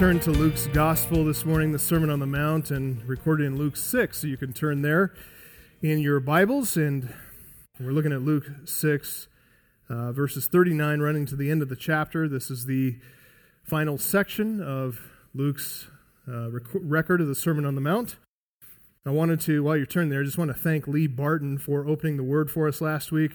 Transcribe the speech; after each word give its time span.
turn 0.00 0.18
to 0.18 0.30
Luke's 0.30 0.66
Gospel 0.68 1.26
this 1.26 1.44
morning, 1.44 1.72
the 1.72 1.78
Sermon 1.78 2.08
on 2.08 2.20
the 2.20 2.26
Mount, 2.26 2.70
and 2.70 3.06
recorded 3.06 3.46
in 3.46 3.58
Luke 3.58 3.76
6. 3.76 4.18
So 4.18 4.26
you 4.28 4.38
can 4.38 4.54
turn 4.54 4.80
there 4.80 5.12
in 5.82 5.98
your 5.98 6.20
Bibles. 6.20 6.74
And 6.74 7.12
we're 7.78 7.92
looking 7.92 8.10
at 8.10 8.22
Luke 8.22 8.46
6, 8.64 9.28
uh, 9.90 10.12
verses 10.12 10.46
39, 10.46 11.00
running 11.00 11.26
to 11.26 11.36
the 11.36 11.50
end 11.50 11.60
of 11.60 11.68
the 11.68 11.76
chapter. 11.76 12.30
This 12.30 12.50
is 12.50 12.64
the 12.64 12.96
final 13.62 13.98
section 13.98 14.62
of 14.62 14.98
Luke's 15.34 15.88
uh, 16.26 16.50
rec- 16.50 16.62
record 16.72 17.20
of 17.20 17.26
the 17.26 17.34
Sermon 17.34 17.66
on 17.66 17.74
the 17.74 17.82
Mount. 17.82 18.16
I 19.04 19.10
wanted 19.10 19.38
to, 19.42 19.62
while 19.62 19.76
you're 19.76 19.84
turning 19.84 20.08
there, 20.08 20.22
I 20.22 20.24
just 20.24 20.38
want 20.38 20.48
to 20.48 20.56
thank 20.56 20.88
Lee 20.88 21.08
Barton 21.08 21.58
for 21.58 21.86
opening 21.86 22.16
the 22.16 22.24
word 22.24 22.50
for 22.50 22.66
us 22.66 22.80
last 22.80 23.12
week. 23.12 23.32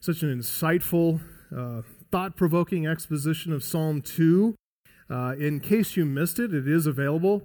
Such 0.00 0.24
an 0.24 0.36
insightful, 0.36 1.20
uh, 1.56 1.82
thought 2.10 2.34
provoking 2.34 2.88
exposition 2.88 3.52
of 3.52 3.62
Psalm 3.62 4.02
2. 4.02 4.56
Uh, 5.10 5.34
in 5.38 5.60
case 5.60 5.96
you 5.96 6.04
missed 6.04 6.38
it, 6.38 6.52
it 6.52 6.68
is 6.68 6.86
available 6.86 7.42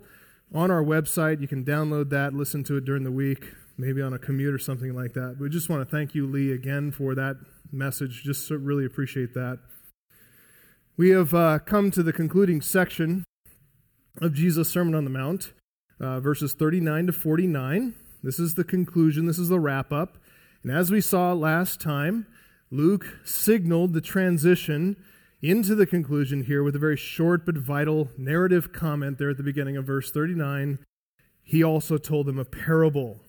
on 0.53 0.69
our 0.69 0.83
website. 0.83 1.41
You 1.41 1.47
can 1.47 1.63
download 1.63 2.09
that, 2.09 2.33
listen 2.33 2.63
to 2.65 2.77
it 2.77 2.85
during 2.85 3.03
the 3.03 3.11
week, 3.11 3.53
maybe 3.77 4.01
on 4.01 4.13
a 4.13 4.19
commute 4.19 4.53
or 4.53 4.59
something 4.59 4.93
like 4.93 5.13
that. 5.13 5.37
We 5.39 5.49
just 5.49 5.69
want 5.69 5.87
to 5.87 5.95
thank 5.95 6.13
you, 6.13 6.27
Lee, 6.27 6.51
again 6.51 6.91
for 6.91 7.15
that 7.15 7.37
message. 7.71 8.23
Just 8.23 8.47
so 8.47 8.55
really 8.55 8.85
appreciate 8.85 9.33
that. 9.33 9.59
We 10.95 11.09
have 11.09 11.33
uh, 11.33 11.59
come 11.59 11.89
to 11.91 12.03
the 12.03 12.13
concluding 12.13 12.61
section 12.61 13.23
of 14.21 14.33
Jesus' 14.33 14.69
Sermon 14.69 14.93
on 14.93 15.05
the 15.05 15.09
Mount, 15.09 15.53
uh, 15.99 16.19
verses 16.19 16.53
39 16.53 17.07
to 17.07 17.13
49. 17.13 17.95
This 18.21 18.39
is 18.39 18.55
the 18.55 18.63
conclusion, 18.63 19.25
this 19.25 19.39
is 19.39 19.49
the 19.49 19.59
wrap 19.59 19.91
up. 19.91 20.17
And 20.61 20.71
as 20.71 20.91
we 20.91 21.01
saw 21.01 21.33
last 21.33 21.81
time, 21.81 22.27
Luke 22.69 23.19
signaled 23.25 23.93
the 23.93 24.01
transition 24.01 24.97
into 25.43 25.75
the 25.75 25.85
conclusion 25.85 26.45
here 26.45 26.63
with 26.63 26.73
a 26.73 26.79
very 26.79 26.95
short 26.95 27.45
but 27.45 27.57
vital 27.57 28.07
narrative 28.17 28.71
comment 28.71 29.17
there 29.17 29.31
at 29.31 29.37
the 29.37 29.43
beginning 29.43 29.75
of 29.75 29.85
verse 29.85 30.09
39. 30.09 30.79
He 31.43 31.61
also 31.61 31.97
told 31.97 32.27
them 32.27 32.39
a 32.39 32.45
parable. 32.45 33.19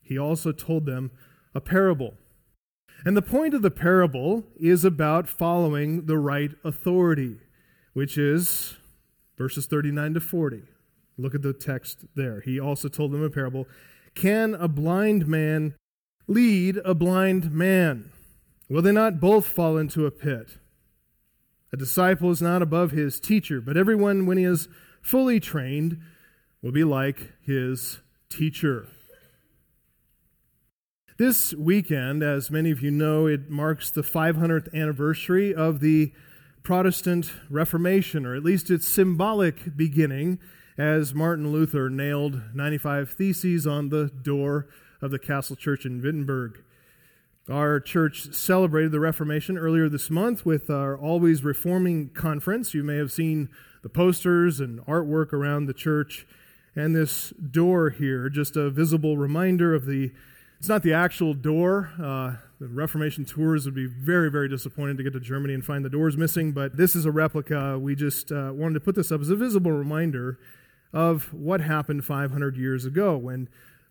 He 0.00 0.16
also 0.16 0.52
told 0.52 0.86
them 0.86 1.10
a 1.52 1.60
parable. 1.60 2.14
And 3.04 3.16
the 3.16 3.22
point 3.22 3.54
of 3.54 3.62
the 3.62 3.72
parable 3.72 4.44
is 4.56 4.84
about 4.84 5.28
following 5.28 6.06
the 6.06 6.16
right 6.16 6.52
authority, 6.62 7.38
which 7.92 8.16
is 8.16 8.76
verses 9.36 9.66
39 9.66 10.14
to 10.14 10.20
40. 10.20 10.62
Look 11.18 11.34
at 11.34 11.42
the 11.42 11.52
text 11.52 12.04
there. 12.14 12.40
He 12.40 12.60
also 12.60 12.86
told 12.86 13.10
them 13.10 13.24
a 13.24 13.30
parable. 13.30 13.66
Can 14.14 14.54
a 14.54 14.68
blind 14.68 15.26
man 15.26 15.74
lead 16.28 16.78
a 16.84 16.94
blind 16.94 17.50
man? 17.50 18.12
Will 18.68 18.82
they 18.82 18.92
not 18.92 19.18
both 19.18 19.46
fall 19.46 19.76
into 19.76 20.06
a 20.06 20.12
pit? 20.12 20.58
A 21.72 21.76
disciple 21.78 22.30
is 22.30 22.42
not 22.42 22.60
above 22.60 22.90
his 22.90 23.18
teacher, 23.18 23.60
but 23.60 23.78
everyone, 23.78 24.26
when 24.26 24.36
he 24.36 24.44
is 24.44 24.68
fully 25.00 25.40
trained, 25.40 25.98
will 26.60 26.72
be 26.72 26.84
like 26.84 27.32
his 27.40 28.00
teacher. 28.28 28.86
This 31.16 31.54
weekend, 31.54 32.22
as 32.22 32.50
many 32.50 32.70
of 32.70 32.82
you 32.82 32.90
know, 32.90 33.26
it 33.26 33.48
marks 33.48 33.88
the 33.88 34.02
500th 34.02 34.74
anniversary 34.74 35.54
of 35.54 35.80
the 35.80 36.12
Protestant 36.62 37.32
Reformation, 37.48 38.26
or 38.26 38.34
at 38.34 38.44
least 38.44 38.70
its 38.70 38.86
symbolic 38.86 39.74
beginning, 39.74 40.40
as 40.76 41.14
Martin 41.14 41.52
Luther 41.52 41.88
nailed 41.88 42.42
95 42.54 43.10
Theses 43.10 43.66
on 43.66 43.88
the 43.88 44.08
door 44.08 44.68
of 45.00 45.10
the 45.10 45.18
Castle 45.18 45.56
Church 45.56 45.86
in 45.86 46.02
Wittenberg. 46.02 46.62
Our 47.50 47.80
church 47.80 48.32
celebrated 48.32 48.92
the 48.92 49.00
Reformation 49.00 49.58
earlier 49.58 49.88
this 49.88 50.10
month 50.10 50.46
with 50.46 50.70
our 50.70 50.96
Always 50.96 51.42
Reforming 51.42 52.10
Conference. 52.10 52.72
You 52.72 52.84
may 52.84 52.96
have 52.98 53.10
seen 53.10 53.48
the 53.82 53.88
posters 53.88 54.60
and 54.60 54.78
artwork 54.86 55.32
around 55.32 55.66
the 55.66 55.74
church 55.74 56.24
and 56.76 56.94
this 56.94 57.30
door 57.30 57.90
here, 57.90 58.28
just 58.28 58.56
a 58.56 58.70
visible 58.70 59.16
reminder 59.16 59.74
of 59.74 59.86
the. 59.86 60.12
It's 60.60 60.68
not 60.68 60.84
the 60.84 60.92
actual 60.92 61.34
door. 61.34 61.90
Uh, 62.00 62.36
the 62.60 62.68
Reformation 62.68 63.24
tours 63.24 63.64
would 63.64 63.74
be 63.74 63.86
very, 63.86 64.30
very 64.30 64.48
disappointed 64.48 64.96
to 64.98 65.02
get 65.02 65.12
to 65.14 65.18
Germany 65.18 65.54
and 65.54 65.64
find 65.64 65.84
the 65.84 65.90
doors 65.90 66.16
missing, 66.16 66.52
but 66.52 66.76
this 66.76 66.94
is 66.94 67.06
a 67.06 67.10
replica. 67.10 67.76
We 67.76 67.96
just 67.96 68.30
uh, 68.30 68.52
wanted 68.54 68.74
to 68.74 68.80
put 68.80 68.94
this 68.94 69.10
up 69.10 69.20
as 69.20 69.30
a 69.30 69.34
visible 69.34 69.72
reminder 69.72 70.38
of 70.92 71.34
what 71.34 71.60
happened 71.60 72.04
500 72.04 72.56
years 72.56 72.84
ago 72.84 73.16
when 73.16 73.48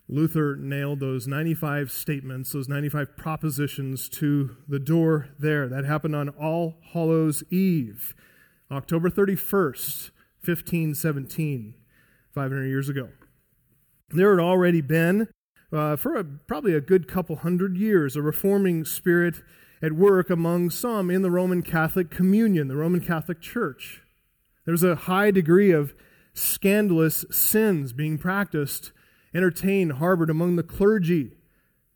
Luther 0.08 0.56
nailed 0.56 1.00
those 1.00 1.26
95 1.26 1.90
statements, 1.90 2.52
those 2.52 2.68
95 2.68 3.16
propositions 3.16 4.08
to 4.10 4.56
the 4.68 4.78
door 4.78 5.28
there. 5.38 5.68
That 5.68 5.84
happened 5.84 6.16
on 6.16 6.28
All 6.30 6.76
Hallows 6.92 7.42
Eve, 7.50 8.14
October 8.70 9.08
31st, 9.08 10.10
1517, 10.44 11.74
500 12.34 12.66
years 12.66 12.88
ago. 12.88 13.08
There 14.10 14.36
had 14.36 14.42
already 14.42 14.80
been, 14.80 15.28
uh, 15.72 15.96
for 15.96 16.16
a, 16.16 16.24
probably 16.24 16.74
a 16.74 16.80
good 16.80 17.08
couple 17.08 17.36
hundred 17.36 17.76
years, 17.76 18.16
a 18.16 18.22
reforming 18.22 18.84
spirit 18.84 19.36
at 19.80 19.92
work 19.92 20.30
among 20.30 20.70
some 20.70 21.10
in 21.10 21.22
the 21.22 21.30
Roman 21.30 21.62
Catholic 21.62 22.10
communion, 22.10 22.68
the 22.68 22.76
Roman 22.76 23.00
Catholic 23.00 23.40
Church. 23.40 24.02
There's 24.64 24.84
a 24.84 24.94
high 24.94 25.30
degree 25.30 25.72
of 25.72 25.94
scandalous 26.34 27.24
sins 27.30 27.92
being 27.92 28.18
practiced 28.18 28.92
entertained, 29.34 29.94
harbored 29.94 30.30
among 30.30 30.56
the 30.56 30.62
clergy, 30.62 31.32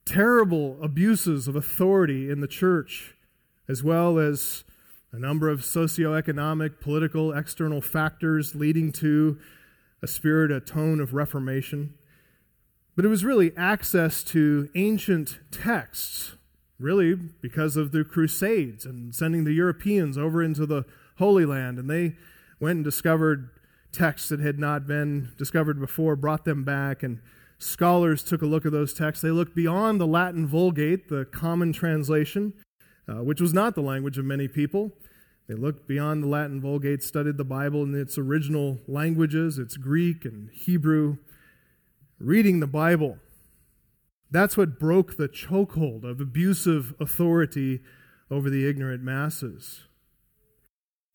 terrible 0.04 0.78
abuses 0.82 1.48
of 1.48 1.56
authority 1.56 2.30
in 2.30 2.40
the 2.40 2.48
church, 2.48 3.14
as 3.68 3.82
well 3.82 4.18
as 4.18 4.64
a 5.12 5.18
number 5.18 5.48
of 5.48 5.60
socioeconomic, 5.60 6.80
political, 6.80 7.32
external 7.32 7.80
factors 7.80 8.54
leading 8.54 8.92
to 8.92 9.38
a 10.02 10.06
spirit, 10.06 10.50
a 10.50 10.60
tone 10.60 11.00
of 11.00 11.14
reformation. 11.14 11.94
But 12.94 13.04
it 13.04 13.08
was 13.08 13.24
really 13.24 13.52
access 13.56 14.22
to 14.24 14.68
ancient 14.74 15.38
texts, 15.50 16.36
really 16.78 17.14
because 17.14 17.76
of 17.76 17.92
the 17.92 18.04
Crusades 18.04 18.86
and 18.86 19.14
sending 19.14 19.44
the 19.44 19.52
Europeans 19.52 20.16
over 20.16 20.42
into 20.42 20.66
the 20.66 20.84
Holy 21.18 21.44
Land. 21.44 21.78
And 21.78 21.90
they 21.90 22.16
went 22.60 22.76
and 22.76 22.84
discovered 22.84 23.50
texts 23.96 24.28
that 24.28 24.40
had 24.40 24.58
not 24.58 24.86
been 24.86 25.32
discovered 25.36 25.80
before, 25.80 26.16
brought 26.16 26.44
them 26.44 26.64
back, 26.64 27.02
and 27.02 27.20
scholars 27.58 28.22
took 28.22 28.42
a 28.42 28.46
look 28.46 28.66
at 28.66 28.72
those 28.72 28.92
texts. 28.92 29.22
They 29.22 29.30
looked 29.30 29.54
beyond 29.54 30.00
the 30.00 30.06
Latin 30.06 30.46
Vulgate, 30.46 31.08
the 31.08 31.24
common 31.24 31.72
translation, 31.72 32.52
uh, 33.08 33.22
which 33.22 33.40
was 33.40 33.54
not 33.54 33.74
the 33.74 33.82
language 33.82 34.18
of 34.18 34.24
many 34.24 34.48
people. 34.48 34.92
They 35.48 35.54
looked 35.54 35.86
beyond 35.86 36.22
the 36.22 36.28
Latin 36.28 36.60
Vulgate, 36.60 37.02
studied 37.02 37.36
the 37.36 37.44
Bible 37.44 37.82
in 37.84 37.94
its 37.94 38.18
original 38.18 38.78
languages, 38.86 39.58
its 39.58 39.76
Greek 39.76 40.24
and 40.24 40.50
Hebrew, 40.50 41.18
reading 42.18 42.60
the 42.60 42.66
Bible. 42.66 43.18
That's 44.30 44.56
what 44.56 44.78
broke 44.78 45.16
the 45.16 45.28
chokehold 45.28 46.04
of 46.04 46.20
abusive 46.20 46.94
authority 47.00 47.80
over 48.30 48.50
the 48.50 48.68
ignorant 48.68 49.02
masses. 49.02 49.84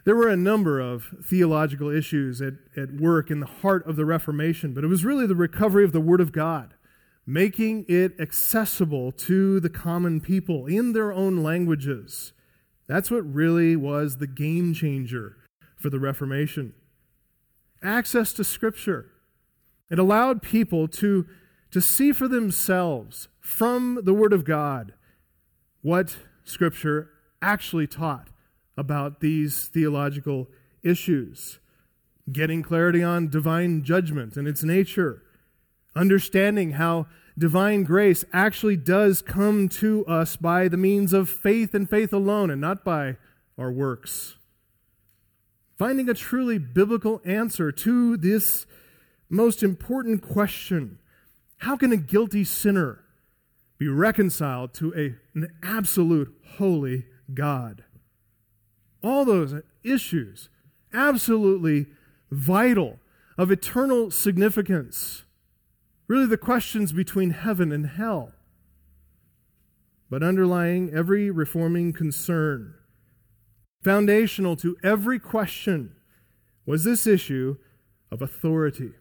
There 0.04 0.16
were 0.16 0.30
a 0.30 0.38
number 0.38 0.80
of 0.80 1.14
theological 1.24 1.90
issues 1.90 2.42
at, 2.42 2.56
at 2.76 2.94
work 2.94 3.30
in 3.30 3.40
the 3.40 3.46
heart 3.46 3.88
of 3.88 3.96
the 3.96 4.06
Reformation, 4.06 4.74
but 4.74 4.84
it 4.84 4.88
was 4.88 5.06
really 5.06 5.28
the 5.28 5.36
recovery 5.36 5.84
of 5.84 5.92
the 5.92 6.02
Word 6.02 6.22
of 6.22 6.32
God, 6.32 6.74
making 7.26 7.86
it 7.88 8.20
accessible 8.20 9.12
to 9.12 9.60
the 9.60 9.70
common 9.70 10.20
people 10.20 10.66
in 10.66 10.94
their 10.94 11.12
own 11.12 11.44
languages. 11.44 12.34
That's 12.88 13.12
what 13.12 13.32
really 13.32 13.76
was 13.76 14.18
the 14.18 14.28
game 14.28 14.74
changer 14.74 15.38
for 15.78 15.92
the 15.92 16.00
Reformation. 16.00 16.74
Access 17.84 18.34
to 18.34 18.44
Scripture. 18.44 19.12
It 19.92 20.00
allowed 20.00 20.42
people 20.42 20.88
to, 20.88 21.28
to 21.72 21.82
see 21.82 22.12
for 22.12 22.28
themselves 22.28 23.28
from 23.40 24.00
the 24.04 24.14
Word 24.14 24.34
of 24.34 24.46
God 24.46 24.94
what 25.82 26.18
Scripture 26.44 27.09
actually 27.42 27.88
taught 27.88 28.31
about 28.82 29.22
these 29.22 29.68
theological 29.68 30.50
issues, 30.84 31.60
getting 32.32 32.64
clarity 32.64 33.02
on 33.04 33.30
divine 33.30 33.84
judgment 33.84 34.36
and 34.36 34.48
its 34.48 34.64
nature, 34.64 35.24
understanding 35.96 36.72
how 36.72 37.06
divine 37.38 37.84
grace 37.84 38.26
actually 38.34 38.76
does 38.76 39.22
come 39.22 39.70
to 39.70 40.06
us 40.08 40.36
by 40.36 40.68
the 40.68 40.78
means 40.78 41.14
of 41.14 41.30
faith 41.30 41.74
and 41.74 41.90
faith 41.90 42.12
alone 42.12 42.50
and 42.50 42.60
not 42.60 42.84
by 42.84 43.16
our 43.58 43.72
works. 43.72 44.36
Finding 45.78 46.10
a 46.10 46.14
truly 46.14 46.58
biblical 46.58 47.22
answer 47.24 47.72
to 47.72 48.18
this 48.18 48.66
most 49.30 49.64
important 49.64 50.22
question 50.22 50.98
how 51.58 51.78
can 51.78 51.92
a 51.92 51.98
guilty 51.98 52.44
sinner 52.44 53.04
be 53.78 53.88
reconciled 53.88 54.74
to 54.74 54.92
a, 54.96 55.16
an 55.38 55.48
absolute 55.62 56.36
holy 56.58 57.06
God? 57.36 57.84
All 59.03 59.26
those 59.26 59.56
issues, 59.84 60.50
absolutely 60.94 61.88
vital, 62.30 63.00
of 63.38 63.52
eternal 63.52 64.12
significance. 64.12 65.24
Really, 66.08 66.28
the 66.28 66.38
questions 66.38 66.92
between 66.92 67.32
heaven 67.32 67.72
and 67.72 67.88
hell. 67.88 68.34
But 70.09 70.24
underlying 70.24 70.92
every 70.94 71.32
reforming 71.32 71.94
concern, 71.94 72.76
foundational 73.84 74.56
to 74.58 74.78
every 74.84 75.20
question, 75.20 75.96
was 76.66 76.84
this 76.84 77.08
issue 77.08 77.58
of 78.12 78.22
authority. 78.22 78.92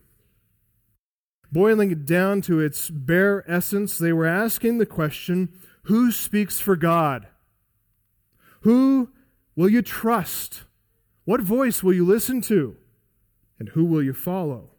Boiling 1.53 1.91
it 1.91 2.07
down 2.07 2.41
to 2.43 2.61
its 2.61 2.91
bare 2.91 3.45
essence, 3.51 3.99
they 3.99 4.13
were 4.13 4.27
asking 4.27 4.79
the 4.79 4.87
question 4.87 5.51
who 5.85 6.13
speaks 6.13 6.61
for 6.61 6.77
God? 6.77 7.27
Who 8.61 9.11
will 9.61 9.69
you 9.69 9.83
trust? 9.83 10.63
What 11.27 11.43
voice 11.43 11.83
will 11.83 11.93
you 11.93 12.03
listen 12.03 12.41
to? 12.43 12.79
And 13.59 13.69
who 13.69 13.85
will 13.85 14.03
you 14.03 14.15
follow? 14.15 14.71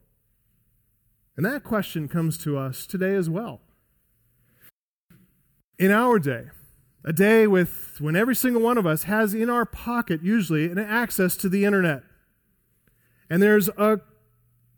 And 1.37 1.45
that 1.45 1.63
question 1.63 2.07
comes 2.07 2.35
to 2.39 2.57
us 2.57 2.87
today 2.87 3.13
as 3.13 3.29
well. 3.29 3.61
In 5.77 5.91
our 5.91 6.17
day, 6.17 6.45
a 7.05 7.13
day 7.13 7.45
with 7.45 7.97
when 7.99 8.15
every 8.15 8.33
single 8.35 8.63
one 8.63 8.79
of 8.79 8.87
us 8.87 9.03
has 9.03 9.35
in 9.35 9.51
our 9.51 9.67
pocket 9.67 10.23
usually 10.23 10.65
an 10.65 10.79
access 10.79 11.37
to 11.37 11.47
the 11.47 11.63
internet. 11.63 12.01
And 13.29 13.39
there's 13.39 13.67
a 13.77 14.01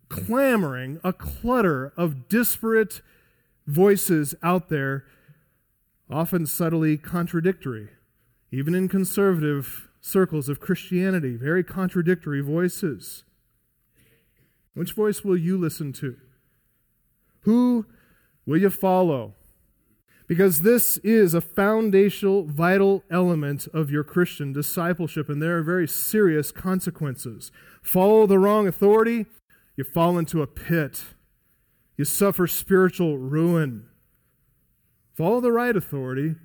clamoring, 0.09 0.99
a 1.05 1.13
clutter 1.13 1.93
of 1.95 2.27
disparate 2.27 3.01
voices 3.67 4.35
out 4.43 4.67
there, 4.67 5.05
often 6.09 6.45
subtly 6.45 6.97
contradictory, 6.97 7.87
even 8.51 8.75
in 8.75 8.89
conservative 8.89 9.87
circles 10.03 10.49
of 10.49 10.59
Christianity, 10.59 11.37
very 11.37 11.63
contradictory 11.63 12.41
voices. 12.41 13.23
Which 14.73 14.91
voice 14.91 15.23
will 15.23 15.37
you 15.37 15.57
listen 15.57 15.93
to? 15.93 16.17
Who 17.41 17.85
will 18.45 18.57
you 18.57 18.69
follow? 18.69 19.35
Because 20.27 20.61
this 20.61 20.97
is 20.97 21.33
a 21.33 21.41
foundational, 21.41 22.43
vital 22.43 23.03
element 23.09 23.67
of 23.73 23.91
your 23.91 24.03
Christian 24.03 24.51
discipleship, 24.51 25.29
and 25.29 25.41
there 25.41 25.57
are 25.57 25.63
very 25.63 25.87
serious 25.87 26.51
consequences. 26.51 27.51
Follow 27.81 28.25
the 28.25 28.39
wrong 28.39 28.67
authority, 28.67 29.25
you 29.77 29.83
fall 29.83 30.17
into 30.17 30.41
a 30.41 30.47
pit. 30.47 31.03
You 31.97 32.05
suffer 32.05 32.47
spiritual 32.47 33.17
ruin. 33.17 33.85
Follow 35.13 35.39
the 35.39 35.51
right 35.51 35.75
authority, 35.75 36.35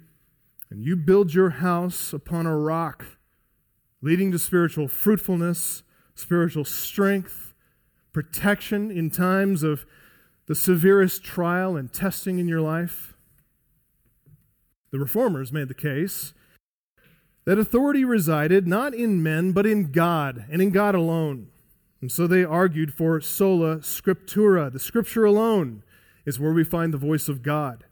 and 0.71 0.85
you 0.85 0.95
build 0.95 1.35
your 1.35 1.51
house 1.51 2.13
upon 2.13 2.47
a 2.47 2.57
rock, 2.57 3.18
leading 4.01 4.31
to 4.33 4.39
spiritual 4.39 4.89
fruitfulness, 4.89 5.83
spiritual 6.15 6.65
strength, 6.65 7.55
protection 8.13 8.91
in 8.91 9.11
times 9.11 9.63
of 9.63 9.87
the 10.47 10.55
severest 10.55 11.23
trial 11.23 11.77
and 11.77 11.93
testing 11.93 12.39
in 12.39 12.49
your 12.49 12.61
life. 12.61 13.15
The 14.91 14.99
reformers 14.99 15.53
made 15.53 15.69
the 15.69 15.75
case 15.75 16.33
that 17.45 17.59
authority 17.59 18.05
resided 18.05 18.67
not 18.67 18.95
in 18.95 19.23
men, 19.23 19.53
but 19.53 19.67
in 19.67 19.93
God, 19.93 20.45
and 20.51 20.61
in 20.61 20.71
God 20.71 20.95
alone. 20.95 21.49
And 22.01 22.13
so 22.13 22.27
they 22.27 22.45
argued 22.45 22.95
for 22.95 23.21
sola 23.21 23.79
scriptura. 23.79 24.73
The 24.73 24.79
scripture 24.79 25.25
alone 25.25 25.83
is 26.25 26.39
where 26.39 26.53
we 26.53 26.65
find 26.65 26.93
the 26.93 26.99
voice 26.99 27.29
of 27.29 27.43
God. 27.43 27.85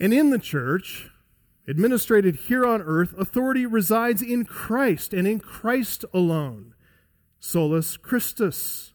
And 0.00 0.12
in 0.12 0.30
the 0.30 0.38
church, 0.38 1.10
administrated 1.66 2.36
here 2.36 2.64
on 2.66 2.82
earth, 2.82 3.14
authority 3.18 3.66
resides 3.66 4.22
in 4.22 4.44
Christ 4.44 5.12
and 5.12 5.26
in 5.26 5.40
Christ 5.40 6.04
alone. 6.12 6.74
Solus 7.38 7.96
Christus. 7.96 8.92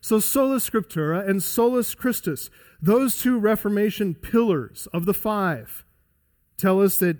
So, 0.00 0.18
sola 0.18 0.56
scriptura 0.56 1.26
and 1.26 1.42
solus 1.42 1.94
Christus, 1.94 2.50
those 2.80 3.18
two 3.18 3.38
Reformation 3.38 4.14
pillars 4.14 4.86
of 4.92 5.06
the 5.06 5.14
five, 5.14 5.84
tell 6.58 6.82
us 6.82 6.98
that 6.98 7.16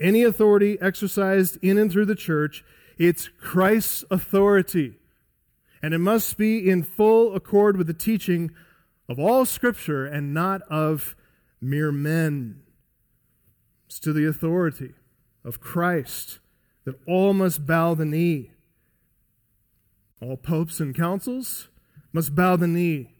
any 0.00 0.22
authority 0.22 0.78
exercised 0.80 1.58
in 1.60 1.76
and 1.76 1.90
through 1.90 2.06
the 2.06 2.14
church 2.14 2.64
it's 3.00 3.28
Christ's 3.40 4.04
authority. 4.10 4.98
And 5.82 5.94
it 5.94 5.98
must 5.98 6.36
be 6.36 6.68
in 6.68 6.82
full 6.82 7.34
accord 7.34 7.78
with 7.78 7.86
the 7.86 7.94
teaching 7.94 8.50
of 9.08 9.18
all 9.18 9.46
Scripture 9.46 10.04
and 10.04 10.34
not 10.34 10.60
of 10.68 11.16
mere 11.62 11.92
men. 11.92 12.60
It's 13.90 13.98
to 13.98 14.12
the 14.12 14.24
authority 14.24 14.92
of 15.44 15.58
Christ 15.58 16.38
that 16.84 17.00
all 17.08 17.34
must 17.34 17.66
bow 17.66 17.94
the 17.94 18.04
knee. 18.04 18.52
All 20.22 20.36
popes 20.36 20.78
and 20.78 20.94
councils 20.94 21.66
must 22.12 22.36
bow 22.36 22.54
the 22.54 22.68
knee. 22.68 23.14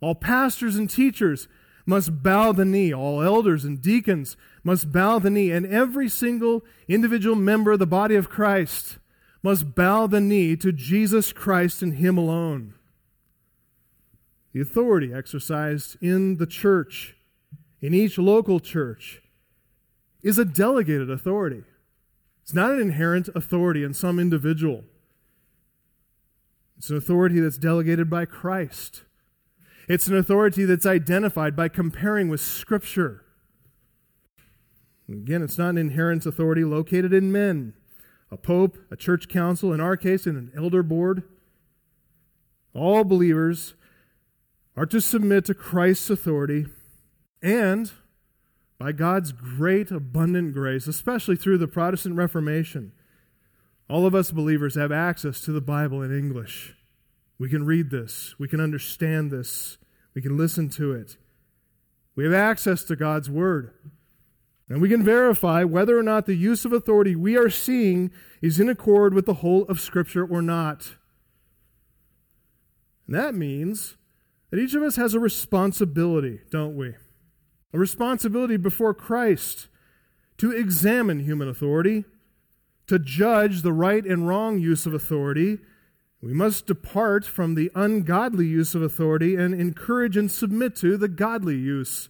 All 0.00 0.14
pastors 0.14 0.76
and 0.76 0.88
teachers 0.88 1.48
must 1.84 2.22
bow 2.22 2.52
the 2.52 2.64
knee. 2.64 2.94
All 2.94 3.24
elders 3.24 3.64
and 3.64 3.82
deacons 3.82 4.36
must 4.62 4.92
bow 4.92 5.18
the 5.18 5.30
knee. 5.30 5.50
And 5.50 5.66
every 5.66 6.08
single 6.08 6.64
individual 6.86 7.34
member 7.34 7.72
of 7.72 7.80
the 7.80 7.84
body 7.84 8.14
of 8.14 8.30
Christ 8.30 8.98
must 9.42 9.74
bow 9.74 10.06
the 10.06 10.20
knee 10.20 10.54
to 10.58 10.70
Jesus 10.70 11.32
Christ 11.32 11.82
and 11.82 11.94
Him 11.94 12.16
alone. 12.16 12.74
The 14.52 14.60
authority 14.60 15.12
exercised 15.12 15.96
in 16.00 16.36
the 16.36 16.46
church, 16.46 17.16
in 17.80 17.92
each 17.94 18.16
local 18.16 18.60
church, 18.60 19.21
is 20.22 20.38
a 20.38 20.44
delegated 20.44 21.10
authority. 21.10 21.62
It's 22.42 22.54
not 22.54 22.70
an 22.70 22.80
inherent 22.80 23.28
authority 23.34 23.84
in 23.84 23.94
some 23.94 24.18
individual. 24.18 24.84
It's 26.78 26.90
an 26.90 26.96
authority 26.96 27.40
that's 27.40 27.58
delegated 27.58 28.10
by 28.10 28.24
Christ. 28.24 29.02
It's 29.88 30.06
an 30.06 30.16
authority 30.16 30.64
that's 30.64 30.86
identified 30.86 31.54
by 31.54 31.68
comparing 31.68 32.28
with 32.28 32.40
Scripture. 32.40 33.24
Again, 35.08 35.42
it's 35.42 35.58
not 35.58 35.70
an 35.70 35.78
inherent 35.78 36.24
authority 36.26 36.64
located 36.64 37.12
in 37.12 37.30
men, 37.30 37.74
a 38.30 38.36
pope, 38.36 38.78
a 38.90 38.96
church 38.96 39.28
council, 39.28 39.72
in 39.72 39.80
our 39.80 39.96
case, 39.96 40.26
and 40.26 40.36
an 40.36 40.52
elder 40.56 40.82
board. 40.82 41.24
All 42.74 43.04
believers 43.04 43.74
are 44.76 44.86
to 44.86 45.00
submit 45.00 45.44
to 45.46 45.54
Christ's 45.54 46.10
authority 46.10 46.66
and, 47.42 47.92
by 48.82 48.90
God's 48.90 49.30
great, 49.30 49.92
abundant 49.92 50.52
grace, 50.52 50.88
especially 50.88 51.36
through 51.36 51.58
the 51.58 51.68
Protestant 51.68 52.16
Reformation, 52.16 52.90
all 53.88 54.06
of 54.06 54.12
us 54.12 54.32
believers 54.32 54.74
have 54.74 54.90
access 54.90 55.40
to 55.42 55.52
the 55.52 55.60
Bible 55.60 56.02
in 56.02 56.10
English. 56.10 56.74
We 57.38 57.48
can 57.48 57.64
read 57.64 57.90
this, 57.90 58.34
we 58.40 58.48
can 58.48 58.58
understand 58.58 59.30
this, 59.30 59.78
we 60.14 60.20
can 60.20 60.36
listen 60.36 60.68
to 60.70 60.90
it. 60.94 61.16
We 62.16 62.24
have 62.24 62.32
access 62.32 62.82
to 62.84 62.96
God's 62.96 63.30
Word. 63.30 63.72
And 64.68 64.82
we 64.82 64.88
can 64.88 65.04
verify 65.04 65.62
whether 65.62 65.96
or 65.96 66.02
not 66.02 66.26
the 66.26 66.34
use 66.34 66.64
of 66.64 66.72
authority 66.72 67.14
we 67.14 67.36
are 67.36 67.50
seeing 67.50 68.10
is 68.40 68.58
in 68.58 68.68
accord 68.68 69.14
with 69.14 69.26
the 69.26 69.34
whole 69.34 69.62
of 69.66 69.78
Scripture 69.78 70.26
or 70.26 70.42
not. 70.42 70.96
And 73.06 73.14
that 73.14 73.36
means 73.36 73.96
that 74.50 74.58
each 74.58 74.74
of 74.74 74.82
us 74.82 74.96
has 74.96 75.14
a 75.14 75.20
responsibility, 75.20 76.40
don't 76.50 76.76
we? 76.76 76.94
A 77.72 77.78
responsibility 77.78 78.56
before 78.56 78.94
Christ 78.94 79.68
to 80.38 80.50
examine 80.50 81.20
human 81.20 81.48
authority, 81.48 82.04
to 82.86 82.98
judge 82.98 83.62
the 83.62 83.72
right 83.72 84.04
and 84.04 84.28
wrong 84.28 84.58
use 84.58 84.86
of 84.86 84.92
authority, 84.92 85.58
we 86.20 86.34
must 86.34 86.66
depart 86.66 87.24
from 87.24 87.54
the 87.54 87.70
ungodly 87.74 88.46
use 88.46 88.74
of 88.74 88.82
authority 88.82 89.34
and 89.34 89.54
encourage 89.54 90.16
and 90.16 90.30
submit 90.30 90.76
to 90.76 90.96
the 90.96 91.08
godly 91.08 91.56
use 91.56 92.08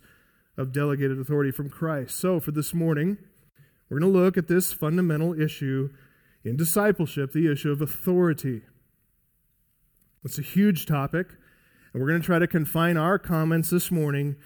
of 0.56 0.72
delegated 0.72 1.18
authority 1.18 1.50
from 1.50 1.70
Christ. 1.70 2.18
So, 2.18 2.40
for 2.40 2.50
this 2.50 2.74
morning, 2.74 3.18
we're 3.88 4.00
going 4.00 4.12
to 4.12 4.18
look 4.18 4.36
at 4.36 4.48
this 4.48 4.72
fundamental 4.72 5.38
issue 5.38 5.90
in 6.44 6.56
discipleship 6.56 7.32
the 7.32 7.50
issue 7.50 7.70
of 7.70 7.80
authority. 7.80 8.62
It's 10.24 10.38
a 10.38 10.42
huge 10.42 10.86
topic, 10.86 11.28
and 11.92 12.02
we're 12.02 12.08
going 12.08 12.20
to 12.20 12.26
try 12.26 12.38
to 12.38 12.46
confine 12.46 12.96
our 12.96 13.18
comments 13.18 13.70
this 13.70 13.90
morning 13.90 14.36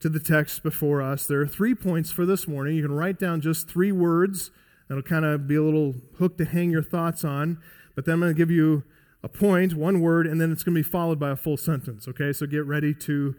to 0.00 0.08
the 0.08 0.20
text 0.20 0.62
before 0.62 1.02
us. 1.02 1.26
There 1.26 1.40
are 1.40 1.46
three 1.46 1.74
points 1.74 2.10
for 2.10 2.26
this 2.26 2.48
morning. 2.48 2.76
You 2.76 2.82
can 2.82 2.92
write 2.92 3.18
down 3.18 3.40
just 3.40 3.68
three 3.68 3.92
words. 3.92 4.50
That'll 4.88 5.02
kind 5.02 5.24
of 5.24 5.46
be 5.46 5.56
a 5.56 5.62
little 5.62 5.94
hook 6.18 6.36
to 6.38 6.44
hang 6.44 6.70
your 6.70 6.82
thoughts 6.82 7.24
on. 7.24 7.58
But 7.94 8.06
then 8.06 8.14
I'm 8.14 8.20
going 8.20 8.32
to 8.32 8.38
give 8.38 8.50
you 8.50 8.82
a 9.22 9.28
point, 9.28 9.74
one 9.74 10.00
word, 10.00 10.26
and 10.26 10.40
then 10.40 10.50
it's 10.50 10.62
going 10.62 10.74
to 10.74 10.78
be 10.78 10.88
followed 10.88 11.20
by 11.20 11.30
a 11.30 11.36
full 11.36 11.56
sentence. 11.56 12.08
Okay, 12.08 12.32
so 12.32 12.46
get 12.46 12.64
ready 12.64 12.94
to 12.94 13.34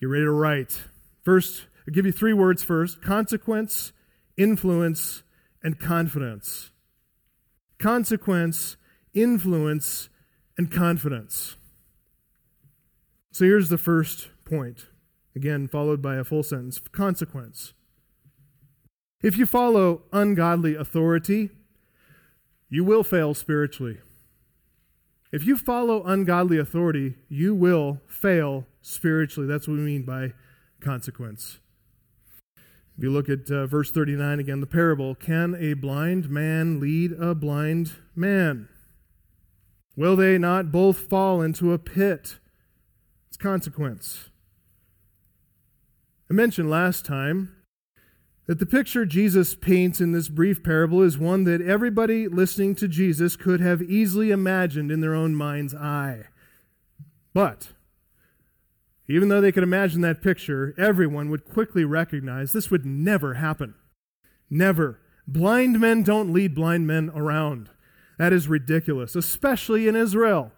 get 0.00 0.06
ready 0.06 0.24
to 0.24 0.30
write. 0.30 0.84
First, 1.22 1.66
I'll 1.86 1.92
give 1.92 2.06
you 2.06 2.12
three 2.12 2.32
words 2.32 2.62
first: 2.62 3.02
consequence, 3.02 3.92
influence, 4.36 5.22
and 5.62 5.78
confidence. 5.78 6.70
Consequence, 7.78 8.78
influence, 9.12 10.08
and 10.56 10.70
confidence. 10.72 11.56
So 13.32 13.44
here's 13.44 13.68
the 13.68 13.76
first 13.76 14.30
point. 14.46 14.86
Again, 15.36 15.68
followed 15.68 16.00
by 16.00 16.16
a 16.16 16.24
full 16.24 16.42
sentence. 16.42 16.80
Consequence. 16.90 17.74
If 19.22 19.36
you 19.36 19.44
follow 19.44 20.04
ungodly 20.10 20.74
authority, 20.74 21.50
you 22.70 22.82
will 22.82 23.04
fail 23.04 23.34
spiritually. 23.34 23.98
If 25.30 25.46
you 25.46 25.58
follow 25.58 26.02
ungodly 26.04 26.56
authority, 26.56 27.16
you 27.28 27.54
will 27.54 28.00
fail 28.08 28.66
spiritually. 28.80 29.46
That's 29.46 29.68
what 29.68 29.76
we 29.76 29.82
mean 29.82 30.04
by 30.04 30.32
consequence. 30.80 31.58
If 32.96 33.02
you 33.02 33.10
look 33.10 33.28
at 33.28 33.50
uh, 33.50 33.66
verse 33.66 33.90
39 33.90 34.40
again, 34.40 34.60
the 34.60 34.66
parable 34.66 35.14
can 35.14 35.54
a 35.54 35.74
blind 35.74 36.30
man 36.30 36.80
lead 36.80 37.12
a 37.12 37.34
blind 37.34 37.92
man? 38.14 38.70
Will 39.96 40.16
they 40.16 40.38
not 40.38 40.72
both 40.72 41.10
fall 41.10 41.42
into 41.42 41.74
a 41.74 41.78
pit? 41.78 42.38
It's 43.28 43.36
consequence. 43.36 44.30
I 46.28 46.34
mentioned 46.34 46.68
last 46.68 47.04
time 47.04 47.54
that 48.46 48.58
the 48.58 48.66
picture 48.66 49.06
Jesus 49.06 49.54
paints 49.54 50.00
in 50.00 50.12
this 50.12 50.28
brief 50.28 50.62
parable 50.62 51.02
is 51.02 51.18
one 51.18 51.44
that 51.44 51.60
everybody 51.60 52.26
listening 52.26 52.74
to 52.76 52.88
Jesus 52.88 53.36
could 53.36 53.60
have 53.60 53.82
easily 53.82 54.30
imagined 54.30 54.90
in 54.90 55.00
their 55.00 55.14
own 55.14 55.34
mind's 55.34 55.74
eye. 55.74 56.24
But, 57.32 57.68
even 59.08 59.28
though 59.28 59.40
they 59.40 59.52
could 59.52 59.62
imagine 59.62 60.00
that 60.00 60.22
picture, 60.22 60.74
everyone 60.76 61.30
would 61.30 61.44
quickly 61.44 61.84
recognize 61.84 62.52
this 62.52 62.70
would 62.70 62.86
never 62.86 63.34
happen. 63.34 63.74
Never. 64.50 65.00
Blind 65.28 65.80
men 65.80 66.02
don't 66.02 66.32
lead 66.32 66.54
blind 66.54 66.86
men 66.86 67.10
around. 67.14 67.68
That 68.18 68.32
is 68.32 68.48
ridiculous, 68.48 69.14
especially 69.14 69.86
in 69.86 69.94
Israel, 69.94 70.52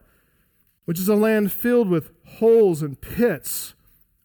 which 0.84 0.98
is 0.98 1.08
a 1.08 1.14
land 1.14 1.52
filled 1.52 1.88
with 1.88 2.10
holes 2.24 2.82
and 2.82 3.00
pits, 3.00 3.74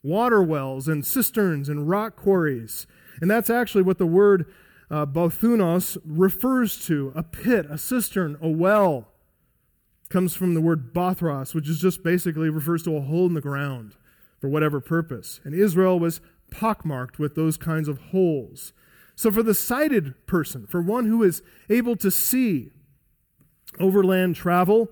water 0.03 0.43
wells 0.43 0.87
and 0.87 1.05
cisterns 1.05 1.69
and 1.69 1.89
rock 1.89 2.15
quarries. 2.15 2.85
And 3.21 3.31
that's 3.31 3.49
actually 3.49 3.83
what 3.83 3.97
the 3.97 4.05
word 4.05 4.45
uh, 4.91 5.05
bothunos 5.05 5.97
refers 6.05 6.85
to 6.85 7.13
a 7.15 7.23
pit, 7.23 7.65
a 7.69 7.77
cistern, 7.77 8.37
a 8.41 8.49
well. 8.49 9.07
It 10.03 10.09
comes 10.09 10.35
from 10.35 10.53
the 10.53 10.61
word 10.61 10.93
bothros, 10.93 11.55
which 11.55 11.69
is 11.69 11.79
just 11.79 12.03
basically 12.03 12.49
refers 12.49 12.83
to 12.83 12.97
a 12.97 13.01
hole 13.01 13.25
in 13.25 13.33
the 13.33 13.41
ground 13.41 13.95
for 14.39 14.49
whatever 14.49 14.81
purpose. 14.81 15.39
And 15.43 15.55
Israel 15.55 15.99
was 15.99 16.19
pockmarked 16.51 17.17
with 17.17 17.35
those 17.35 17.57
kinds 17.57 17.87
of 17.87 17.99
holes. 18.11 18.73
So, 19.15 19.31
for 19.31 19.43
the 19.43 19.53
sighted 19.53 20.13
person, 20.25 20.67
for 20.67 20.81
one 20.81 21.05
who 21.05 21.23
is 21.23 21.41
able 21.69 21.95
to 21.97 22.11
see, 22.11 22.71
overland 23.79 24.35
travel 24.35 24.91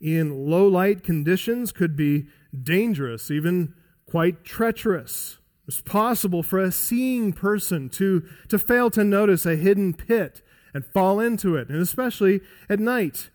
in 0.00 0.46
low 0.46 0.66
light 0.66 1.02
conditions 1.02 1.72
could 1.72 1.96
be 1.96 2.26
dangerous, 2.62 3.30
even 3.30 3.74
quite 4.12 4.44
treacherous. 4.44 5.38
It's 5.66 5.80
possible 5.80 6.42
for 6.42 6.58
a 6.58 6.70
seeing 6.70 7.32
person 7.32 7.88
to, 7.90 8.22
to 8.48 8.58
fail 8.58 8.90
to 8.90 9.02
notice 9.02 9.46
a 9.46 9.56
hidden 9.56 9.94
pit 9.94 10.42
and 10.74 10.84
fall 10.84 11.18
into 11.18 11.56
it, 11.56 11.70
and 11.70 11.80
especially 11.80 12.42
at 12.68 12.78
night. 12.78 13.30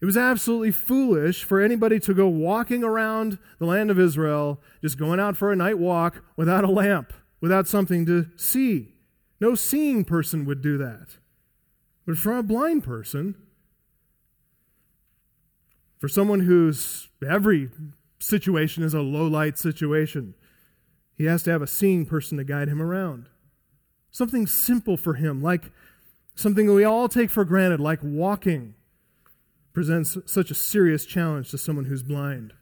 It 0.00 0.06
was 0.06 0.16
absolutely 0.16 0.70
foolish 0.70 1.44
for 1.44 1.60
anybody 1.60 2.00
to 2.00 2.14
go 2.14 2.28
walking 2.28 2.82
around 2.82 3.38
the 3.58 3.66
land 3.66 3.90
of 3.90 3.98
Israel, 3.98 4.58
just 4.80 4.96
going 4.96 5.20
out 5.20 5.36
for 5.36 5.52
a 5.52 5.56
night 5.56 5.78
walk 5.78 6.24
without 6.34 6.64
a 6.64 6.70
lamp, 6.70 7.12
without 7.42 7.68
something 7.68 8.06
to 8.06 8.30
see. 8.36 8.94
No 9.38 9.54
seeing 9.54 10.02
person 10.02 10.46
would 10.46 10.62
do 10.62 10.78
that. 10.78 11.18
But 12.06 12.16
for 12.16 12.38
a 12.38 12.42
blind 12.42 12.84
person, 12.84 13.34
for 15.98 16.08
someone 16.08 16.40
whose 16.40 17.08
every 17.28 17.68
situation 18.18 18.82
is 18.82 18.94
a 18.94 19.00
low 19.00 19.26
light 19.26 19.58
situation, 19.58 20.34
he 21.14 21.24
has 21.24 21.42
to 21.44 21.50
have 21.50 21.62
a 21.62 21.66
seeing 21.66 22.06
person 22.06 22.38
to 22.38 22.44
guide 22.44 22.68
him 22.68 22.82
around. 22.82 23.28
Something 24.10 24.46
simple 24.46 24.96
for 24.96 25.14
him, 25.14 25.42
like 25.42 25.70
something 26.34 26.72
we 26.72 26.84
all 26.84 27.08
take 27.08 27.30
for 27.30 27.44
granted, 27.44 27.80
like 27.80 28.00
walking, 28.02 28.74
presents 29.72 30.16
such 30.26 30.50
a 30.50 30.54
serious 30.54 31.04
challenge 31.04 31.50
to 31.50 31.58
someone 31.58 31.86
who's 31.86 32.02
blind. 32.02 32.52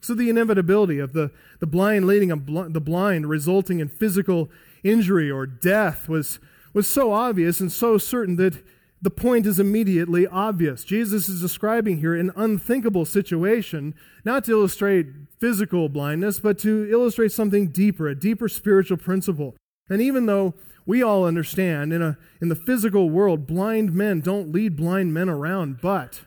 So, 0.00 0.14
the 0.14 0.30
inevitability 0.30 0.98
of 0.98 1.12
the, 1.12 1.30
the 1.58 1.66
blind 1.66 2.06
leading 2.06 2.30
bl- 2.38 2.68
the 2.68 2.80
blind, 2.80 3.28
resulting 3.28 3.80
in 3.80 3.88
physical 3.88 4.50
injury 4.84 5.30
or 5.30 5.46
death, 5.46 6.08
was, 6.08 6.38
was 6.72 6.86
so 6.86 7.12
obvious 7.12 7.60
and 7.60 7.72
so 7.72 7.98
certain 7.98 8.36
that 8.36 8.62
the 9.06 9.10
point 9.10 9.46
is 9.46 9.60
immediately 9.60 10.26
obvious. 10.26 10.82
Jesus 10.82 11.28
is 11.28 11.40
describing 11.40 11.98
here 11.98 12.16
an 12.16 12.32
unthinkable 12.34 13.04
situation, 13.04 13.94
not 14.24 14.42
to 14.42 14.50
illustrate 14.50 15.06
physical 15.38 15.88
blindness, 15.88 16.40
but 16.40 16.58
to 16.58 16.88
illustrate 16.90 17.30
something 17.30 17.68
deeper, 17.68 18.08
a 18.08 18.16
deeper 18.16 18.48
spiritual 18.48 18.96
principle. 18.96 19.54
And 19.88 20.02
even 20.02 20.26
though 20.26 20.54
we 20.86 21.04
all 21.04 21.24
understand 21.24 21.92
in, 21.92 22.02
a, 22.02 22.18
in 22.40 22.48
the 22.48 22.56
physical 22.56 23.08
world, 23.08 23.46
blind 23.46 23.92
men 23.92 24.22
don't 24.22 24.50
lead 24.50 24.74
blind 24.74 25.14
men 25.14 25.28
around, 25.28 25.80
but 25.80 26.22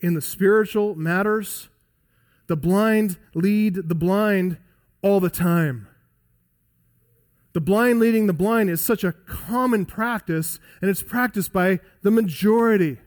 in 0.00 0.14
the 0.14 0.20
spiritual 0.20 0.96
matters, 0.96 1.68
the 2.48 2.56
blind 2.56 3.18
lead 3.34 3.88
the 3.88 3.94
blind 3.94 4.58
all 5.00 5.20
the 5.20 5.30
time. 5.30 5.86
The 7.58 7.64
blind 7.64 7.98
leading 7.98 8.28
the 8.28 8.32
blind 8.32 8.70
is 8.70 8.80
such 8.80 9.02
a 9.02 9.10
common 9.10 9.84
practice, 9.84 10.60
and 10.80 10.88
it's 10.88 11.02
practiced 11.02 11.52
by 11.52 11.80
the 12.02 12.10
majority. 12.12 12.98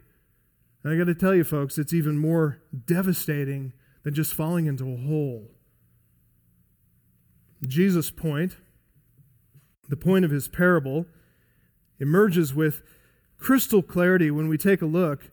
And 0.84 0.94
I 0.94 0.98
got 0.98 1.06
to 1.06 1.16
tell 1.16 1.34
you, 1.34 1.46
folks, 1.46 1.78
it's 1.78 1.94
even 1.94 2.18
more 2.18 2.62
devastating 2.86 3.72
than 4.04 4.14
just 4.14 4.34
falling 4.34 4.66
into 4.66 4.92
a 4.92 4.98
hole. 4.98 5.52
Jesus' 7.66 8.12
point, 8.12 8.58
the 9.88 9.96
point 9.96 10.26
of 10.26 10.32
his 10.32 10.50
parable, 10.50 11.06
emerges 12.02 12.54
with 12.54 12.84
crystal 13.38 13.82
clarity 13.82 14.32
when 14.32 14.50
we 14.50 14.58
take 14.58 14.82
a 14.82 14.86
look 14.86 15.32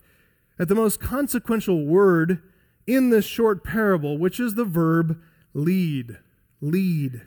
at 0.60 0.68
the 0.68 0.76
most 0.76 1.00
consequential 1.00 1.84
word 1.84 2.40
in 2.86 3.10
this 3.10 3.24
short 3.24 3.64
parable, 3.64 4.16
which 4.16 4.38
is 4.38 4.54
the 4.54 4.64
verb 4.64 5.20
lead. 5.54 6.18
Lead. 6.60 7.22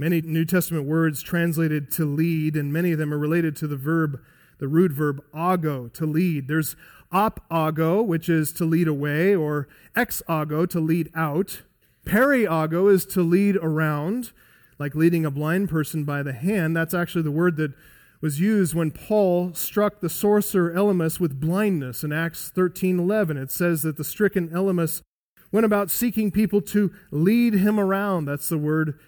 Many 0.00 0.20
New 0.20 0.44
Testament 0.44 0.86
words 0.86 1.22
translated 1.22 1.90
to 1.92 2.04
lead, 2.04 2.54
and 2.54 2.72
many 2.72 2.92
of 2.92 2.98
them 2.98 3.12
are 3.12 3.18
related 3.18 3.56
to 3.56 3.66
the 3.66 3.76
verb, 3.76 4.20
the 4.58 4.68
root 4.68 4.92
verb 4.92 5.20
ago, 5.34 5.88
to 5.88 6.06
lead. 6.06 6.46
There's 6.46 6.76
op 7.10 7.44
ago, 7.50 8.00
which 8.00 8.28
is 8.28 8.52
to 8.52 8.64
lead 8.64 8.86
away, 8.86 9.34
or 9.34 9.66
ex 9.96 10.22
ago, 10.28 10.66
to 10.66 10.78
lead 10.78 11.10
out. 11.16 11.62
Peri 12.04 12.44
ago 12.44 12.86
is 12.86 13.04
to 13.06 13.22
lead 13.22 13.56
around, 13.56 14.30
like 14.78 14.94
leading 14.94 15.26
a 15.26 15.32
blind 15.32 15.68
person 15.68 16.04
by 16.04 16.22
the 16.22 16.32
hand. 16.32 16.76
That's 16.76 16.94
actually 16.94 17.22
the 17.22 17.32
word 17.32 17.56
that 17.56 17.72
was 18.20 18.38
used 18.38 18.74
when 18.74 18.92
Paul 18.92 19.52
struck 19.54 20.00
the 20.00 20.08
sorcerer 20.08 20.72
Elymas 20.72 21.18
with 21.18 21.40
blindness 21.40 22.04
in 22.04 22.12
Acts 22.12 22.52
13:11. 22.54 23.36
It 23.36 23.50
says 23.50 23.82
that 23.82 23.96
the 23.96 24.04
stricken 24.04 24.48
Elymas 24.50 25.02
went 25.50 25.66
about 25.66 25.90
seeking 25.90 26.30
people 26.30 26.60
to 26.60 26.92
lead 27.10 27.54
him 27.54 27.80
around. 27.80 28.26
That's 28.26 28.48
the 28.48 28.58
word 28.58 28.98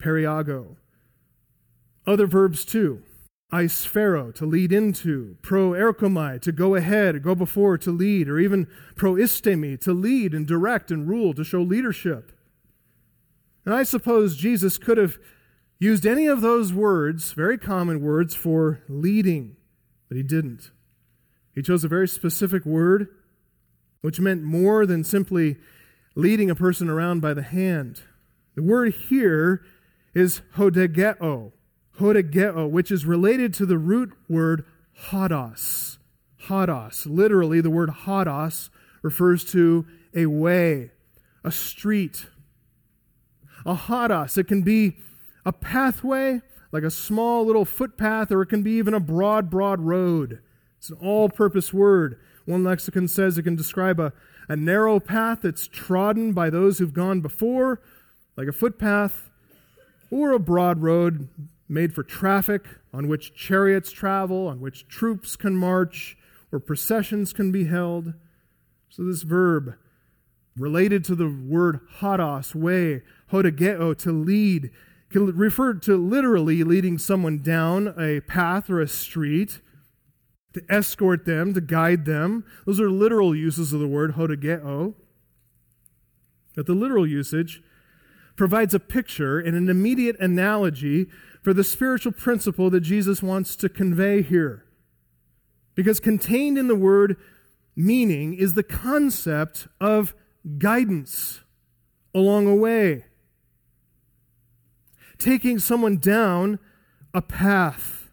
periago. 0.00 0.76
Other 2.06 2.26
verbs 2.26 2.64
too. 2.64 3.02
Eisphero, 3.52 4.32
to 4.34 4.46
lead 4.46 4.72
into, 4.72 5.36
pro 5.42 5.70
erkomai, 5.70 6.40
to 6.40 6.52
go 6.52 6.76
ahead, 6.76 7.22
go 7.22 7.34
before, 7.34 7.76
to 7.78 7.90
lead, 7.90 8.28
or 8.28 8.38
even 8.38 8.68
pro 8.94 9.14
istemi, 9.14 9.78
to 9.80 9.92
lead 9.92 10.34
and 10.34 10.46
direct 10.46 10.90
and 10.90 11.08
rule, 11.08 11.34
to 11.34 11.42
show 11.42 11.60
leadership. 11.60 12.32
And 13.64 13.74
I 13.74 13.82
suppose 13.82 14.36
Jesus 14.36 14.78
could 14.78 14.98
have 14.98 15.18
used 15.80 16.06
any 16.06 16.26
of 16.26 16.42
those 16.42 16.72
words, 16.72 17.32
very 17.32 17.58
common 17.58 18.00
words, 18.00 18.34
for 18.36 18.82
leading, 18.88 19.56
but 20.08 20.16
he 20.16 20.22
didn't. 20.22 20.70
He 21.54 21.62
chose 21.62 21.82
a 21.82 21.88
very 21.88 22.06
specific 22.06 22.64
word, 22.64 23.08
which 24.00 24.20
meant 24.20 24.42
more 24.42 24.86
than 24.86 25.02
simply 25.02 25.56
leading 26.14 26.50
a 26.50 26.54
person 26.54 26.88
around 26.88 27.20
by 27.20 27.34
the 27.34 27.42
hand. 27.42 28.02
The 28.54 28.62
word 28.62 28.94
here 28.94 29.62
is 30.14 30.42
hodegeo, 30.56 31.52
hodegeo, 31.98 32.68
which 32.68 32.90
is 32.90 33.06
related 33.06 33.54
to 33.54 33.66
the 33.66 33.78
root 33.78 34.12
word 34.28 34.64
hodos. 35.08 35.98
Hodos. 36.46 37.06
Literally, 37.06 37.60
the 37.60 37.70
word 37.70 37.90
hodos 37.90 38.70
refers 39.02 39.44
to 39.44 39.86
a 40.14 40.26
way, 40.26 40.90
a 41.44 41.52
street. 41.52 42.26
A 43.64 43.74
hodos, 43.74 44.38
it 44.38 44.48
can 44.48 44.62
be 44.62 44.96
a 45.44 45.52
pathway, 45.52 46.40
like 46.72 46.82
a 46.82 46.90
small 46.90 47.44
little 47.44 47.64
footpath, 47.64 48.30
or 48.30 48.42
it 48.42 48.46
can 48.46 48.62
be 48.62 48.72
even 48.72 48.94
a 48.94 49.00
broad, 49.00 49.50
broad 49.50 49.80
road. 49.80 50.40
It's 50.78 50.90
an 50.90 50.96
all 51.00 51.28
purpose 51.28 51.72
word. 51.72 52.18
One 52.46 52.64
lexicon 52.64 53.06
says 53.06 53.36
it 53.36 53.42
can 53.42 53.56
describe 53.56 54.00
a, 54.00 54.12
a 54.48 54.56
narrow 54.56 54.98
path 54.98 55.40
that's 55.42 55.66
trodden 55.66 56.32
by 56.32 56.50
those 56.50 56.78
who've 56.78 56.92
gone 56.92 57.20
before, 57.20 57.82
like 58.36 58.48
a 58.48 58.52
footpath, 58.52 59.29
or 60.10 60.32
a 60.32 60.38
broad 60.38 60.82
road 60.82 61.28
made 61.68 61.94
for 61.94 62.02
traffic 62.02 62.66
on 62.92 63.08
which 63.08 63.34
chariots 63.34 63.92
travel, 63.92 64.48
on 64.48 64.60
which 64.60 64.88
troops 64.88 65.36
can 65.36 65.56
march, 65.56 66.16
or 66.52 66.58
processions 66.58 67.32
can 67.32 67.52
be 67.52 67.64
held. 67.64 68.12
So, 68.88 69.04
this 69.04 69.22
verb, 69.22 69.74
related 70.56 71.04
to 71.04 71.14
the 71.14 71.28
word 71.28 71.80
hodos, 72.00 72.54
way, 72.54 73.02
hodegeo, 73.30 73.96
to 73.98 74.12
lead, 74.12 74.70
can 75.10 75.26
refer 75.36 75.74
to 75.74 75.96
literally 75.96 76.64
leading 76.64 76.98
someone 76.98 77.38
down 77.38 77.94
a 77.98 78.20
path 78.20 78.68
or 78.68 78.80
a 78.80 78.88
street, 78.88 79.60
to 80.52 80.62
escort 80.68 81.24
them, 81.24 81.54
to 81.54 81.60
guide 81.60 82.04
them. 82.04 82.44
Those 82.66 82.80
are 82.80 82.90
literal 82.90 83.36
uses 83.36 83.72
of 83.72 83.78
the 83.78 83.86
word 83.86 84.14
hodegeo. 84.14 84.94
But 86.56 86.66
the 86.66 86.74
literal 86.74 87.06
usage 87.06 87.62
provides 88.40 88.72
a 88.72 88.80
picture 88.80 89.38
and 89.38 89.54
an 89.54 89.68
immediate 89.68 90.18
analogy 90.18 91.06
for 91.42 91.52
the 91.52 91.62
spiritual 91.62 92.10
principle 92.10 92.70
that 92.70 92.80
Jesus 92.80 93.22
wants 93.22 93.54
to 93.54 93.68
convey 93.68 94.22
here. 94.22 94.64
Because 95.74 96.00
contained 96.00 96.56
in 96.56 96.66
the 96.66 96.74
word 96.74 97.18
meaning 97.76 98.32
is 98.32 98.54
the 98.54 98.62
concept 98.62 99.68
of 99.78 100.14
guidance 100.56 101.40
along 102.14 102.46
a 102.46 102.54
way, 102.54 103.04
taking 105.18 105.58
someone 105.58 105.98
down 105.98 106.58
a 107.12 107.20
path. 107.20 108.10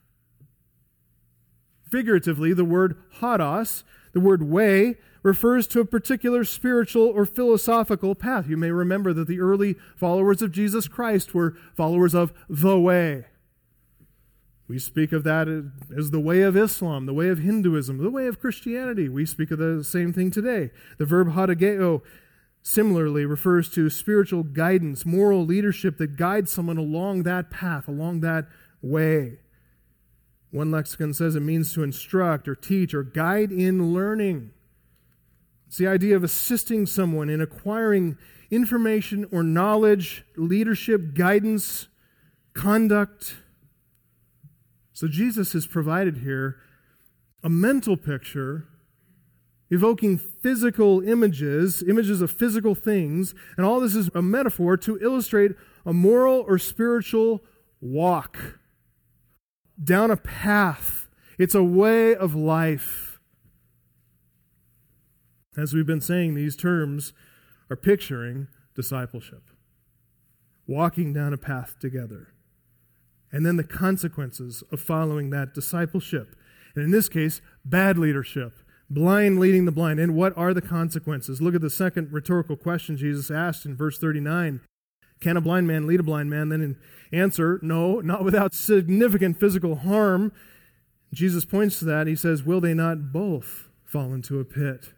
Figuratively, 1.89 2.51
the 2.51 2.65
word 2.65 2.98
hodos, 3.22 3.84
the 4.12 4.19
word 4.19 4.43
way, 4.43 4.98
refers 5.27 5.67
to 5.67 5.81
a 5.81 5.86
particular 5.86 6.46
spiritual 6.46 7.03
or 7.03 7.25
philosophical 7.25 8.15
path. 8.15 8.48
You 8.48 8.55
may 8.55 8.72
remember 8.72 9.12
that 9.12 9.27
the 9.27 9.41
early 9.41 9.75
followers 9.98 10.41
of 10.41 10.53
Jesus 10.53 10.88
Christ 10.88 11.34
were 11.34 11.57
followers 11.75 12.15
of 12.15 12.31
the 12.50 12.79
way. 12.79 13.25
We 14.69 14.79
speak 14.79 15.12
of 15.12 15.25
that 15.25 15.50
as 15.96 16.12
the 16.12 16.19
way 16.19 16.41
of 16.41 16.55
Islam, 16.55 17.07
the 17.07 17.13
way 17.13 17.27
of 17.27 17.39
Hinduism, 17.39 17.98
the 17.98 18.10
way 18.10 18.27
of 18.27 18.39
Christianity. 18.39 19.10
We 19.10 19.25
speak 19.25 19.51
of 19.51 19.60
the 19.60 19.84
same 19.84 20.13
thing 20.13 20.31
today. 20.31 20.72
The 20.98 21.05
verb 21.05 21.34
hodegeo 21.34 22.01
similarly 22.63 23.25
refers 23.25 23.69
to 23.72 23.89
spiritual 23.89 24.43
guidance, 24.43 25.05
moral 25.05 25.46
leadership 25.46 25.98
that 25.98 26.15
guides 26.15 26.51
someone 26.51 26.77
along 26.77 27.24
that 27.24 27.50
path, 27.50 27.89
along 27.89 28.22
that 28.22 28.48
way. 28.81 29.39
One 30.51 30.72
lexicon 30.72 31.13
says 31.13 31.36
it 31.36 31.41
means 31.41 31.74
to 31.74 31.84
instruct 31.84 32.48
or 32.48 32.55
teach 32.55 32.93
or 32.93 33.03
guide 33.03 33.51
in 33.51 33.93
learning. 33.93 34.51
It's 35.68 35.78
the 35.78 35.88
idea 35.88 36.16
of 36.16 36.24
assisting 36.24 36.86
someone 36.86 37.30
in 37.30 37.42
acquiring 37.42 38.18
information 38.50 39.28
or 39.32 39.44
knowledge, 39.44 40.24
leadership, 40.36 41.14
guidance, 41.14 41.88
conduct. 42.54 43.36
So 44.94 45.08
Jesus 45.08 45.54
has 45.54 45.68
provided 45.68 46.18
here 46.18 46.58
a 47.44 47.50
mental 47.50 47.98
picture 47.98 48.68
evoking 49.70 50.18
physical 50.18 51.02
images, 51.02 51.84
images 51.84 52.22
of 52.22 52.32
physical 52.32 52.74
things, 52.74 53.36
and 53.58 53.66
all 53.66 53.80
this 53.80 53.96
is 53.96 54.10
a 54.16 54.22
metaphor 54.22 54.78
to 54.78 54.98
illustrate 55.02 55.52
a 55.86 55.94
moral 55.94 56.46
or 56.48 56.58
spiritual 56.58 57.42
walk 57.82 58.60
down 59.84 60.10
a 60.10 60.18
path. 60.18 61.08
It's 61.38 61.54
a 61.54 61.64
way 61.64 62.16
of 62.16 62.34
life. 62.34 63.07
As 65.58 65.74
we've 65.74 65.88
been 65.88 66.02
saying, 66.02 66.36
these 66.36 66.56
terms 66.56 67.14
are 67.70 67.76
picturing 67.76 68.48
discipleship, 68.76 69.44
walking 70.68 71.14
down 71.14 71.34
a 71.34 71.38
path 71.38 71.76
together, 71.80 72.28
and 73.32 73.46
then 73.46 73.58
the 73.58 73.64
consequences 73.64 74.64
of 74.72 74.80
following 74.80 75.32
that 75.32 75.54
discipleship. 75.54 76.36
And 76.76 76.86
in 76.86 76.92
this 76.92 77.10
case, 77.10 77.42
bad 77.66 77.98
leadership, 77.98 78.54
blind 78.90 79.40
leading 79.40 79.66
the 79.66 79.72
blind. 79.72 80.00
And 80.00 80.16
what 80.16 80.38
are 80.38 80.54
the 80.54 80.62
consequences? 80.62 81.42
Look 81.42 81.56
at 81.56 81.62
the 81.62 81.70
second 81.70 82.14
rhetorical 82.14 82.56
question 82.56 82.96
Jesus 82.96 83.32
asked 83.32 83.66
in 83.66 83.76
verse 83.76 83.98
39. 83.98 84.62
Can 85.20 85.36
a 85.36 85.42
blind 85.42 85.68
man 85.68 85.88
lead 85.88 86.00
a 86.00 86.04
blind 86.04 86.30
man? 86.30 86.50
Then 86.50 86.62
in 86.62 86.78
answer, 87.12 87.60
no, 87.64 88.00
not 88.00 88.24
without 88.24 88.54
significant 88.54 89.40
physical 89.40 89.78
harm. 89.78 90.32
Jesus 91.12 91.46
points 91.46 91.80
to 91.80 91.86
that. 91.86 92.08
He 92.08 92.16
says, 92.16 92.44
Will 92.44 92.62
they 92.62 92.74
not 92.74 93.12
both 93.12 93.70
fall 93.84 94.14
into 94.14 94.40
a 94.40 94.46
pit? 94.46 94.94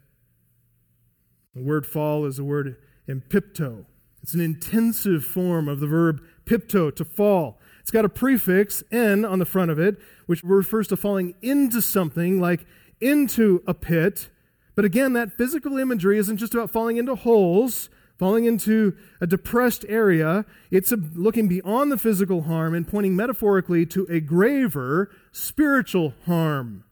The 1.54 1.62
word 1.62 1.86
fall 1.86 2.24
is 2.26 2.36
the 2.36 2.44
word 2.44 2.76
empipto. 3.08 3.86
It's 4.22 4.34
an 4.34 4.40
intensive 4.40 5.24
form 5.24 5.68
of 5.68 5.80
the 5.80 5.86
verb 5.86 6.22
pipto, 6.44 6.94
to 6.94 7.04
fall. 7.04 7.58
It's 7.80 7.90
got 7.90 8.04
a 8.04 8.08
prefix, 8.08 8.82
n, 8.90 9.24
on 9.24 9.38
the 9.38 9.44
front 9.44 9.70
of 9.70 9.78
it, 9.78 9.98
which 10.26 10.42
refers 10.44 10.88
to 10.88 10.96
falling 10.96 11.34
into 11.42 11.80
something, 11.80 12.40
like 12.40 12.66
into 13.00 13.62
a 13.66 13.74
pit. 13.74 14.28
But 14.74 14.84
again, 14.84 15.12
that 15.14 15.32
physical 15.32 15.78
imagery 15.78 16.18
isn't 16.18 16.36
just 16.36 16.54
about 16.54 16.70
falling 16.70 16.96
into 16.98 17.14
holes, 17.14 17.88
falling 18.18 18.44
into 18.44 18.96
a 19.20 19.26
depressed 19.26 19.84
area. 19.88 20.44
It's 20.70 20.92
looking 20.92 21.48
beyond 21.48 21.90
the 21.90 21.96
physical 21.96 22.42
harm 22.42 22.74
and 22.74 22.86
pointing 22.86 23.16
metaphorically 23.16 23.86
to 23.86 24.06
a 24.10 24.20
graver 24.20 25.10
spiritual 25.32 26.14
harm. 26.26 26.84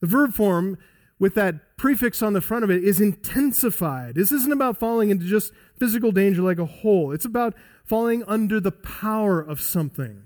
The 0.00 0.06
verb 0.06 0.32
form 0.32 0.78
with 1.18 1.34
that 1.34 1.76
prefix 1.76 2.22
on 2.22 2.32
the 2.32 2.40
front 2.40 2.64
of 2.64 2.70
it 2.70 2.84
is 2.84 3.00
intensified. 3.00 4.14
This 4.14 4.32
isn't 4.32 4.52
about 4.52 4.78
falling 4.78 5.10
into 5.10 5.26
just 5.26 5.52
physical 5.78 6.12
danger 6.12 6.42
like 6.42 6.58
a 6.58 6.66
hole, 6.66 7.12
it's 7.12 7.24
about 7.24 7.54
falling 7.84 8.22
under 8.24 8.60
the 8.60 8.72
power 8.72 9.40
of 9.40 9.60
something. 9.60 10.24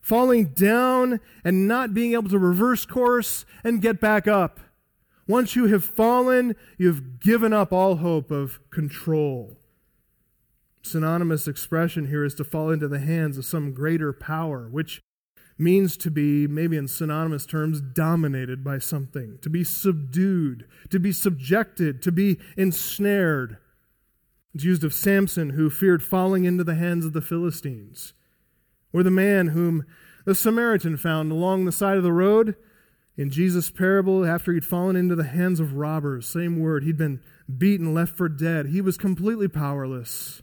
Falling 0.00 0.46
down 0.54 1.20
and 1.44 1.68
not 1.68 1.92
being 1.92 2.14
able 2.14 2.30
to 2.30 2.38
reverse 2.38 2.86
course 2.86 3.44
and 3.62 3.82
get 3.82 4.00
back 4.00 4.26
up. 4.26 4.60
Once 5.26 5.54
you 5.54 5.66
have 5.66 5.84
fallen, 5.84 6.56
you've 6.78 7.20
given 7.20 7.52
up 7.52 7.72
all 7.72 7.96
hope 7.96 8.30
of 8.30 8.58
control. 8.70 9.58
Synonymous 10.82 11.46
expression 11.46 12.06
here 12.08 12.24
is 12.24 12.34
to 12.36 12.44
fall 12.44 12.70
into 12.70 12.88
the 12.88 13.00
hands 13.00 13.36
of 13.36 13.44
some 13.44 13.74
greater 13.74 14.14
power, 14.14 14.68
which 14.70 15.02
means 15.58 15.96
to 15.96 16.10
be, 16.10 16.46
maybe 16.46 16.76
in 16.76 16.86
synonymous 16.86 17.44
terms, 17.44 17.80
dominated 17.80 18.62
by 18.62 18.78
something, 18.78 19.38
to 19.42 19.50
be 19.50 19.64
subdued, 19.64 20.66
to 20.88 21.00
be 21.00 21.12
subjected, 21.12 22.00
to 22.00 22.12
be 22.12 22.38
ensnared. 22.56 23.58
It's 24.54 24.64
used 24.64 24.84
of 24.84 24.94
Samson, 24.94 25.50
who 25.50 25.68
feared 25.68 26.02
falling 26.02 26.44
into 26.44 26.64
the 26.64 26.76
hands 26.76 27.04
of 27.04 27.12
the 27.12 27.20
Philistines, 27.20 28.14
or 28.92 29.02
the 29.02 29.10
man 29.10 29.48
whom 29.48 29.84
the 30.24 30.34
Samaritan 30.34 30.96
found 30.96 31.32
along 31.32 31.64
the 31.64 31.72
side 31.72 31.96
of 31.96 32.02
the 32.02 32.12
road 32.12 32.54
in 33.16 33.30
Jesus' 33.30 33.70
parable 33.70 34.24
after 34.24 34.52
he'd 34.52 34.64
fallen 34.64 34.94
into 34.94 35.16
the 35.16 35.24
hands 35.24 35.58
of 35.58 35.74
robbers. 35.74 36.26
Same 36.26 36.60
word. 36.60 36.84
He'd 36.84 36.96
been 36.96 37.20
beaten, 37.58 37.92
left 37.92 38.16
for 38.16 38.28
dead. 38.28 38.66
He 38.66 38.80
was 38.80 38.96
completely 38.96 39.48
powerless. 39.48 40.40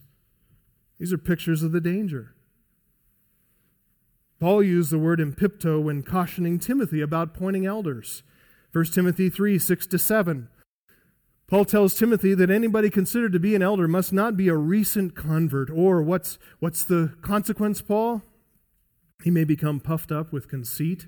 These 0.99 1.13
are 1.13 1.17
pictures 1.17 1.63
of 1.63 1.71
the 1.71 1.81
danger. 1.81 2.34
Paul 4.39 4.63
used 4.63 4.91
the 4.91 4.99
word 4.99 5.19
empipto 5.19 5.81
when 5.81 6.03
cautioning 6.03 6.59
Timothy 6.59 7.01
about 7.01 7.33
pointing 7.33 7.65
elders. 7.65 8.23
1 8.73 8.85
Timothy 8.85 9.29
3 9.29 9.57
6 9.57 9.87
to 9.87 9.97
7. 9.97 10.49
Paul 11.47 11.63
tells 11.63 11.93
Timothy 11.93 12.33
that 12.33 12.49
anybody 12.49 12.89
considered 12.89 13.31
to 13.33 13.39
be 13.39 13.55
an 13.55 13.61
elder 13.61 13.87
must 13.87 14.11
not 14.11 14.35
be 14.35 14.47
a 14.47 14.55
recent 14.55 15.15
convert. 15.15 15.69
Or 15.69 16.01
what's, 16.01 16.39
what's 16.59 16.83
the 16.83 17.13
consequence, 17.21 17.81
Paul? 17.81 18.23
He 19.23 19.31
may 19.31 19.43
become 19.43 19.79
puffed 19.79 20.11
up 20.11 20.33
with 20.33 20.49
conceit 20.49 21.07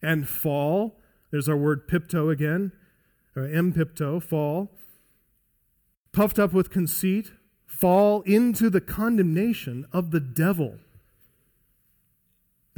and 0.00 0.28
fall. 0.28 1.00
There's 1.30 1.48
our 1.48 1.56
word 1.56 1.88
pipto 1.88 2.32
again, 2.32 2.72
or 3.36 3.42
empipto, 3.42 4.22
fall. 4.22 4.70
Puffed 6.12 6.38
up 6.38 6.52
with 6.52 6.70
conceit, 6.70 7.32
fall 7.66 8.22
into 8.22 8.70
the 8.70 8.80
condemnation 8.80 9.86
of 9.92 10.10
the 10.10 10.20
devil. 10.20 10.78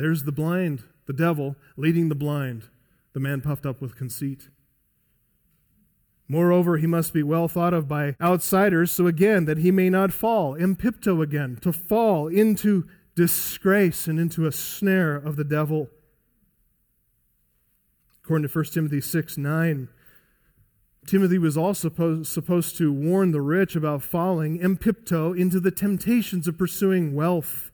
There's 0.00 0.24
the 0.24 0.32
blind, 0.32 0.84
the 1.04 1.12
devil, 1.12 1.56
leading 1.76 2.08
the 2.08 2.14
blind, 2.14 2.70
the 3.12 3.20
man 3.20 3.42
puffed 3.42 3.66
up 3.66 3.82
with 3.82 3.96
conceit. 3.96 4.48
Moreover, 6.26 6.78
he 6.78 6.86
must 6.86 7.12
be 7.12 7.22
well 7.22 7.48
thought 7.48 7.74
of 7.74 7.86
by 7.86 8.16
outsiders, 8.18 8.90
so 8.90 9.06
again, 9.06 9.44
that 9.44 9.58
he 9.58 9.70
may 9.70 9.90
not 9.90 10.10
fall, 10.10 10.54
empipto 10.54 11.22
again, 11.22 11.58
to 11.60 11.70
fall 11.70 12.28
into 12.28 12.88
disgrace 13.14 14.06
and 14.06 14.18
into 14.18 14.46
a 14.46 14.52
snare 14.52 15.16
of 15.16 15.36
the 15.36 15.44
devil. 15.44 15.90
According 18.24 18.48
to 18.48 18.58
1 18.58 18.64
Timothy 18.72 19.02
6 19.02 19.36
9, 19.36 19.88
Timothy 21.04 21.36
was 21.36 21.58
also 21.58 22.22
supposed, 22.22 22.78
to 22.78 22.90
warn 22.90 23.32
the 23.32 23.42
rich 23.42 23.76
about 23.76 24.02
falling, 24.02 24.60
empipto, 24.60 25.38
into 25.38 25.60
the 25.60 25.70
temptations 25.70 26.48
of 26.48 26.56
pursuing 26.56 27.14
wealth. 27.14 27.69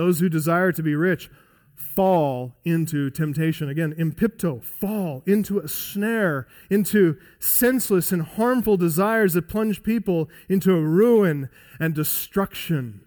Those 0.00 0.20
who 0.20 0.30
desire 0.30 0.72
to 0.72 0.82
be 0.82 0.94
rich 0.94 1.28
fall 1.74 2.56
into 2.64 3.10
temptation. 3.10 3.68
Again, 3.68 3.92
empipto, 3.98 4.64
fall 4.64 5.22
into 5.26 5.58
a 5.58 5.68
snare, 5.68 6.48
into 6.70 7.18
senseless 7.38 8.10
and 8.10 8.22
harmful 8.22 8.78
desires 8.78 9.34
that 9.34 9.46
plunge 9.46 9.82
people 9.82 10.30
into 10.48 10.72
ruin 10.74 11.50
and 11.78 11.94
destruction. 11.94 13.02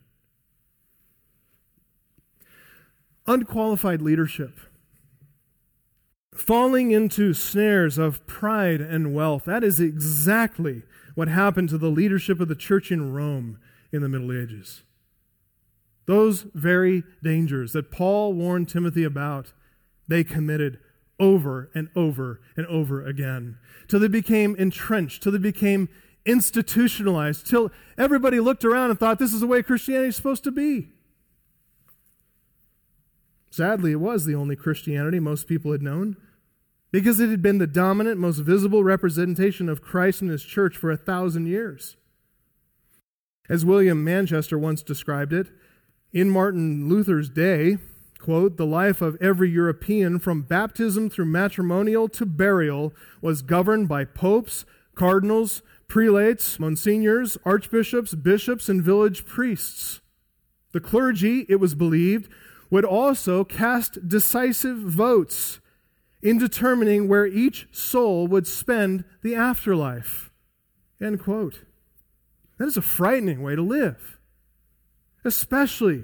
Unqualified 3.26 4.04
leadership. 4.04 4.60
Falling 6.36 6.92
into 6.92 7.34
snares 7.34 7.98
of 7.98 8.28
pride 8.28 8.82
and 8.82 9.16
wealth. 9.16 9.46
That 9.46 9.64
is 9.64 9.80
exactly 9.80 10.84
what 11.16 11.28
happened 11.28 11.70
to 11.70 11.80
the 11.80 11.90
leadership 11.90 12.40
of 12.40 12.50
the 12.50 12.56
church 12.56 12.92
in 12.92 13.12
Rome 13.14 13.58
in 13.92 14.04
the 14.04 14.10
Middle 14.10 14.32
Ages. 14.32 14.84
Those 16.06 16.42
very 16.54 17.04
dangers 17.24 17.74
that 17.74 17.92
Paul 17.92 18.34
warned 18.34 18.70
Timothy 18.70 19.04
about, 19.04 19.54
they 20.08 20.24
committed 20.24 20.80
over 21.20 21.70
and 21.74 21.90
over 21.96 22.42
and 22.58 22.66
over 22.68 23.06
again 23.06 23.58
till 23.88 24.00
they 24.00 24.08
became 24.08 24.56
entrenched, 24.58 25.24
till 25.24 25.32
they 25.32 25.38
became 25.38 25.88
institutionalized, 26.26 27.46
till 27.48 27.72
everybody 27.98 28.40
looked 28.40 28.66
around 28.66 28.90
and 28.90 29.00
thought 29.00 29.20
this 29.20 29.34
is 29.34 29.42
the 29.42 29.48
way 29.48 29.62
Christianity 29.64 30.10
is 30.10 30.16
supposed 30.16 30.44
to 30.44 30.52
be. 30.52 30.90
Sadly, 33.52 33.92
it 33.92 34.00
was 34.00 34.26
the 34.26 34.36
only 34.36 34.56
Christianity 34.56 35.20
most 35.20 35.48
people 35.48 35.72
had 35.72 35.82
known. 35.82 36.18
because 36.94 37.20
it 37.20 37.30
had 37.30 37.42
been 37.42 37.58
the 37.58 37.66
dominant, 37.68 38.20
most 38.20 38.38
visible 38.38 38.84
representation 38.84 39.68
of 39.68 39.82
Christ 39.82 40.22
and 40.22 40.30
his 40.30 40.44
church 40.44 40.78
for 40.78 40.92
a 40.92 40.96
thousand 40.96 41.48
years. 41.48 41.98
As 43.50 43.66
William 43.66 44.04
Manchester 44.04 44.60
once 44.60 44.84
described 44.84 45.34
it, 45.34 45.48
in 46.14 46.30
Martin 46.30 46.88
Luther's 46.88 47.30
day, 47.30 47.78
quote, 48.20 48.56
the 48.56 48.66
life 48.66 49.02
of 49.02 49.18
every 49.20 49.50
European 49.50 50.20
from 50.20 50.44
baptism 50.44 51.10
through 51.10 51.26
matrimonial 51.26 52.08
to 52.08 52.26
burial 52.26 52.94
was 53.22 53.42
governed 53.42 53.88
by 53.90 54.06
popes, 54.06 54.64
cardinals, 54.96 55.62
prelates, 55.88 56.60
monsignors, 56.60 57.38
archbishops, 57.44 58.14
bishops, 58.14 58.70
and 58.70 58.84
village 58.84 59.26
priests. 59.26 60.00
The 60.72 60.80
clergy, 60.80 61.46
it 61.50 61.58
was 61.58 61.76
believed, 61.76 62.30
would 62.70 62.86
also 62.86 63.44
cast 63.44 64.08
decisive 64.08 64.78
votes 64.78 65.60
in 66.22 66.38
determining 66.38 67.08
where 67.08 67.28
each 67.28 67.68
soul 67.72 68.28
would 68.28 68.48
spend 68.48 69.04
the 69.22 69.36
afterlife. 69.36 70.32
End 71.02 71.20
quote. 71.20 71.66
That 72.58 72.68
is 72.68 72.78
a 72.78 72.82
frightening 72.82 73.42
way 73.42 73.56
to 73.56 73.62
live, 73.62 74.18
especially 75.24 76.04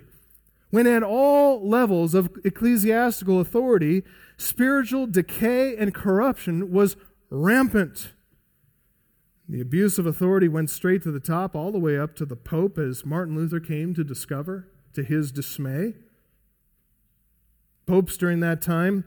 when 0.69 0.87
at 0.87 1.03
all 1.03 1.67
levels 1.67 2.13
of 2.13 2.29
ecclesiastical 2.43 3.39
authority, 3.39 4.03
spiritual 4.37 5.07
decay 5.07 5.75
and 5.75 5.93
corruption 5.93 6.71
was 6.71 6.95
rampant. 7.29 8.13
The 9.47 9.61
abuse 9.61 9.97
of 9.97 10.05
authority 10.05 10.47
went 10.47 10.69
straight 10.69 11.01
to 11.03 11.11
the 11.11 11.19
top, 11.19 11.55
all 11.55 11.71
the 11.71 11.79
way 11.79 11.97
up 11.97 12.15
to 12.17 12.25
the 12.25 12.35
Pope, 12.35 12.77
as 12.77 13.03
Martin 13.03 13.35
Luther 13.35 13.59
came 13.59 13.95
to 13.95 14.03
discover, 14.03 14.67
to 14.93 15.03
his 15.03 15.31
dismay. 15.31 15.95
Popes 17.87 18.15
during 18.15 18.41
that 18.41 18.61
time 18.61 19.05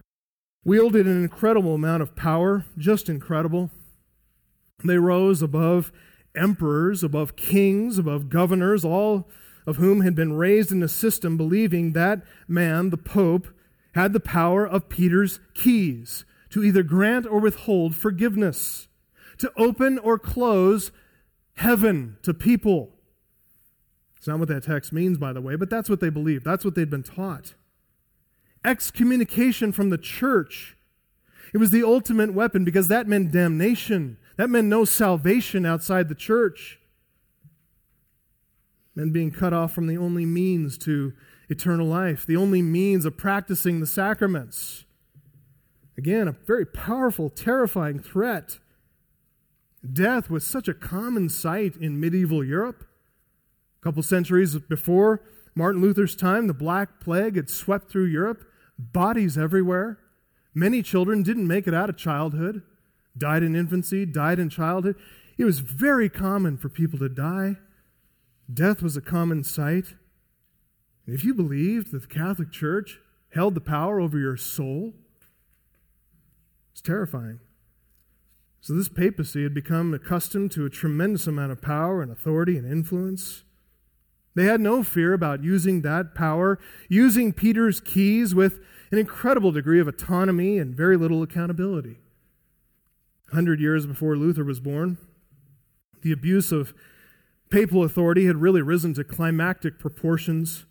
wielded 0.64 1.06
an 1.06 1.22
incredible 1.22 1.76
amount 1.76 2.02
of 2.02 2.16
power, 2.16 2.64
just 2.76 3.08
incredible. 3.08 3.70
They 4.84 4.98
rose 4.98 5.42
above 5.42 5.92
emperors, 6.34 7.04
above 7.04 7.36
kings, 7.36 7.98
above 7.98 8.28
governors, 8.28 8.84
all 8.84 9.30
of 9.66 9.76
whom 9.76 10.00
had 10.00 10.14
been 10.14 10.32
raised 10.32 10.72
in 10.72 10.82
a 10.82 10.88
system 10.88 11.36
believing 11.36 11.92
that 11.92 12.22
man, 12.48 12.90
the 12.90 12.96
Pope, 12.96 13.48
had 13.94 14.12
the 14.12 14.20
power 14.20 14.66
of 14.66 14.88
Peter's 14.88 15.40
keys 15.54 16.24
to 16.50 16.64
either 16.64 16.82
grant 16.82 17.26
or 17.26 17.38
withhold 17.40 17.94
forgiveness, 17.94 18.88
to 19.38 19.52
open 19.56 19.98
or 19.98 20.18
close 20.18 20.90
heaven 21.56 22.16
to 22.22 22.34
people. 22.34 22.90
It's 24.16 24.26
not 24.26 24.38
what 24.38 24.48
that 24.48 24.64
text 24.64 24.92
means, 24.92 25.18
by 25.18 25.32
the 25.32 25.40
way, 25.40 25.56
but 25.56 25.70
that's 25.70 25.90
what 25.90 26.00
they 26.00 26.10
believed. 26.10 26.44
That's 26.44 26.64
what 26.64 26.74
they'd 26.74 26.90
been 26.90 27.02
taught 27.02 27.54
excommunication 28.64 29.72
from 29.72 29.90
the 29.90 29.98
church. 29.98 30.76
It 31.52 31.58
was 31.58 31.70
the 31.70 31.82
ultimate 31.82 32.32
weapon 32.32 32.64
because 32.64 32.88
that 32.88 33.06
meant 33.06 33.32
damnation. 33.32 34.16
That 34.36 34.50
meant 34.50 34.68
no 34.68 34.84
salvation 34.84 35.66
outside 35.66 36.08
the 36.08 36.14
church. 36.14 36.78
And 38.94 39.12
being 39.12 39.30
cut 39.30 39.52
off 39.52 39.72
from 39.72 39.86
the 39.86 39.96
only 39.96 40.26
means 40.26 40.76
to 40.78 41.14
eternal 41.48 41.86
life, 41.86 42.26
the 42.26 42.36
only 42.36 42.62
means 42.62 43.04
of 43.04 43.16
practicing 43.16 43.80
the 43.80 43.86
sacraments. 43.86 44.84
Again, 45.96 46.28
a 46.28 46.32
very 46.32 46.66
powerful, 46.66 47.30
terrifying 47.30 48.00
threat. 48.00 48.58
Death 49.90 50.30
was 50.30 50.46
such 50.46 50.68
a 50.68 50.74
common 50.74 51.28
sight 51.28 51.76
in 51.76 52.00
medieval 52.00 52.44
Europe. 52.44 52.84
A 53.80 53.84
couple 53.84 54.02
centuries 54.02 54.56
before 54.56 55.22
Martin 55.54 55.82
Luther's 55.82 56.16
time, 56.16 56.46
the 56.46 56.54
Black 56.54 57.00
Plague 57.00 57.36
had 57.36 57.50
swept 57.50 57.90
through 57.90 58.04
Europe 58.04 58.44
bodies 58.78 59.36
everywhere. 59.36 59.98
Many 60.54 60.82
children 60.82 61.22
didn't 61.22 61.46
make 61.46 61.66
it 61.66 61.74
out 61.74 61.90
of 61.90 61.96
childhood, 61.96 62.62
died 63.16 63.42
in 63.42 63.56
infancy, 63.56 64.06
died 64.06 64.38
in 64.38 64.48
childhood. 64.48 64.96
It 65.38 65.44
was 65.44 65.60
very 65.60 66.08
common 66.08 66.56
for 66.56 66.68
people 66.68 66.98
to 66.98 67.08
die. 67.08 67.56
Death 68.52 68.82
was 68.82 68.96
a 68.96 69.00
common 69.00 69.44
sight. 69.44 69.94
And 71.06 71.14
if 71.14 71.24
you 71.24 71.34
believed 71.34 71.92
that 71.92 72.02
the 72.02 72.08
Catholic 72.08 72.50
Church 72.50 72.98
held 73.34 73.54
the 73.54 73.60
power 73.60 74.00
over 74.00 74.18
your 74.18 74.36
soul, 74.36 74.94
it's 76.72 76.80
terrifying. 76.80 77.40
So, 78.60 78.74
this 78.74 78.88
papacy 78.88 79.42
had 79.42 79.54
become 79.54 79.92
accustomed 79.92 80.52
to 80.52 80.64
a 80.64 80.70
tremendous 80.70 81.26
amount 81.26 81.50
of 81.50 81.60
power 81.60 82.00
and 82.00 82.12
authority 82.12 82.56
and 82.56 82.70
influence. 82.70 83.42
They 84.34 84.44
had 84.44 84.60
no 84.60 84.82
fear 84.82 85.12
about 85.12 85.42
using 85.42 85.82
that 85.82 86.14
power, 86.14 86.58
using 86.88 87.32
Peter's 87.32 87.80
keys 87.80 88.34
with 88.34 88.60
an 88.92 88.98
incredible 88.98 89.50
degree 89.50 89.80
of 89.80 89.88
autonomy 89.88 90.58
and 90.58 90.76
very 90.76 90.96
little 90.96 91.22
accountability. 91.22 91.96
A 93.30 93.34
hundred 93.34 93.60
years 93.60 93.84
before 93.84 94.16
Luther 94.16 94.44
was 94.44 94.60
born, 94.60 94.96
the 96.02 96.12
abuse 96.12 96.52
of 96.52 96.72
papal 97.52 97.84
authority 97.84 98.26
had 98.26 98.36
really 98.36 98.62
risen 98.62 98.94
to 98.94 99.04
climactic 99.04 99.78
proportions. 99.78 100.64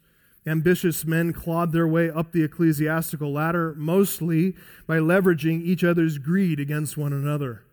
Ambitious 0.48 1.06
men 1.06 1.32
clawed 1.32 1.72
their 1.72 1.88
way 1.88 2.10
up 2.10 2.32
the 2.32 2.44
ecclesiastical 2.44 3.32
ladder, 3.32 3.76
mostly 3.78 4.56
by 4.88 4.98
leveraging 4.98 5.62
each 5.62 5.84
other's 5.84 6.18
greed 6.18 6.60
against 6.60 6.98
one 6.98 7.14
another. 7.14 7.64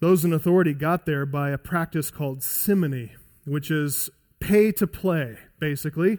Those 0.00 0.24
in 0.24 0.32
authority 0.32 0.74
got 0.74 1.06
there 1.06 1.24
by 1.24 1.50
a 1.50 1.58
practice 1.58 2.10
called 2.10 2.42
simony 2.42 3.12
which 3.44 3.70
is 3.70 4.10
pay 4.40 4.70
to 4.72 4.86
play, 4.86 5.38
basically, 5.58 6.18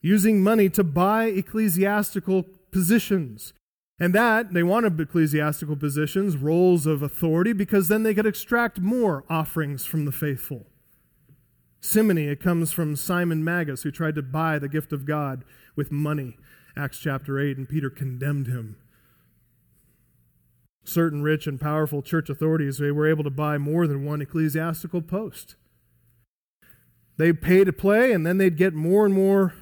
using 0.00 0.42
money 0.42 0.68
to 0.68 0.84
buy 0.84 1.24
ecclesiastical 1.24 2.44
positions. 2.70 3.52
And 3.98 4.12
that, 4.14 4.52
they 4.52 4.62
wanted 4.62 4.98
ecclesiastical 5.00 5.76
positions, 5.76 6.36
roles 6.36 6.84
of 6.86 7.02
authority, 7.02 7.52
because 7.52 7.88
then 7.88 8.02
they 8.02 8.14
could 8.14 8.26
extract 8.26 8.80
more 8.80 9.24
offerings 9.30 9.84
from 9.86 10.04
the 10.04 10.12
faithful. 10.12 10.66
Simony, 11.80 12.26
it 12.26 12.40
comes 12.40 12.72
from 12.72 12.96
Simon 12.96 13.44
Magus, 13.44 13.82
who 13.82 13.90
tried 13.92 14.16
to 14.16 14.22
buy 14.22 14.58
the 14.58 14.68
gift 14.68 14.92
of 14.92 15.04
God 15.04 15.44
with 15.76 15.92
money. 15.92 16.36
Acts 16.76 16.98
chapter 16.98 17.38
8, 17.38 17.56
and 17.56 17.68
Peter 17.68 17.90
condemned 17.90 18.48
him. 18.48 18.76
Certain 20.82 21.22
rich 21.22 21.46
and 21.46 21.60
powerful 21.60 22.02
church 22.02 22.28
authorities, 22.28 22.78
they 22.78 22.90
were 22.90 23.08
able 23.08 23.22
to 23.22 23.30
buy 23.30 23.58
more 23.58 23.86
than 23.86 24.04
one 24.04 24.20
ecclesiastical 24.20 25.02
post. 25.02 25.54
They'd 27.16 27.40
pay 27.40 27.62
to 27.62 27.72
play, 27.72 28.12
and 28.12 28.26
then 28.26 28.38
they'd 28.38 28.56
get 28.56 28.74
more 28.74 29.04
and 29.04 29.14
more 29.14 29.54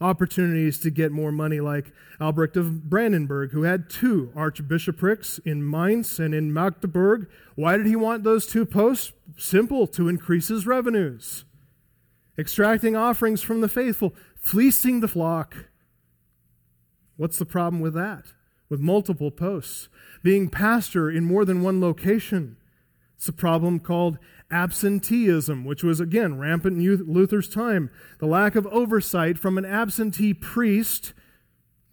opportunities 0.00 0.78
to 0.78 0.90
get 0.90 1.12
more 1.12 1.32
money, 1.32 1.60
like 1.60 1.92
Albrecht 2.20 2.56
of 2.56 2.88
Brandenburg, 2.88 3.50
who 3.50 3.62
had 3.62 3.90
two 3.90 4.32
archbishoprics 4.34 5.38
in 5.44 5.68
Mainz 5.68 6.18
and 6.18 6.34
in 6.34 6.52
Magdeburg. 6.52 7.28
Why 7.54 7.76
did 7.76 7.86
he 7.86 7.96
want 7.96 8.24
those 8.24 8.46
two 8.46 8.64
posts? 8.64 9.12
Simple, 9.36 9.86
to 9.88 10.08
increase 10.08 10.48
his 10.48 10.66
revenues. 10.66 11.44
Extracting 12.38 12.94
offerings 12.94 13.42
from 13.42 13.60
the 13.60 13.68
faithful, 13.68 14.14
fleecing 14.36 15.00
the 15.00 15.08
flock. 15.08 15.66
What's 17.16 17.38
the 17.38 17.44
problem 17.44 17.82
with 17.82 17.94
that? 17.94 18.26
With 18.68 18.80
multiple 18.80 19.32
posts? 19.32 19.88
Being 20.22 20.48
pastor 20.48 21.10
in 21.10 21.24
more 21.24 21.44
than 21.44 21.62
one 21.62 21.80
location. 21.80 22.56
It's 23.16 23.28
a 23.28 23.32
problem 23.32 23.80
called 23.80 24.18
absenteeism, 24.50 25.64
which 25.64 25.82
was 25.82 26.00
again 26.00 26.38
rampant 26.38 26.78
in 26.78 27.12
Luther's 27.12 27.48
time. 27.48 27.90
The 28.18 28.26
lack 28.26 28.54
of 28.54 28.66
oversight 28.68 29.38
from 29.38 29.58
an 29.58 29.64
absentee 29.64 30.34
priest, 30.34 31.12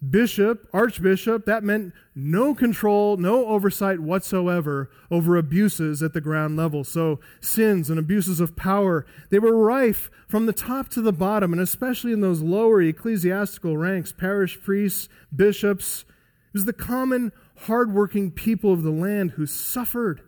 bishop, 0.08 0.66
archbishop, 0.72 1.44
that 1.46 1.64
meant 1.64 1.92
no 2.14 2.54
control, 2.54 3.16
no 3.16 3.46
oversight 3.46 4.00
whatsoever 4.00 4.90
over 5.10 5.36
abuses 5.36 6.02
at 6.02 6.12
the 6.12 6.20
ground 6.20 6.56
level. 6.56 6.84
So 6.84 7.20
sins 7.40 7.90
and 7.90 7.98
abuses 7.98 8.40
of 8.40 8.56
power, 8.56 9.06
they 9.30 9.38
were 9.38 9.56
rife 9.56 10.10
from 10.26 10.46
the 10.46 10.52
top 10.52 10.88
to 10.90 11.00
the 11.00 11.12
bottom, 11.12 11.52
and 11.52 11.60
especially 11.60 12.12
in 12.12 12.20
those 12.20 12.40
lower 12.40 12.80
ecclesiastical 12.80 13.76
ranks, 13.76 14.12
parish 14.12 14.60
priests, 14.60 15.08
bishops. 15.34 16.04
It 16.48 16.54
was 16.54 16.64
the 16.64 16.72
common, 16.72 17.32
hardworking 17.60 18.30
people 18.30 18.72
of 18.72 18.82
the 18.82 18.90
land 18.90 19.32
who 19.32 19.46
suffered 19.46 20.22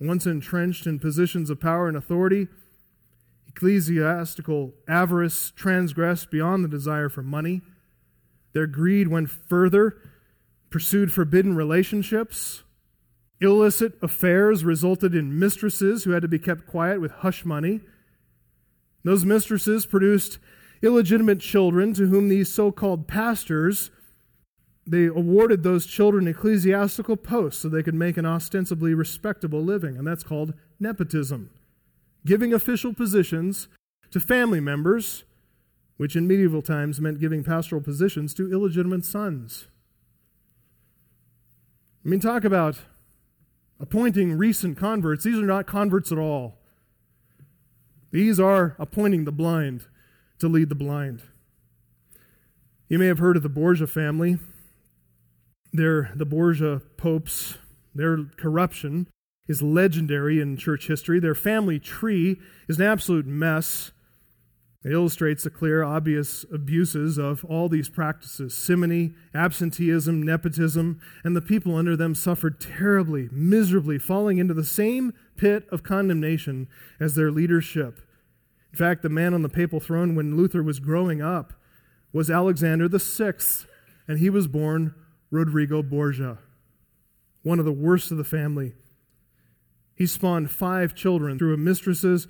once 0.00 0.26
entrenched 0.26 0.86
in 0.86 0.98
positions 0.98 1.50
of 1.50 1.60
power 1.60 1.88
and 1.88 1.96
authority, 1.96 2.48
ecclesiastical 3.48 4.74
avarice 4.86 5.52
transgressed 5.56 6.30
beyond 6.30 6.64
the 6.64 6.68
desire 6.68 7.08
for 7.08 7.22
money. 7.22 7.62
Their 8.52 8.66
greed 8.66 9.08
went 9.08 9.30
further, 9.30 9.96
pursued 10.70 11.12
forbidden 11.12 11.56
relationships. 11.56 12.62
Illicit 13.40 13.94
affairs 14.02 14.64
resulted 14.64 15.14
in 15.14 15.38
mistresses 15.38 16.04
who 16.04 16.10
had 16.12 16.22
to 16.22 16.28
be 16.28 16.38
kept 16.38 16.66
quiet 16.66 17.00
with 17.00 17.10
hush 17.10 17.44
money. 17.44 17.80
Those 19.04 19.24
mistresses 19.24 19.86
produced 19.86 20.38
illegitimate 20.82 21.40
children 21.40 21.92
to 21.94 22.06
whom 22.06 22.28
these 22.28 22.52
so 22.52 22.70
called 22.70 23.08
pastors 23.08 23.90
they 24.90 25.06
awarded 25.06 25.62
those 25.62 25.86
children 25.86 26.26
ecclesiastical 26.26 27.16
posts 27.16 27.62
so 27.62 27.68
they 27.68 27.82
could 27.82 27.94
make 27.94 28.16
an 28.16 28.24
ostensibly 28.24 28.94
respectable 28.94 29.62
living, 29.62 29.96
and 29.96 30.06
that's 30.06 30.24
called 30.24 30.54
nepotism. 30.80 31.50
Giving 32.24 32.52
official 32.52 32.94
positions 32.94 33.68
to 34.10 34.20
family 34.20 34.60
members, 34.60 35.24
which 35.98 36.16
in 36.16 36.26
medieval 36.26 36.62
times 36.62 37.00
meant 37.00 37.20
giving 37.20 37.44
pastoral 37.44 37.82
positions 37.82 38.32
to 38.34 38.50
illegitimate 38.50 39.04
sons. 39.04 39.66
I 42.04 42.08
mean, 42.08 42.20
talk 42.20 42.44
about 42.44 42.78
appointing 43.78 44.38
recent 44.38 44.78
converts. 44.78 45.24
These 45.24 45.38
are 45.38 45.42
not 45.42 45.66
converts 45.66 46.10
at 46.10 46.18
all. 46.18 46.58
These 48.10 48.40
are 48.40 48.74
appointing 48.78 49.24
the 49.24 49.32
blind 49.32 49.86
to 50.38 50.48
lead 50.48 50.70
the 50.70 50.74
blind. 50.74 51.22
You 52.88 52.98
may 52.98 53.06
have 53.06 53.18
heard 53.18 53.36
of 53.36 53.42
the 53.42 53.50
Borgia 53.50 53.86
family. 53.86 54.38
They're 55.72 56.12
the 56.14 56.26
Borgia 56.26 56.82
popes. 56.96 57.58
Their 57.94 58.24
corruption 58.36 59.08
is 59.46 59.62
legendary 59.62 60.40
in 60.40 60.56
church 60.56 60.86
history. 60.86 61.20
Their 61.20 61.34
family 61.34 61.78
tree 61.78 62.38
is 62.68 62.78
an 62.78 62.86
absolute 62.86 63.26
mess. 63.26 63.92
It 64.84 64.92
illustrates 64.92 65.42
the 65.42 65.50
clear, 65.50 65.82
obvious 65.82 66.44
abuses 66.52 67.18
of 67.18 67.44
all 67.44 67.68
these 67.68 67.88
practices 67.88 68.54
simony, 68.56 69.14
absenteeism, 69.34 70.22
nepotism, 70.22 71.00
and 71.24 71.34
the 71.34 71.42
people 71.42 71.74
under 71.74 71.96
them 71.96 72.14
suffered 72.14 72.60
terribly, 72.60 73.28
miserably, 73.32 73.98
falling 73.98 74.38
into 74.38 74.54
the 74.54 74.64
same 74.64 75.12
pit 75.36 75.66
of 75.72 75.82
condemnation 75.82 76.68
as 77.00 77.14
their 77.14 77.32
leadership. 77.32 78.00
In 78.72 78.78
fact, 78.78 79.02
the 79.02 79.08
man 79.08 79.34
on 79.34 79.42
the 79.42 79.48
papal 79.48 79.80
throne 79.80 80.14
when 80.14 80.36
Luther 80.36 80.62
was 80.62 80.78
growing 80.78 81.20
up 81.20 81.54
was 82.12 82.30
Alexander 82.30 82.88
VI, 82.88 83.34
and 84.06 84.18
he 84.18 84.30
was 84.30 84.46
born 84.46 84.94
Rodrigo 85.30 85.82
Borgia, 85.82 86.38
one 87.42 87.58
of 87.58 87.64
the 87.64 87.72
worst 87.72 88.10
of 88.10 88.16
the 88.16 88.24
family. 88.24 88.74
He 89.94 90.06
spawned 90.06 90.50
five 90.50 90.94
children 90.94 91.38
through 91.38 91.56
mistresses, 91.56 92.28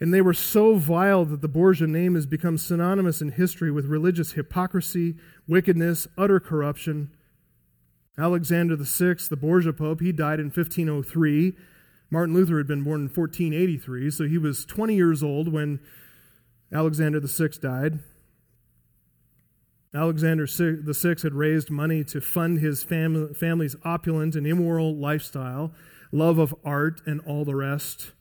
and 0.00 0.12
they 0.12 0.20
were 0.20 0.34
so 0.34 0.76
vile 0.76 1.24
that 1.26 1.42
the 1.42 1.48
Borgia 1.48 1.86
name 1.86 2.14
has 2.14 2.26
become 2.26 2.58
synonymous 2.58 3.20
in 3.20 3.32
history 3.32 3.70
with 3.70 3.86
religious 3.86 4.32
hypocrisy, 4.32 5.16
wickedness, 5.46 6.08
utter 6.18 6.40
corruption. 6.40 7.10
Alexander 8.18 8.76
VI, 8.76 9.16
the 9.30 9.36
Borgia 9.36 9.72
Pope, 9.72 10.00
he 10.00 10.10
died 10.10 10.40
in 10.40 10.46
1503. 10.46 11.54
Martin 12.10 12.34
Luther 12.34 12.58
had 12.58 12.66
been 12.66 12.82
born 12.82 13.02
in 13.02 13.08
1483, 13.08 14.10
so 14.10 14.24
he 14.24 14.38
was 14.38 14.64
20 14.66 14.94
years 14.94 15.22
old 15.22 15.52
when 15.52 15.80
Alexander 16.72 17.20
VI 17.20 17.48
died. 17.60 18.00
Alexander 19.94 20.46
VI 20.46 21.16
had 21.22 21.34
raised 21.34 21.70
money 21.70 22.02
to 22.04 22.20
fund 22.20 22.58
his 22.60 22.82
family's 22.82 23.76
opulent 23.84 24.34
and 24.34 24.46
immoral 24.46 24.96
lifestyle 24.96 25.72
love 26.12 26.38
of 26.38 26.54
art, 26.64 27.00
and 27.06 27.20
all 27.22 27.44
the 27.44 27.56
rest. 27.56 28.12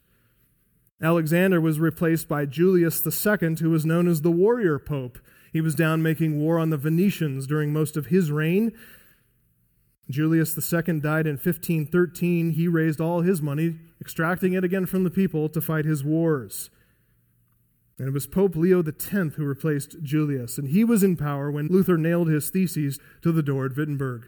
Alexander 1.03 1.59
was 1.59 1.79
replaced 1.79 2.27
by 2.27 2.45
Julius 2.45 3.05
II, 3.05 3.55
who 3.59 3.69
was 3.69 3.85
known 3.85 4.07
as 4.07 4.21
the 4.21 4.31
warrior 4.31 4.79
pope. 4.79 5.19
He 5.51 5.61
was 5.61 5.75
down 5.75 6.01
making 6.01 6.39
war 6.39 6.57
on 6.57 6.69
the 6.69 6.77
Venetians 6.77 7.45
during 7.45 7.73
most 7.73 7.97
of 7.97 8.07
his 8.07 8.31
reign. 8.31 8.71
Julius 10.09 10.55
II 10.55 10.99
died 10.99 11.27
in 11.27 11.33
1513. 11.33 12.51
He 12.51 12.67
raised 12.67 13.01
all 13.01 13.21
his 13.21 13.41
money, 13.41 13.75
extracting 13.99 14.53
it 14.53 14.63
again 14.63 14.85
from 14.85 15.03
the 15.03 15.09
people 15.09 15.49
to 15.49 15.59
fight 15.59 15.85
his 15.85 16.03
wars. 16.03 16.69
And 18.01 18.09
it 18.09 18.13
was 18.13 18.25
Pope 18.25 18.55
Leo 18.55 18.81
X 18.81 19.09
who 19.11 19.45
replaced 19.45 20.01
Julius, 20.01 20.57
and 20.57 20.69
he 20.69 20.83
was 20.83 21.03
in 21.03 21.15
power 21.15 21.51
when 21.51 21.67
Luther 21.67 21.99
nailed 21.99 22.29
his 22.29 22.49
theses 22.49 22.97
to 23.21 23.31
the 23.31 23.43
door 23.43 23.65
at 23.67 23.77
Wittenberg. 23.77 24.25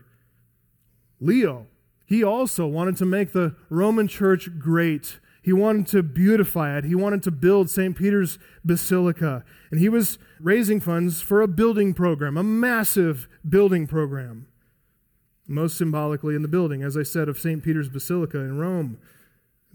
Leo 1.19 1.65
he 2.05 2.23
also 2.23 2.67
wanted 2.67 2.97
to 2.97 3.05
make 3.05 3.31
the 3.31 3.55
Roman 3.69 4.07
church 4.07 4.59
great. 4.59 5.19
He 5.41 5.53
wanted 5.53 5.88
to 5.88 6.03
beautify 6.03 6.77
it. 6.77 6.83
He 6.83 6.93
wanted 6.93 7.23
to 7.23 7.31
build 7.31 7.69
St. 7.69 7.95
Peter's 7.95 8.38
Basilica. 8.63 9.43
And 9.71 9.79
he 9.79 9.89
was 9.89 10.19
raising 10.39 10.79
funds 10.79 11.21
for 11.21 11.41
a 11.41 11.47
building 11.47 11.95
program, 11.95 12.38
a 12.38 12.43
massive 12.43 13.27
building 13.47 13.88
program. 13.88 14.47
Most 15.47 15.77
symbolically 15.77 16.36
in 16.36 16.41
the 16.41 16.47
building, 16.47 16.83
as 16.83 16.95
I 16.95 17.03
said, 17.03 17.27
of 17.27 17.39
St. 17.39 17.63
Peter's 17.63 17.89
Basilica 17.89 18.38
in 18.38 18.57
Rome. 18.59 18.99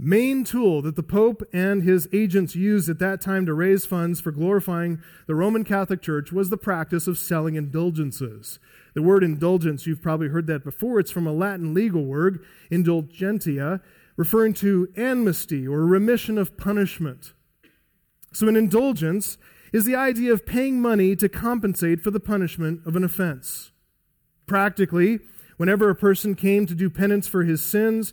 Main 0.01 0.45
tool 0.45 0.81
that 0.83 0.95
the 0.95 1.03
Pope 1.03 1.43
and 1.53 1.83
his 1.83 2.09
agents 2.13 2.55
used 2.55 2.89
at 2.89 3.01
that 3.01 3.21
time 3.21 3.45
to 3.47 3.53
raise 3.53 3.85
funds 3.85 4.21
for 4.21 4.31
glorifying 4.31 5.03
the 5.27 5.35
Roman 5.35 5.65
Catholic 5.65 6.01
Church 6.01 6.31
was 6.31 6.51
the 6.51 6.57
practice 6.57 7.09
of 7.09 7.19
selling 7.19 7.57
indulgences. 7.57 8.61
The 8.95 9.03
word 9.03 9.25
indulgence, 9.25 9.89
you've 9.89 10.01
probably 10.01 10.29
heard 10.29 10.47
that 10.47 10.63
before. 10.63 11.01
It's 11.01 11.11
from 11.11 11.27
a 11.27 11.33
Latin 11.33 11.75
legal 11.75 12.05
word, 12.05 12.45
indulgentia, 12.71 13.81
referring 14.17 14.55
to 14.55 14.89
amnesty 14.97 15.67
or 15.67 15.85
remission 15.85 16.39
of 16.39 16.57
punishment. 16.57 17.33
So, 18.33 18.47
an 18.47 18.57
indulgence 18.57 19.37
is 19.73 19.85
the 19.85 19.97
idea 19.97 20.33
of 20.33 20.47
paying 20.47 20.81
money 20.81 21.17
to 21.17 21.29
compensate 21.29 22.03
for 22.03 22.13
the 22.13 22.21
punishment 22.21 22.87
of 22.87 22.95
an 22.95 23.03
offense. 23.03 23.73
Practically, 24.47 25.19
whenever 25.57 25.91
a 25.91 25.95
person 25.97 26.37
came 26.37 26.67
to 26.67 26.75
do 26.75 26.89
penance 26.89 27.27
for 27.27 27.43
his 27.43 27.63
sins, 27.63 28.13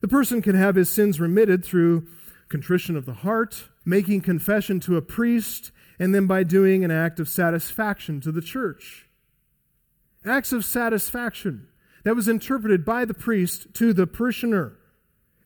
the 0.00 0.08
person 0.08 0.42
could 0.42 0.54
have 0.54 0.74
his 0.74 0.90
sins 0.90 1.20
remitted 1.20 1.64
through 1.64 2.06
contrition 2.48 2.96
of 2.96 3.06
the 3.06 3.14
heart, 3.14 3.68
making 3.84 4.20
confession 4.20 4.80
to 4.80 4.96
a 4.96 5.02
priest, 5.02 5.70
and 5.98 6.14
then 6.14 6.26
by 6.26 6.42
doing 6.42 6.84
an 6.84 6.90
act 6.90 7.20
of 7.20 7.28
satisfaction 7.28 8.20
to 8.20 8.32
the 8.32 8.40
church 8.40 9.08
acts 10.24 10.52
of 10.52 10.64
satisfaction 10.64 11.68
that 12.04 12.16
was 12.16 12.28
interpreted 12.28 12.84
by 12.84 13.04
the 13.04 13.14
priest 13.14 13.72
to 13.74 13.92
the 13.92 14.06
parishioner. 14.06 14.76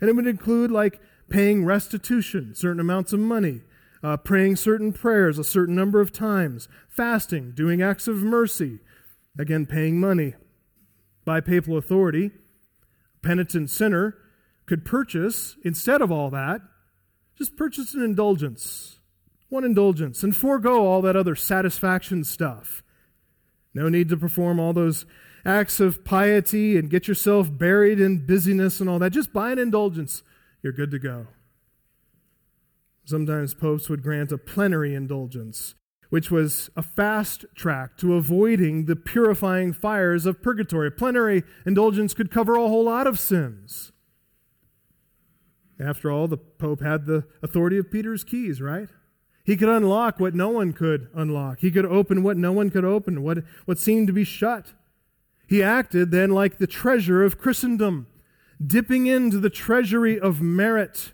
And 0.00 0.10
it 0.10 0.16
would 0.16 0.26
include 0.26 0.70
like 0.70 1.00
paying 1.28 1.64
restitution, 1.64 2.54
certain 2.54 2.80
amounts 2.80 3.12
of 3.12 3.20
money, 3.20 3.62
uh, 4.02 4.16
praying 4.16 4.56
certain 4.56 4.92
prayers 4.92 5.38
a 5.38 5.44
certain 5.44 5.74
number 5.74 6.00
of 6.00 6.12
times, 6.12 6.68
fasting, 6.88 7.52
doing 7.52 7.80
acts 7.80 8.08
of 8.08 8.16
mercy, 8.16 8.80
again, 9.38 9.66
paying 9.66 10.00
money. 10.00 10.34
By 11.24 11.40
papal 11.40 11.78
authority, 11.78 12.32
penitent 13.22 13.70
sinner 13.70 14.16
could 14.72 14.86
purchase, 14.86 15.58
instead 15.62 16.00
of 16.00 16.10
all 16.10 16.30
that, 16.30 16.62
just 17.36 17.58
purchase 17.58 17.92
an 17.92 18.02
indulgence, 18.02 19.00
one 19.50 19.64
indulgence, 19.64 20.22
and 20.22 20.34
forego 20.34 20.86
all 20.86 21.02
that 21.02 21.14
other 21.14 21.34
satisfaction 21.34 22.24
stuff. 22.24 22.82
No 23.74 23.90
need 23.90 24.08
to 24.08 24.16
perform 24.16 24.58
all 24.58 24.72
those 24.72 25.04
acts 25.44 25.78
of 25.78 26.06
piety 26.06 26.78
and 26.78 26.88
get 26.88 27.06
yourself 27.06 27.50
buried 27.52 28.00
in 28.00 28.24
busyness 28.24 28.80
and 28.80 28.88
all 28.88 28.98
that. 28.98 29.12
Just 29.12 29.30
buy 29.30 29.52
an 29.52 29.58
indulgence. 29.58 30.22
You're 30.62 30.72
good 30.72 30.90
to 30.92 30.98
go. 30.98 31.26
Sometimes 33.04 33.52
popes 33.52 33.90
would 33.90 34.02
grant 34.02 34.32
a 34.32 34.38
plenary 34.38 34.94
indulgence, 34.94 35.74
which 36.08 36.30
was 36.30 36.70
a 36.74 36.82
fast 36.82 37.44
track 37.54 37.98
to 37.98 38.14
avoiding 38.14 38.86
the 38.86 38.96
purifying 38.96 39.74
fires 39.74 40.24
of 40.24 40.40
purgatory. 40.40 40.90
Plenary 40.90 41.42
indulgence 41.66 42.14
could 42.14 42.30
cover 42.30 42.54
a 42.54 42.68
whole 42.68 42.84
lot 42.84 43.06
of 43.06 43.20
sins. 43.20 43.91
After 45.82 46.10
all, 46.10 46.28
the 46.28 46.36
pope 46.36 46.80
had 46.80 47.06
the 47.06 47.24
authority 47.42 47.78
of 47.78 47.90
Peter's 47.90 48.24
keys, 48.24 48.60
right? 48.60 48.88
He 49.44 49.56
could 49.56 49.68
unlock 49.68 50.20
what 50.20 50.34
no 50.34 50.48
one 50.50 50.72
could 50.72 51.08
unlock. 51.14 51.60
He 51.60 51.70
could 51.70 51.86
open 51.86 52.22
what 52.22 52.36
no 52.36 52.52
one 52.52 52.70
could 52.70 52.84
open, 52.84 53.22
what, 53.22 53.38
what 53.64 53.78
seemed 53.78 54.06
to 54.06 54.12
be 54.12 54.24
shut. 54.24 54.72
He 55.48 55.62
acted 55.62 56.10
then 56.10 56.30
like 56.30 56.58
the 56.58 56.66
treasure 56.66 57.24
of 57.24 57.38
Christendom, 57.38 58.06
dipping 58.64 59.06
into 59.06 59.38
the 59.38 59.50
treasury 59.50 60.18
of 60.18 60.40
merit. 60.40 61.12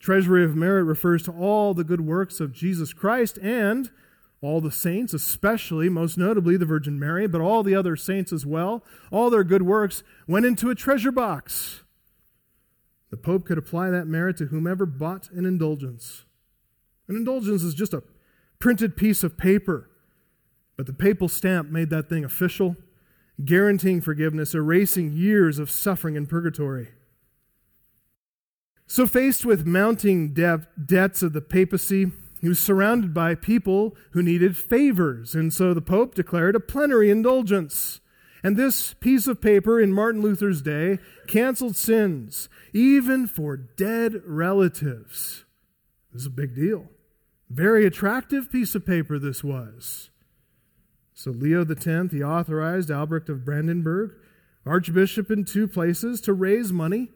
Treasury 0.00 0.44
of 0.44 0.56
merit 0.56 0.82
refers 0.82 1.22
to 1.22 1.32
all 1.32 1.74
the 1.74 1.84
good 1.84 2.00
works 2.00 2.40
of 2.40 2.52
Jesus 2.52 2.92
Christ 2.92 3.38
and 3.40 3.90
all 4.40 4.60
the 4.60 4.72
saints, 4.72 5.14
especially, 5.14 5.88
most 5.88 6.18
notably, 6.18 6.56
the 6.56 6.66
Virgin 6.66 6.98
Mary, 6.98 7.28
but 7.28 7.40
all 7.40 7.62
the 7.62 7.76
other 7.76 7.94
saints 7.94 8.32
as 8.32 8.44
well. 8.44 8.84
All 9.12 9.30
their 9.30 9.44
good 9.44 9.62
works 9.62 10.02
went 10.26 10.44
into 10.44 10.68
a 10.68 10.74
treasure 10.74 11.12
box. 11.12 11.81
The 13.12 13.18
Pope 13.18 13.44
could 13.44 13.58
apply 13.58 13.90
that 13.90 14.06
merit 14.06 14.38
to 14.38 14.46
whomever 14.46 14.86
bought 14.86 15.30
an 15.32 15.44
indulgence. 15.44 16.24
An 17.08 17.14
indulgence 17.14 17.62
is 17.62 17.74
just 17.74 17.92
a 17.92 18.02
printed 18.58 18.96
piece 18.96 19.22
of 19.22 19.36
paper, 19.36 19.90
but 20.78 20.86
the 20.86 20.94
papal 20.94 21.28
stamp 21.28 21.68
made 21.68 21.90
that 21.90 22.08
thing 22.08 22.24
official, 22.24 22.74
guaranteeing 23.44 24.00
forgiveness, 24.00 24.54
erasing 24.54 25.12
years 25.12 25.58
of 25.58 25.70
suffering 25.70 26.16
in 26.16 26.26
purgatory. 26.26 26.88
So, 28.86 29.06
faced 29.06 29.44
with 29.44 29.66
mounting 29.66 30.32
de- 30.32 30.66
debts 30.82 31.22
of 31.22 31.34
the 31.34 31.42
papacy, 31.42 32.12
he 32.40 32.48
was 32.48 32.58
surrounded 32.58 33.12
by 33.12 33.34
people 33.34 33.94
who 34.12 34.22
needed 34.22 34.56
favors, 34.56 35.34
and 35.34 35.52
so 35.52 35.74
the 35.74 35.82
Pope 35.82 36.14
declared 36.14 36.56
a 36.56 36.60
plenary 36.60 37.10
indulgence. 37.10 38.00
And 38.42 38.56
this 38.56 38.94
piece 38.94 39.26
of 39.26 39.40
paper 39.40 39.80
in 39.80 39.92
Martin 39.92 40.20
Luther's 40.20 40.62
day 40.62 40.98
canceled 41.28 41.76
sins, 41.76 42.48
even 42.72 43.26
for 43.26 43.56
dead 43.56 44.20
relatives. 44.26 45.44
This 46.12 46.22
is 46.22 46.26
a 46.26 46.30
big 46.30 46.54
deal. 46.54 46.88
Very 47.48 47.86
attractive 47.86 48.50
piece 48.50 48.74
of 48.74 48.84
paper 48.84 49.18
this 49.18 49.44
was. 49.44 50.10
So 51.14 51.30
Leo 51.30 51.64
X, 51.64 51.84
he 52.12 52.22
authorized 52.22 52.90
Albrecht 52.90 53.28
of 53.28 53.44
Brandenburg, 53.44 54.14
archbishop 54.66 55.30
in 55.30 55.44
two 55.44 55.68
places, 55.68 56.20
to 56.22 56.32
raise 56.32 56.72
money 56.72 57.10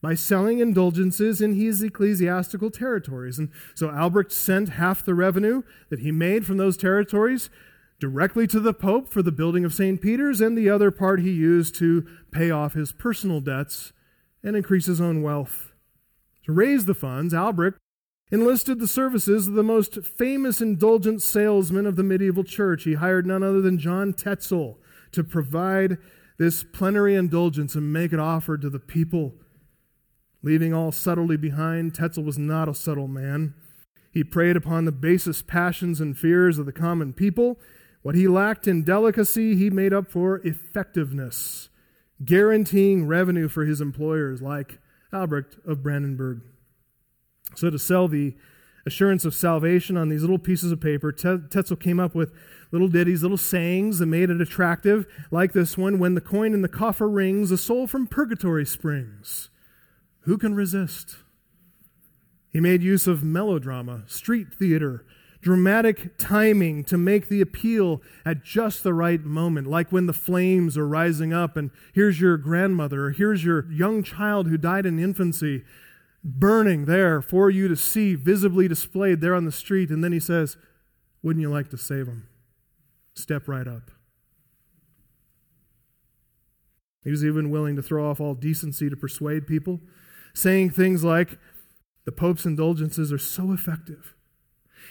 by 0.00 0.14
selling 0.14 0.60
indulgences 0.60 1.40
in 1.40 1.54
his 1.54 1.82
ecclesiastical 1.82 2.70
territories. 2.70 3.38
And 3.38 3.50
so 3.74 3.90
Albrecht 3.90 4.30
sent 4.30 4.68
half 4.70 5.04
the 5.04 5.14
revenue 5.14 5.62
that 5.90 6.00
he 6.00 6.12
made 6.12 6.46
from 6.46 6.56
those 6.56 6.76
territories 6.76 7.50
directly 8.00 8.46
to 8.46 8.60
the 8.60 8.74
Pope 8.74 9.08
for 9.08 9.22
the 9.22 9.32
building 9.32 9.64
of 9.64 9.74
St. 9.74 10.00
Peter's, 10.00 10.40
and 10.40 10.56
the 10.56 10.70
other 10.70 10.90
part 10.90 11.20
he 11.20 11.30
used 11.30 11.74
to 11.76 12.06
pay 12.30 12.50
off 12.50 12.74
his 12.74 12.92
personal 12.92 13.40
debts 13.40 13.92
and 14.42 14.56
increase 14.56 14.86
his 14.86 15.00
own 15.00 15.22
wealth. 15.22 15.72
To 16.44 16.52
raise 16.52 16.84
the 16.84 16.94
funds, 16.94 17.34
Albrecht 17.34 17.78
enlisted 18.30 18.78
the 18.78 18.88
services 18.88 19.48
of 19.48 19.54
the 19.54 19.62
most 19.62 20.04
famous 20.04 20.60
indulgent 20.60 21.22
salesman 21.22 21.86
of 21.86 21.96
the 21.96 22.02
medieval 22.02 22.44
church. 22.44 22.84
He 22.84 22.94
hired 22.94 23.26
none 23.26 23.42
other 23.42 23.60
than 23.60 23.78
John 23.78 24.12
Tetzel 24.12 24.78
to 25.12 25.24
provide 25.24 25.98
this 26.38 26.62
plenary 26.62 27.14
indulgence 27.14 27.74
and 27.74 27.92
make 27.92 28.12
it 28.12 28.20
offered 28.20 28.62
to 28.62 28.70
the 28.70 28.78
people. 28.78 29.34
Leaving 30.42 30.72
all 30.72 30.92
subtlety 30.92 31.36
behind, 31.36 31.94
Tetzel 31.94 32.22
was 32.22 32.38
not 32.38 32.68
a 32.68 32.74
subtle 32.74 33.08
man. 33.08 33.54
He 34.12 34.22
preyed 34.22 34.56
upon 34.56 34.84
the 34.84 34.92
basest 34.92 35.46
passions 35.46 36.00
and 36.00 36.16
fears 36.16 36.58
of 36.58 36.66
the 36.66 36.72
common 36.72 37.12
people. 37.12 37.58
What 38.08 38.14
he 38.14 38.26
lacked 38.26 38.66
in 38.66 38.84
delicacy, 38.84 39.54
he 39.54 39.68
made 39.68 39.92
up 39.92 40.10
for 40.10 40.38
effectiveness, 40.38 41.68
guaranteeing 42.24 43.06
revenue 43.06 43.48
for 43.48 43.66
his 43.66 43.82
employers, 43.82 44.40
like 44.40 44.78
Albrecht 45.12 45.58
of 45.66 45.82
Brandenburg. 45.82 46.40
So, 47.54 47.68
to 47.68 47.78
sell 47.78 48.08
the 48.08 48.34
assurance 48.86 49.26
of 49.26 49.34
salvation 49.34 49.98
on 49.98 50.08
these 50.08 50.22
little 50.22 50.38
pieces 50.38 50.72
of 50.72 50.80
paper, 50.80 51.12
Tetzel 51.12 51.76
came 51.76 52.00
up 52.00 52.14
with 52.14 52.32
little 52.72 52.88
ditties, 52.88 53.20
little 53.20 53.36
sayings 53.36 53.98
that 53.98 54.06
made 54.06 54.30
it 54.30 54.40
attractive, 54.40 55.06
like 55.30 55.52
this 55.52 55.76
one 55.76 55.98
When 55.98 56.14
the 56.14 56.22
coin 56.22 56.54
in 56.54 56.62
the 56.62 56.68
coffer 56.68 57.10
rings, 57.10 57.50
a 57.50 57.58
soul 57.58 57.86
from 57.86 58.06
purgatory 58.06 58.64
springs. 58.64 59.50
Who 60.20 60.38
can 60.38 60.54
resist? 60.54 61.16
He 62.48 62.58
made 62.58 62.82
use 62.82 63.06
of 63.06 63.22
melodrama, 63.22 64.04
street 64.06 64.46
theater, 64.58 65.04
dramatic 65.40 66.18
timing 66.18 66.84
to 66.84 66.98
make 66.98 67.28
the 67.28 67.40
appeal 67.40 68.02
at 68.24 68.44
just 68.44 68.82
the 68.82 68.94
right 68.94 69.24
moment, 69.24 69.68
like 69.68 69.92
when 69.92 70.06
the 70.06 70.12
flames 70.12 70.76
are 70.76 70.86
rising 70.86 71.32
up, 71.32 71.56
and 71.56 71.70
here's 71.94 72.20
your 72.20 72.36
grandmother, 72.36 73.06
or 73.06 73.10
here's 73.10 73.44
your 73.44 73.70
young 73.70 74.02
child 74.02 74.48
who 74.48 74.58
died 74.58 74.86
in 74.86 74.98
infancy, 74.98 75.64
burning 76.24 76.86
there 76.86 77.22
for 77.22 77.50
you 77.50 77.68
to 77.68 77.76
see, 77.76 78.14
visibly 78.14 78.66
displayed 78.66 79.20
there 79.20 79.34
on 79.34 79.44
the 79.44 79.52
street. 79.52 79.90
And 79.90 80.02
then 80.02 80.12
he 80.12 80.20
says, 80.20 80.56
Wouldn't 81.22 81.42
you 81.42 81.50
like 81.50 81.70
to 81.70 81.78
save 81.78 82.06
them? 82.06 82.28
Step 83.14 83.48
right 83.48 83.66
up. 83.66 83.90
He 87.04 87.10
was 87.10 87.24
even 87.24 87.50
willing 87.50 87.76
to 87.76 87.82
throw 87.82 88.10
off 88.10 88.20
all 88.20 88.34
decency 88.34 88.90
to 88.90 88.96
persuade 88.96 89.46
people, 89.46 89.80
saying 90.34 90.70
things 90.70 91.04
like, 91.04 91.38
The 92.04 92.12
Pope's 92.12 92.44
indulgences 92.44 93.12
are 93.12 93.18
so 93.18 93.52
effective 93.52 94.14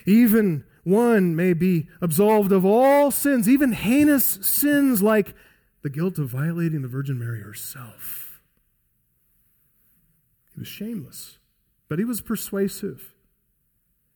even 0.07 0.63
one 0.83 1.35
may 1.35 1.53
be 1.53 1.89
absolved 2.01 2.53
of 2.53 2.65
all 2.65 3.11
sins, 3.11 3.47
even 3.47 3.73
heinous 3.73 4.25
sins 4.41 5.03
like 5.03 5.35
the 5.83 5.89
guilt 5.89 6.17
of 6.17 6.29
violating 6.29 6.81
the 6.81 6.87
Virgin 6.87 7.19
Mary 7.19 7.41
herself. 7.41 8.39
He 10.53 10.61
was 10.61 10.67
shameless, 10.67 11.39
but 11.89 11.99
he 11.99 12.05
was 12.05 12.21
persuasive. 12.21 13.13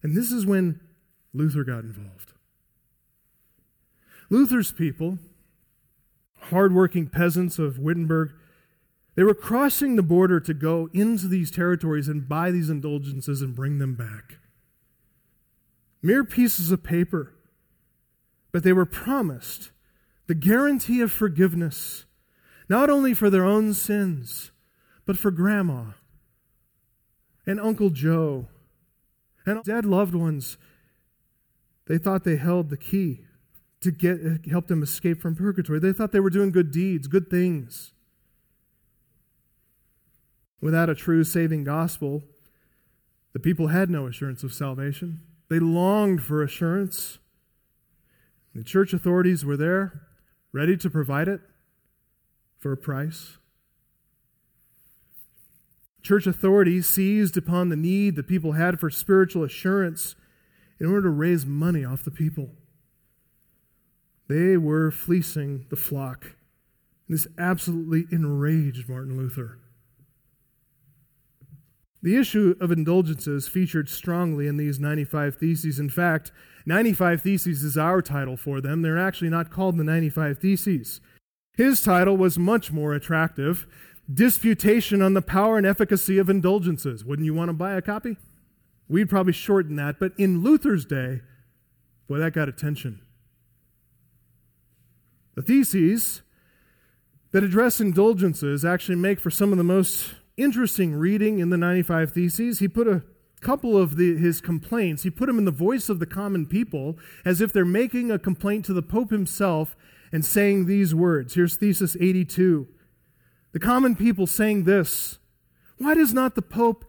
And 0.02 0.16
this 0.16 0.32
is 0.32 0.46
when 0.46 0.80
Luther 1.34 1.66
got 1.66 1.84
involved. 1.84 2.32
Luther's 4.30 4.72
people, 4.72 5.20
hardworking 6.40 7.08
peasants 7.08 7.60
of 7.60 7.80
Wittenberg, 7.80 8.32
they 9.16 9.24
were 9.24 9.34
crossing 9.34 9.98
the 9.98 10.04
border 10.04 10.40
to 10.40 10.54
go 10.54 10.90
into 10.94 11.28
these 11.28 11.52
territories 11.52 12.08
and 12.08 12.30
buy 12.30 12.50
these 12.50 12.70
indulgences 12.70 13.42
and 13.42 13.54
bring 13.54 13.78
them 13.78 13.96
back 13.96 14.38
mere 16.02 16.24
pieces 16.24 16.72
of 16.72 16.84
paper, 16.84 17.34
but 18.52 18.64
they 18.64 18.74
were 18.74 18.86
promised 18.86 19.72
the 20.28 20.36
guarantee 20.36 21.02
of 21.02 21.12
forgiveness, 21.12 22.06
not 22.70 22.90
only 22.90 23.14
for 23.14 23.30
their 23.30 23.44
own 23.44 23.74
sins, 23.74 24.52
but 25.06 25.18
for 25.18 25.32
grandma 25.32 25.92
and 27.46 27.60
Uncle 27.60 27.90
Joe 27.90 28.48
and 29.46 29.64
dead 29.64 29.86
loved 29.86 30.16
ones. 30.16 30.58
They 31.88 31.98
thought 31.98 32.24
they 32.24 32.38
held 32.38 32.70
the 32.70 32.78
key 32.78 33.26
to 33.82 33.92
get 33.92 34.46
help 34.50 34.68
them 34.68 34.84
escape 34.84 35.22
from 35.22 35.36
purgatory. 35.36 35.80
They 35.80 35.94
thought 35.94 36.12
they 36.12 36.20
were 36.20 36.30
doing 36.30 36.52
good 36.52 36.72
deeds, 36.72 37.08
good 37.08 37.30
things. 37.30 37.94
Without 40.62 40.90
a 40.90 40.96
true 40.96 41.24
saving 41.24 41.64
gospel, 41.64 42.24
the 43.34 43.40
people 43.40 43.68
had 43.68 43.90
no 43.90 44.06
assurance 44.06 44.44
of 44.44 44.54
salvation. 44.54 45.22
They 45.52 45.60
longed 45.60 46.24
for 46.24 46.42
assurance. 46.42 47.20
The 48.56 48.64
church 48.64 48.94
authorities 48.94 49.44
were 49.44 49.58
there, 49.58 50.04
ready 50.54 50.78
to 50.78 50.90
provide 50.90 51.28
it 51.28 51.42
for 52.58 52.72
a 52.72 52.78
price. 52.78 53.38
Church 56.02 56.26
authorities 56.26 56.88
seized 56.88 57.36
upon 57.36 57.68
the 57.68 57.76
need 57.76 58.16
that 58.16 58.30
people 58.30 58.54
had 58.54 58.80
for 58.80 58.90
spiritual 58.90 59.44
assurance 59.44 60.16
in 60.80 60.86
order 60.86 61.10
to 61.10 61.10
raise 61.10 61.46
money 61.46 61.84
off 61.84 62.06
the 62.06 62.12
people. 62.12 62.52
They 64.30 64.56
were 64.56 64.90
fleecing 64.90 65.66
the 65.70 65.76
flock. 65.76 66.38
This 67.10 67.28
absolutely 67.38 68.06
enraged 68.10 68.88
Martin 68.88 69.18
Luther. 69.18 69.60
The 72.04 72.18
issue 72.18 72.56
of 72.60 72.72
indulgences 72.72 73.48
featured 73.48 73.88
strongly 73.88 74.48
in 74.48 74.58
these 74.58 74.80
95 74.80 75.36
Theses. 75.36 75.80
In 75.80 75.90
fact, 75.90 76.32
95 76.66 77.22
Theses 77.22 77.64
is 77.64 77.78
our 77.78 78.02
title 78.02 78.38
for 78.38 78.60
them. 78.60 78.82
They're 78.82 78.98
actually 78.98 79.30
not 79.30 79.52
called 79.52 79.78
the 79.78 79.84
95 79.84 80.40
Theses. 80.40 81.00
His 81.54 81.84
title 81.84 82.18
was 82.18 82.40
much 82.40 82.72
more 82.72 82.94
attractive 82.94 83.68
Disputation 84.12 85.02
on 85.02 85.14
the 85.14 85.22
Power 85.22 85.58
and 85.58 85.66
Efficacy 85.66 86.18
of 86.18 86.30
Indulgences. 86.30 87.06
Wouldn't 87.06 87.26
you 87.26 87.34
want 87.34 87.50
to 87.50 87.54
buy 87.54 87.74
a 87.74 87.82
copy? 87.82 88.18
We'd 88.90 89.10
probably 89.10 89.34
shorten 89.34 89.76
that, 89.78 90.00
but 90.00 90.12
in 90.18 90.42
Luther's 90.42 90.86
day, 90.86 91.22
boy, 92.10 92.18
that 92.18 92.34
got 92.34 92.50
attention. 92.50 93.02
The 95.36 95.42
theses 95.42 96.24
that 97.32 97.44
address 97.44 97.80
indulgences 97.80 98.66
actually 98.66 98.98
make 98.98 99.20
for 99.20 99.30
some 99.30 99.52
of 99.52 99.58
the 99.58 99.64
most 99.64 100.16
interesting 100.38 100.96
reading 100.96 101.40
in 101.40 101.50
the 101.50 101.58
95 101.58 102.12
Theses. 102.12 102.60
He 102.60 102.68
put 102.68 102.88
a 102.88 103.04
couple 103.42 103.78
of 103.78 103.96
the, 103.98 104.18
his 104.18 104.40
complaints, 104.40 105.04
he 105.04 105.10
put 105.10 105.26
them 105.26 105.38
in 105.38 105.46
the 105.46 105.52
voice 105.52 105.90
of 105.90 106.00
the 106.00 106.06
common 106.06 106.46
people 106.46 106.98
as 107.26 107.42
if 107.42 107.52
they're 107.52 107.66
making 107.66 108.12
a 108.12 108.20
complaint 108.20 108.66
to 108.66 108.74
the 108.74 108.84
Pope 108.84 109.10
himself 109.10 109.76
and 110.12 110.24
saying 110.24 110.66
these 110.66 110.94
words. 110.94 111.34
Here's 111.34 111.56
Thesis 111.56 111.98
82. 112.00 112.68
The 113.52 113.60
common 113.60 113.96
people 113.96 114.28
saying 114.28 114.64
this 114.64 115.20
Why 115.78 115.94
does 115.94 116.14
not 116.14 116.36
the 116.36 116.42
Pope 116.42 116.86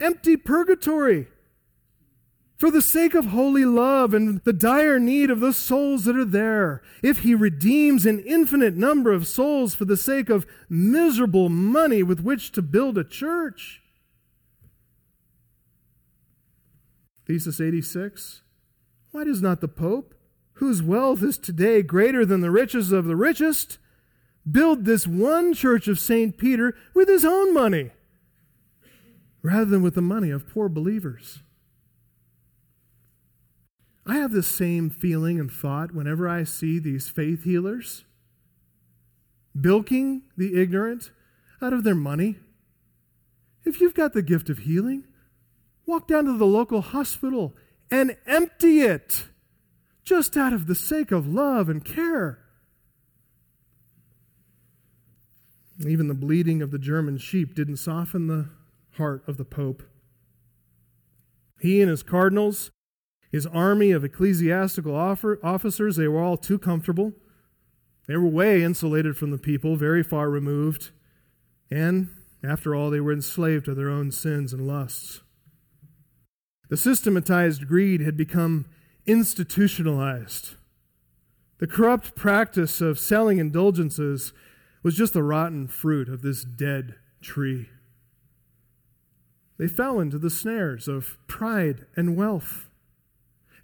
empty 0.00 0.36
purgatory? 0.36 1.28
For 2.60 2.70
the 2.70 2.82
sake 2.82 3.14
of 3.14 3.28
holy 3.28 3.64
love 3.64 4.12
and 4.12 4.42
the 4.44 4.52
dire 4.52 4.98
need 4.98 5.30
of 5.30 5.40
the 5.40 5.54
souls 5.54 6.04
that 6.04 6.14
are 6.14 6.26
there, 6.26 6.82
if 7.02 7.20
he 7.20 7.34
redeems 7.34 8.04
an 8.04 8.20
infinite 8.20 8.76
number 8.76 9.12
of 9.12 9.26
souls 9.26 9.74
for 9.74 9.86
the 9.86 9.96
sake 9.96 10.28
of 10.28 10.46
miserable 10.68 11.48
money 11.48 12.02
with 12.02 12.20
which 12.20 12.52
to 12.52 12.60
build 12.60 12.98
a 12.98 13.02
church. 13.02 13.80
Thesis 17.26 17.62
86 17.62 18.42
Why 19.10 19.24
does 19.24 19.40
not 19.40 19.62
the 19.62 19.68
Pope, 19.68 20.14
whose 20.54 20.82
wealth 20.82 21.22
is 21.22 21.38
today 21.38 21.80
greater 21.80 22.26
than 22.26 22.42
the 22.42 22.50
riches 22.50 22.92
of 22.92 23.06
the 23.06 23.16
richest, 23.16 23.78
build 24.48 24.84
this 24.84 25.06
one 25.06 25.54
church 25.54 25.88
of 25.88 25.98
St. 25.98 26.36
Peter 26.36 26.76
with 26.92 27.08
his 27.08 27.24
own 27.24 27.54
money 27.54 27.92
rather 29.40 29.64
than 29.64 29.80
with 29.80 29.94
the 29.94 30.02
money 30.02 30.28
of 30.28 30.46
poor 30.46 30.68
believers? 30.68 31.40
I 34.06 34.16
have 34.16 34.32
the 34.32 34.42
same 34.42 34.90
feeling 34.90 35.38
and 35.38 35.50
thought 35.50 35.92
whenever 35.92 36.28
I 36.28 36.44
see 36.44 36.78
these 36.78 37.08
faith 37.08 37.44
healers 37.44 38.04
bilking 39.58 40.22
the 40.36 40.60
ignorant 40.60 41.10
out 41.60 41.72
of 41.72 41.84
their 41.84 41.94
money. 41.94 42.36
If 43.64 43.80
you've 43.80 43.94
got 43.94 44.12
the 44.12 44.22
gift 44.22 44.48
of 44.48 44.60
healing, 44.60 45.04
walk 45.86 46.08
down 46.08 46.24
to 46.24 46.36
the 46.36 46.46
local 46.46 46.80
hospital 46.80 47.54
and 47.90 48.16
empty 48.26 48.80
it 48.80 49.24
just 50.04 50.36
out 50.36 50.52
of 50.52 50.66
the 50.66 50.74
sake 50.74 51.12
of 51.12 51.26
love 51.26 51.68
and 51.68 51.84
care. 51.84 52.38
Even 55.86 56.08
the 56.08 56.14
bleeding 56.14 56.62
of 56.62 56.70
the 56.70 56.78
German 56.78 57.18
sheep 57.18 57.54
didn't 57.54 57.76
soften 57.76 58.26
the 58.26 58.48
heart 58.96 59.22
of 59.26 59.36
the 59.36 59.44
Pope. 59.44 59.82
He 61.58 61.80
and 61.80 61.90
his 61.90 62.02
cardinals 62.02 62.70
his 63.30 63.46
army 63.46 63.92
of 63.92 64.04
ecclesiastical 64.04 64.94
officers, 64.94 65.96
they 65.96 66.08
were 66.08 66.20
all 66.20 66.36
too 66.36 66.58
comfortable. 66.58 67.12
They 68.06 68.16
were 68.16 68.28
way 68.28 68.62
insulated 68.62 69.16
from 69.16 69.30
the 69.30 69.38
people, 69.38 69.76
very 69.76 70.02
far 70.02 70.28
removed. 70.28 70.90
And, 71.70 72.08
after 72.42 72.74
all, 72.74 72.90
they 72.90 73.00
were 73.00 73.12
enslaved 73.12 73.66
to 73.66 73.74
their 73.74 73.88
own 73.88 74.10
sins 74.10 74.52
and 74.52 74.66
lusts. 74.66 75.22
The 76.68 76.76
systematized 76.76 77.68
greed 77.68 78.00
had 78.00 78.16
become 78.16 78.66
institutionalized. 79.06 80.56
The 81.58 81.66
corrupt 81.66 82.16
practice 82.16 82.80
of 82.80 82.98
selling 82.98 83.38
indulgences 83.38 84.32
was 84.82 84.96
just 84.96 85.12
the 85.12 85.22
rotten 85.22 85.68
fruit 85.68 86.08
of 86.08 86.22
this 86.22 86.42
dead 86.42 86.94
tree. 87.20 87.68
They 89.58 89.68
fell 89.68 90.00
into 90.00 90.18
the 90.18 90.30
snares 90.30 90.88
of 90.88 91.18
pride 91.26 91.84
and 91.94 92.16
wealth, 92.16 92.69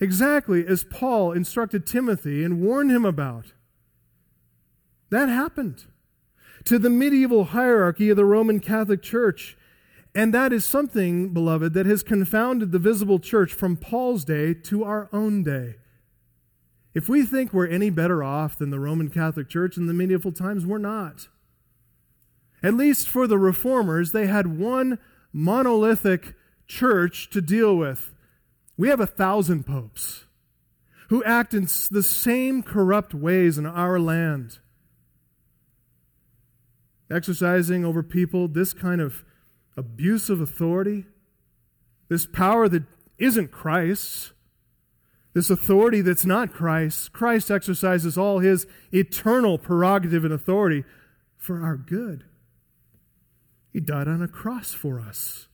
exactly 0.01 0.67
as 0.67 0.85
Paul 0.85 1.33
instructed 1.33 1.87
Timothy 1.87 2.45
and 2.45 2.61
warned 2.61 2.91
him 2.91 3.05
about. 3.05 3.53
That 5.11 5.29
happened 5.29 5.85
to 6.65 6.79
the 6.79 6.91
medieval 6.91 7.45
hierarchy 7.47 8.11
of 8.11 8.17
the 8.17 8.25
Roman 8.25 8.61
Catholic 8.61 9.03
Church. 9.03 9.57
And 10.15 10.33
that 10.33 10.53
is 10.53 10.65
something, 10.65 11.33
beloved, 11.33 11.75
that 11.75 11.87
has 11.87 12.03
confounded 12.03 12.73
the 12.73 12.79
visible 12.79 13.19
church 13.19 13.53
from 13.53 13.77
Paul's 13.77 14.25
day 14.25 14.55
to 14.55 14.83
our 14.83 15.09
own 15.13 15.43
day. 15.43 15.77
If 16.95 17.09
we 17.09 17.25
think 17.25 17.53
we're 17.53 17.67
any 17.67 17.91
better 17.91 18.25
off 18.25 18.57
than 18.57 18.71
the 18.71 18.81
Roman 18.81 19.11
Catholic 19.11 19.49
Church 19.49 19.77
in 19.77 19.87
the 19.87 19.93
medieval 19.93 20.33
times, 20.33 20.65
we're 20.65 20.79
not. 20.79 21.29
At 22.63 22.75
least 22.75 23.07
for 23.07 23.27
the 23.27 23.39
reformers, 23.39 24.13
they 24.13 24.27
had 24.27 24.59
one 24.59 24.99
monolithic 25.33 26.35
church 26.67 27.29
to 27.31 27.43
deal 27.43 27.77
with. 27.77 28.15
We 28.77 28.89
have 28.89 29.01
a 29.01 29.07
thousand 29.07 29.65
popes 29.65 30.25
who 31.09 31.23
act 31.25 31.55
in 31.55 31.69
the 31.91 32.03
same 32.03 32.63
corrupt 32.63 33.15
ways 33.15 33.59
in 33.59 33.67
our 33.67 33.99
land. 33.99 34.59
Exercising 37.11 37.85
over 37.85 38.03
people 38.03 38.49
this 38.49 38.73
kind 38.73 39.01
of 39.01 39.25
abuse 39.77 40.29
of 40.29 40.41
authority, 40.41 41.07
this 42.09 42.27
power 42.27 42.69
that 42.69 42.83
isn't 43.19 43.51
Christ's, 43.51 44.33
this 45.33 45.51
authority 45.51 46.01
that's 46.01 46.25
not 46.25 46.53
Christ. 46.53 47.13
Christ 47.13 47.51
exercises 47.51 48.17
all 48.17 48.39
his 48.39 48.67
eternal 48.93 49.59
prerogative 49.59 50.25
and 50.25 50.33
authority 50.33 50.83
for 51.37 51.63
our 51.63 51.77
good. 51.77 52.25
He 53.73 53.81
died 53.81 54.09
on 54.09 54.23
a 54.23 54.29
cross 54.29 54.73
for 54.73 54.99
us. 54.99 55.46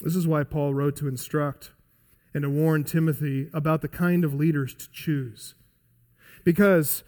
This 0.00 0.16
is 0.16 0.26
why 0.26 0.44
Paul 0.44 0.74
wrote 0.74 0.96
to 0.96 1.08
instruct 1.08 1.72
and 2.34 2.42
to 2.42 2.50
warn 2.50 2.84
Timothy 2.84 3.48
about 3.52 3.82
the 3.82 3.88
kind 3.88 4.24
of 4.24 4.34
leaders 4.34 4.74
to 4.74 4.90
choose. 4.92 5.54
Because 6.44 7.02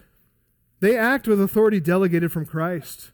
they 0.79 0.97
act 0.97 1.27
with 1.27 1.39
authority 1.39 1.79
delegated 1.79 2.31
from 2.31 2.45
Christ. 2.45 3.11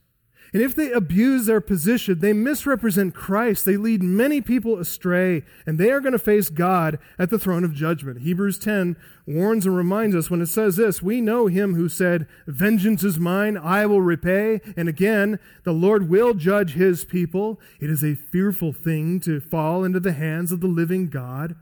And 0.53 0.61
if 0.61 0.75
they 0.75 0.91
abuse 0.91 1.45
their 1.45 1.59
position, 1.59 2.19
they 2.19 2.31
misrepresent 2.31 3.13
Christ. 3.13 3.65
They 3.65 3.75
lead 3.75 4.01
many 4.01 4.39
people 4.39 4.79
astray, 4.79 5.43
and 5.65 5.77
they 5.77 5.91
are 5.91 5.99
going 5.99 6.13
to 6.13 6.19
face 6.19 6.49
God 6.49 6.99
at 7.19 7.29
the 7.29 7.39
throne 7.39 7.65
of 7.65 7.73
judgment. 7.73 8.21
Hebrews 8.21 8.57
10 8.57 8.95
warns 9.25 9.65
and 9.65 9.75
reminds 9.75 10.15
us 10.15 10.29
when 10.29 10.41
it 10.41 10.47
says 10.47 10.77
this 10.77 11.01
We 11.01 11.19
know 11.19 11.47
him 11.47 11.75
who 11.75 11.89
said, 11.89 12.27
Vengeance 12.47 13.03
is 13.03 13.19
mine, 13.19 13.57
I 13.57 13.85
will 13.85 14.01
repay. 14.01 14.61
And 14.77 14.87
again, 14.87 15.39
the 15.63 15.73
Lord 15.73 16.09
will 16.09 16.33
judge 16.33 16.73
his 16.73 17.03
people. 17.03 17.59
It 17.81 17.89
is 17.89 18.03
a 18.03 18.15
fearful 18.15 18.71
thing 18.71 19.19
to 19.21 19.41
fall 19.41 19.83
into 19.83 19.99
the 19.99 20.13
hands 20.13 20.53
of 20.53 20.61
the 20.61 20.67
living 20.67 21.09
God. 21.09 21.55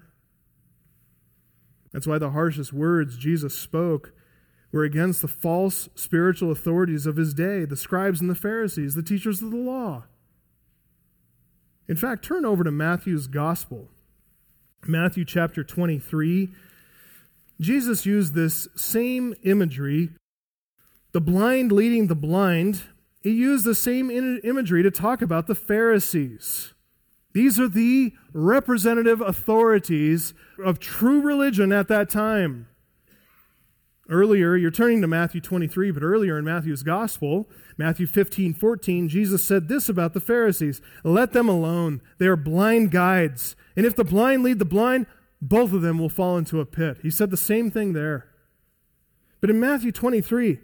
That's 1.91 2.05
why 2.05 2.19
the 2.19 2.31
harshest 2.31 2.71
words 2.71 3.17
Jesus 3.17 3.57
spoke 3.57 4.13
were 4.75 4.83
against 4.83 5.21
the 5.21 5.27
false 5.29 5.87
spiritual 5.95 6.51
authorities 6.51 7.05
of 7.05 7.15
his 7.15 7.33
day, 7.33 7.63
the 7.63 7.77
scribes 7.77 8.19
and 8.19 8.29
the 8.29 8.35
Pharisees, 8.35 8.93
the 8.93 9.01
teachers 9.01 9.41
of 9.41 9.49
the 9.49 9.55
law. 9.55 10.03
In 11.87 11.95
fact, 11.95 12.25
turn 12.25 12.43
over 12.43 12.61
to 12.61 12.71
Matthew's 12.71 13.27
Gospel, 13.27 13.87
Matthew 14.85 15.23
chapter 15.23 15.63
23. 15.63 16.49
Jesus 17.61 18.05
used 18.05 18.33
this 18.33 18.67
same 18.75 19.33
imagery, 19.43 20.09
the 21.13 21.21
blind 21.21 21.71
leading 21.71 22.07
the 22.07 22.13
blind. 22.13 22.81
He 23.21 23.31
used 23.31 23.63
the 23.63 23.75
same 23.75 24.11
imagery 24.11 24.83
to 24.83 24.91
talk 24.91 25.21
about 25.21 25.47
the 25.47 25.55
Pharisees. 25.55 26.73
These 27.31 27.61
are 27.61 27.69
the 27.69 28.11
representative 28.33 29.21
authorities 29.21 30.33
of 30.61 30.79
true 30.79 31.21
religion 31.21 31.71
at 31.71 31.87
that 31.87 32.09
time. 32.09 32.67
Earlier, 34.07 34.55
you're 34.55 34.69
turning 34.69 35.01
to 35.01 35.07
Matthew 35.07 35.41
23, 35.41 35.89
but 35.89 36.03
earlier 36.03 36.37
in 36.37 36.45
Matthew's 36.45 36.83
gospel, 36.83 37.49
Matthew 37.75 38.05
15, 38.05 38.53
14, 38.53 39.09
Jesus 39.09 39.43
said 39.43 39.67
this 39.67 39.89
about 39.89 40.13
the 40.13 40.19
Pharisees 40.19 40.79
Let 41.03 41.33
them 41.33 41.49
alone. 41.49 42.01
They 42.19 42.27
are 42.27 42.35
blind 42.35 42.91
guides. 42.91 43.55
And 43.75 43.85
if 43.85 43.95
the 43.95 44.03
blind 44.03 44.43
lead 44.43 44.59
the 44.59 44.65
blind, 44.65 45.07
both 45.41 45.73
of 45.73 45.81
them 45.81 45.97
will 45.97 46.09
fall 46.09 46.37
into 46.37 46.59
a 46.59 46.65
pit. 46.65 46.99
He 47.01 47.09
said 47.09 47.31
the 47.31 47.37
same 47.37 47.71
thing 47.71 47.93
there. 47.93 48.27
But 49.41 49.49
in 49.49 49.59
Matthew 49.59 49.91
23, 49.91 50.59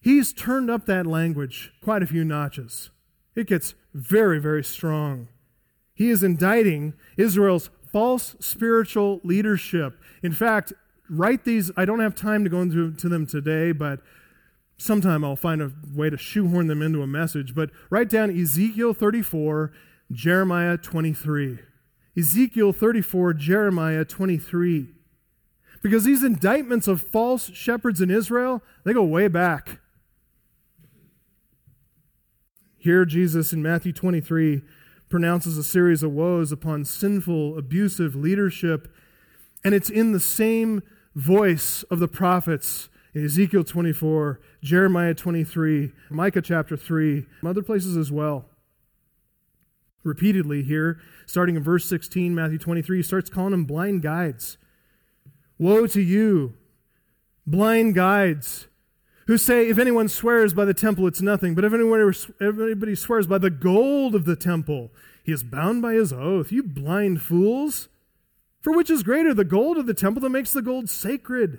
he's 0.00 0.32
turned 0.32 0.70
up 0.70 0.86
that 0.86 1.06
language 1.06 1.72
quite 1.82 2.02
a 2.02 2.06
few 2.06 2.24
notches. 2.24 2.90
It 3.34 3.46
gets 3.46 3.74
very, 3.92 4.38
very 4.38 4.64
strong. 4.64 5.28
He 5.94 6.08
is 6.10 6.22
indicting 6.22 6.94
Israel's 7.16 7.70
false 7.92 8.36
spiritual 8.40 9.20
leadership. 9.22 10.00
In 10.22 10.32
fact, 10.32 10.72
write 11.12 11.44
these. 11.44 11.70
I 11.76 11.84
don't 11.84 12.00
have 12.00 12.14
time 12.14 12.42
to 12.44 12.50
go 12.50 12.62
into 12.62 12.92
to 12.92 13.08
them 13.08 13.26
today, 13.26 13.72
but 13.72 14.00
sometime 14.78 15.24
I'll 15.24 15.36
find 15.36 15.62
a 15.62 15.72
way 15.94 16.10
to 16.10 16.16
shoehorn 16.16 16.66
them 16.66 16.82
into 16.82 17.02
a 17.02 17.06
message. 17.06 17.54
But 17.54 17.70
write 17.90 18.08
down 18.08 18.36
Ezekiel 18.36 18.94
34, 18.94 19.72
Jeremiah 20.10 20.76
23. 20.76 21.58
Ezekiel 22.16 22.72
34, 22.72 23.34
Jeremiah 23.34 24.04
23. 24.04 24.88
Because 25.82 26.04
these 26.04 26.22
indictments 26.22 26.86
of 26.86 27.02
false 27.02 27.50
shepherds 27.52 28.00
in 28.00 28.10
Israel, 28.10 28.62
they 28.84 28.92
go 28.92 29.02
way 29.02 29.28
back. 29.28 29.80
Here, 32.78 33.04
Jesus 33.04 33.52
in 33.52 33.62
Matthew 33.62 33.92
23 33.92 34.62
pronounces 35.08 35.58
a 35.58 35.62
series 35.62 36.02
of 36.02 36.10
woes 36.12 36.50
upon 36.50 36.84
sinful, 36.84 37.56
abusive 37.58 38.16
leadership, 38.16 38.92
and 39.62 39.74
it's 39.74 39.90
in 39.90 40.12
the 40.12 40.20
same 40.20 40.82
voice 41.14 41.82
of 41.84 41.98
the 41.98 42.08
prophets 42.08 42.88
in 43.14 43.24
Ezekiel 43.24 43.64
24, 43.64 44.40
Jeremiah 44.62 45.14
23, 45.14 45.92
Micah 46.10 46.42
chapter 46.42 46.76
3, 46.76 47.26
other 47.44 47.62
places 47.62 47.96
as 47.96 48.10
well. 48.10 48.46
Repeatedly 50.04 50.62
here, 50.62 51.00
starting 51.26 51.56
in 51.56 51.62
verse 51.62 51.84
16, 51.86 52.34
Matthew 52.34 52.58
23, 52.58 52.98
he 52.98 53.02
starts 53.02 53.30
calling 53.30 53.52
them 53.52 53.64
blind 53.64 54.02
guides. 54.02 54.58
Woe 55.58 55.86
to 55.86 56.00
you, 56.00 56.54
blind 57.46 57.94
guides, 57.94 58.66
who 59.26 59.38
say, 59.38 59.68
If 59.68 59.78
anyone 59.78 60.08
swears 60.08 60.54
by 60.54 60.64
the 60.64 60.74
temple, 60.74 61.06
it's 61.06 61.22
nothing. 61.22 61.54
But 61.54 61.64
if 61.64 61.72
anyone, 61.72 62.00
if 62.00 62.30
anybody 62.40 62.94
swears 62.94 63.26
by 63.26 63.38
the 63.38 63.50
gold 63.50 64.14
of 64.14 64.24
the 64.24 64.34
temple, 64.34 64.90
he 65.22 65.30
is 65.30 65.44
bound 65.44 65.82
by 65.82 65.94
his 65.94 66.12
oath. 66.12 66.50
You 66.50 66.62
blind 66.62 67.22
fools. 67.22 67.88
For 68.62 68.72
which 68.72 68.90
is 68.90 69.02
greater, 69.02 69.34
the 69.34 69.44
gold 69.44 69.76
of 69.76 69.86
the 69.86 69.94
temple 69.94 70.22
that 70.22 70.30
makes 70.30 70.52
the 70.52 70.62
gold 70.62 70.88
sacred? 70.88 71.58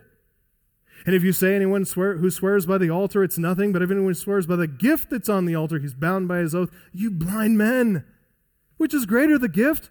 And 1.06 1.14
if 1.14 1.24
you 1.24 1.34
say 1.34 1.54
anyone 1.54 1.84
swear, 1.84 2.16
who 2.18 2.32
swears 2.32 2.66
by 2.66 2.78
the 2.78 2.90
altar, 2.90 3.24
it's 3.24 3.38
nothing, 3.38 3.74
but 3.74 3.82
if 3.82 3.92
anyone 3.92 4.14
swears 4.16 4.48
by 4.48 4.56
the 4.56 4.68
gift 4.68 5.10
that's 5.10 5.28
on 5.28 5.46
the 5.46 5.56
altar, 5.56 5.80
he's 5.80 5.94
bound 5.94 6.30
by 6.30 6.38
his 6.38 6.56
oath. 6.56 6.72
You 6.94 7.12
blind 7.12 7.58
men! 7.58 8.06
Which 8.78 8.94
is 8.94 9.06
greater, 9.06 9.38
the 9.38 9.50
gift 9.50 9.90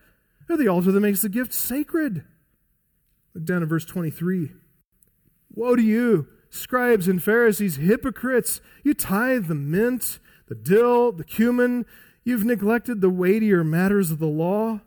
or 0.48 0.56
the 0.56 0.68
altar 0.68 0.90
that 0.90 1.00
makes 1.00 1.20
the 1.20 1.28
gift 1.28 1.52
sacred? 1.52 2.24
Look 3.34 3.44
down 3.44 3.62
at 3.62 3.68
verse 3.68 3.84
23. 3.84 4.52
Woe 5.54 5.76
to 5.76 5.82
you, 5.82 6.28
scribes 6.48 7.08
and 7.08 7.22
Pharisees, 7.22 7.76
hypocrites! 7.76 8.62
You 8.82 8.94
tithe 8.94 9.48
the 9.48 9.54
mint, 9.54 10.18
the 10.46 10.54
dill, 10.54 11.12
the 11.12 11.24
cumin. 11.24 11.84
You've 12.24 12.44
neglected 12.44 13.02
the 13.02 13.10
weightier 13.10 13.62
matters 13.62 14.10
of 14.10 14.18
the 14.18 14.26
law 14.26 14.80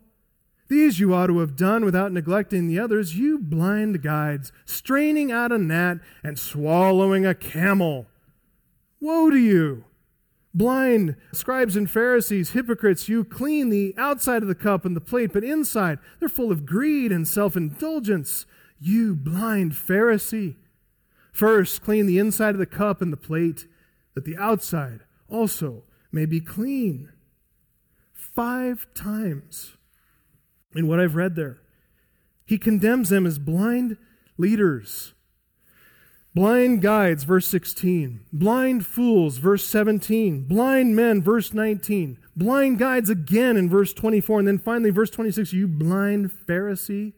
these 0.67 0.99
you 0.99 1.13
ought 1.13 1.27
to 1.27 1.39
have 1.39 1.55
done 1.55 1.85
without 1.85 2.11
neglecting 2.11 2.67
the 2.67 2.79
others, 2.79 3.17
you 3.17 3.37
blind 3.37 4.01
guides, 4.01 4.51
straining 4.65 5.31
out 5.31 5.51
a 5.51 5.57
gnat 5.57 5.99
and 6.23 6.39
swallowing 6.39 7.25
a 7.25 7.35
camel. 7.35 8.07
Woe 8.99 9.29
to 9.29 9.37
you! 9.37 9.85
Blind 10.55 11.17
scribes 11.33 11.75
and 11.75 11.91
Pharisees, 11.91 12.51
hypocrites, 12.51 13.09
you 13.09 13.25
clean 13.25 13.69
the 13.69 13.93
outside 13.97 14.41
of 14.41 14.47
the 14.47 14.55
cup 14.55 14.85
and 14.85 14.95
the 14.95 15.01
plate, 15.01 15.33
but 15.33 15.43
inside 15.43 15.99
they're 16.19 16.29
full 16.29 16.51
of 16.51 16.65
greed 16.65 17.11
and 17.11 17.27
self 17.27 17.55
indulgence. 17.55 18.45
You 18.79 19.15
blind 19.15 19.73
Pharisee! 19.73 20.55
First, 21.31 21.81
clean 21.81 22.05
the 22.05 22.17
inside 22.17 22.55
of 22.55 22.59
the 22.59 22.65
cup 22.65 23.01
and 23.01 23.11
the 23.11 23.17
plate, 23.17 23.67
that 24.13 24.23
the 24.23 24.37
outside 24.37 25.01
also 25.29 25.83
may 26.11 26.25
be 26.25 26.39
clean. 26.39 27.11
Five 28.13 28.87
times 28.93 29.75
in 30.75 30.87
what 30.87 30.99
I've 30.99 31.15
read 31.15 31.35
there. 31.35 31.57
He 32.45 32.57
condemns 32.57 33.09
them 33.09 33.25
as 33.25 33.39
blind 33.39 33.97
leaders, 34.37 35.13
blind 36.35 36.81
guides, 36.81 37.23
verse 37.23 37.47
16, 37.47 38.21
blind 38.31 38.85
fools, 38.85 39.37
verse 39.37 39.65
17, 39.65 40.43
blind 40.43 40.95
men, 40.95 41.21
verse 41.21 41.53
19, 41.53 42.17
blind 42.35 42.77
guides 42.77 43.09
again 43.09 43.57
in 43.57 43.69
verse 43.69 43.93
24, 43.93 44.39
and 44.39 44.47
then 44.47 44.59
finally, 44.59 44.91
verse 44.91 45.09
26, 45.09 45.53
you 45.53 45.67
blind 45.67 46.31
Pharisee. 46.47 47.13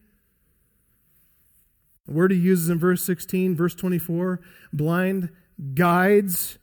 The 2.05 2.13
word 2.13 2.31
he 2.31 2.37
uses 2.37 2.69
in 2.69 2.79
verse 2.79 3.03
16, 3.03 3.55
verse 3.55 3.75
24, 3.75 4.39
blind 4.71 5.29
guides. 5.73 6.57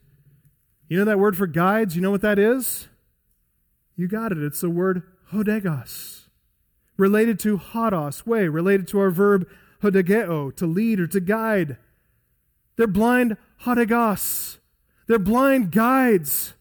You 0.89 0.99
know 0.99 1.05
that 1.05 1.19
word 1.19 1.37
for 1.37 1.47
guides? 1.47 1.97
You 1.97 2.03
know 2.03 2.11
what 2.11 2.23
that 2.23 2.39
is? 2.39 2.89
You 3.97 4.09
got 4.09 4.33
it. 4.33 4.39
It's 4.39 4.61
the 4.61 4.71
word 4.71 5.03
hodegos, 5.33 6.24
related 6.97 7.39
to 7.41 7.59
hodos, 7.59 8.27
way, 8.27 8.49
related 8.49 8.87
to 8.89 9.01
our 9.01 9.11
verb 9.11 9.49
hodegeo, 9.83 10.55
to 10.57 10.67
lead 10.67 11.01
or 11.01 11.07
to 11.07 11.21
guide. 11.21 11.77
They're 12.77 12.87
blind 12.87 13.37
hodegos. 13.63 14.59
They're 15.07 15.19
blind 15.19 15.71
guides. 15.71 16.55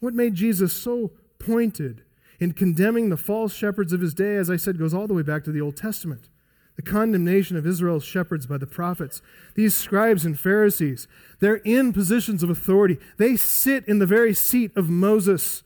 What 0.00 0.14
made 0.14 0.34
Jesus 0.34 0.72
so 0.72 1.12
pointed 1.38 2.02
in 2.40 2.52
condemning 2.52 3.08
the 3.08 3.16
false 3.16 3.54
shepherds 3.54 3.92
of 3.92 4.00
his 4.00 4.12
day, 4.12 4.36
as 4.36 4.50
I 4.50 4.56
said, 4.56 4.78
goes 4.78 4.92
all 4.92 5.06
the 5.06 5.14
way 5.14 5.22
back 5.22 5.44
to 5.44 5.52
the 5.52 5.60
Old 5.60 5.76
Testament. 5.76 6.28
The 6.76 6.82
condemnation 6.82 7.56
of 7.56 7.66
Israel's 7.66 8.04
shepherds 8.04 8.46
by 8.46 8.58
the 8.58 8.66
prophets. 8.66 9.22
These 9.54 9.74
scribes 9.76 10.26
and 10.26 10.38
Pharisees, 10.38 11.06
they're 11.38 11.56
in 11.56 11.92
positions 11.92 12.42
of 12.42 12.50
authority. 12.50 12.98
They 13.16 13.36
sit 13.36 13.86
in 13.86 14.00
the 14.00 14.06
very 14.06 14.34
seat 14.34 14.76
of 14.76 14.90
Moses. 14.90 15.62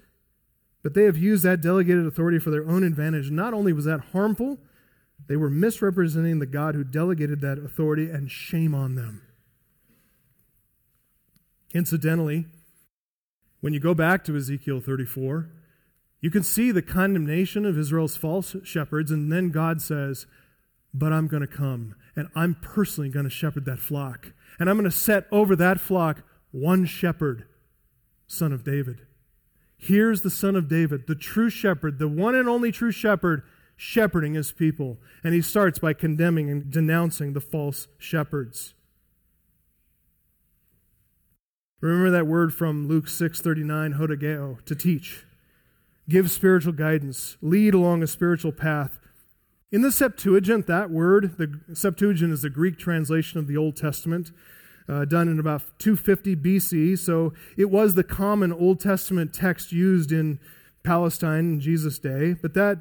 But 0.82 0.94
they 0.94 1.04
have 1.04 1.16
used 1.16 1.44
that 1.44 1.60
delegated 1.60 2.06
authority 2.06 2.38
for 2.38 2.50
their 2.50 2.68
own 2.68 2.84
advantage. 2.84 3.30
Not 3.30 3.52
only 3.52 3.72
was 3.72 3.84
that 3.84 4.00
harmful, 4.12 4.58
they 5.26 5.36
were 5.36 5.50
misrepresenting 5.50 6.38
the 6.38 6.46
God 6.46 6.74
who 6.74 6.84
delegated 6.84 7.40
that 7.40 7.58
authority, 7.58 8.08
and 8.08 8.30
shame 8.30 8.74
on 8.74 8.94
them. 8.94 9.22
Incidentally, 11.74 12.46
when 13.60 13.74
you 13.74 13.80
go 13.80 13.94
back 13.94 14.24
to 14.24 14.36
Ezekiel 14.36 14.80
34, 14.80 15.50
you 16.20 16.30
can 16.30 16.42
see 16.42 16.70
the 16.70 16.82
condemnation 16.82 17.64
of 17.64 17.78
Israel's 17.78 18.16
false 18.16 18.56
shepherds, 18.64 19.10
and 19.10 19.30
then 19.30 19.50
God 19.50 19.82
says, 19.82 20.26
But 20.94 21.12
I'm 21.12 21.28
going 21.28 21.42
to 21.42 21.46
come, 21.46 21.94
and 22.16 22.28
I'm 22.34 22.54
personally 22.54 23.10
going 23.10 23.24
to 23.24 23.30
shepherd 23.30 23.64
that 23.66 23.78
flock. 23.78 24.32
And 24.58 24.70
I'm 24.70 24.76
going 24.76 24.90
to 24.90 24.96
set 24.96 25.26
over 25.30 25.54
that 25.56 25.80
flock 25.80 26.22
one 26.50 26.86
shepherd, 26.86 27.44
son 28.26 28.52
of 28.52 28.64
David. 28.64 29.06
Here's 29.78 30.22
the 30.22 30.30
son 30.30 30.56
of 30.56 30.68
David, 30.68 31.06
the 31.06 31.14
true 31.14 31.48
shepherd, 31.48 31.98
the 31.98 32.08
one 32.08 32.34
and 32.34 32.48
only 32.48 32.72
true 32.72 32.90
shepherd, 32.90 33.44
shepherding 33.76 34.34
his 34.34 34.50
people. 34.50 34.98
And 35.22 35.32
he 35.32 35.40
starts 35.40 35.78
by 35.78 35.92
condemning 35.92 36.50
and 36.50 36.68
denouncing 36.68 37.32
the 37.32 37.40
false 37.40 37.86
shepherds. 37.96 38.74
Remember 41.80 42.10
that 42.10 42.26
word 42.26 42.52
from 42.52 42.88
Luke 42.88 43.06
6:39, 43.06 43.94
hodegeo, 43.94 44.64
to 44.64 44.74
teach, 44.74 45.24
give 46.08 46.28
spiritual 46.28 46.72
guidance, 46.72 47.36
lead 47.40 47.72
along 47.72 48.02
a 48.02 48.08
spiritual 48.08 48.50
path. 48.50 48.98
In 49.70 49.82
the 49.82 49.92
Septuagint, 49.92 50.66
that 50.66 50.90
word, 50.90 51.36
the 51.36 51.60
Septuagint 51.74 52.32
is 52.32 52.42
the 52.42 52.50
Greek 52.50 52.78
translation 52.78 53.38
of 53.38 53.46
the 53.46 53.56
Old 53.56 53.76
Testament, 53.76 54.32
uh, 54.88 55.04
done 55.04 55.28
in 55.28 55.38
about 55.38 55.62
250 55.78 56.36
BC. 56.36 56.98
So 56.98 57.34
it 57.56 57.70
was 57.70 57.94
the 57.94 58.04
common 58.04 58.52
Old 58.52 58.80
Testament 58.80 59.32
text 59.32 59.72
used 59.72 60.12
in 60.12 60.40
Palestine 60.82 61.40
in 61.40 61.60
Jesus' 61.60 61.98
day. 61.98 62.34
But 62.34 62.54
that 62.54 62.78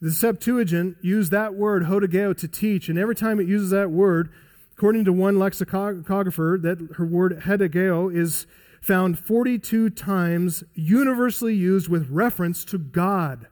the 0.00 0.10
Septuagint 0.10 0.96
used 1.00 1.30
that 1.32 1.54
word 1.54 1.84
hodegeo 1.84 2.36
to 2.36 2.48
teach, 2.48 2.88
and 2.88 2.98
every 2.98 3.14
time 3.14 3.40
it 3.40 3.46
uses 3.46 3.70
that 3.70 3.90
word, 3.90 4.30
According 4.76 5.06
to 5.06 5.12
one 5.12 5.38
lexicographer, 5.38 6.58
that 6.60 6.96
her 6.96 7.06
word 7.06 7.40
hodegeo 7.44 8.14
is 8.14 8.46
found 8.82 9.18
42 9.18 9.88
times 9.88 10.64
universally 10.74 11.54
used 11.54 11.88
with 11.88 12.10
reference 12.10 12.62
to 12.66 12.76
God. 12.76 13.46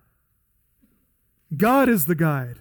God 1.57 1.89
is 1.89 2.05
the 2.05 2.15
guide. 2.15 2.59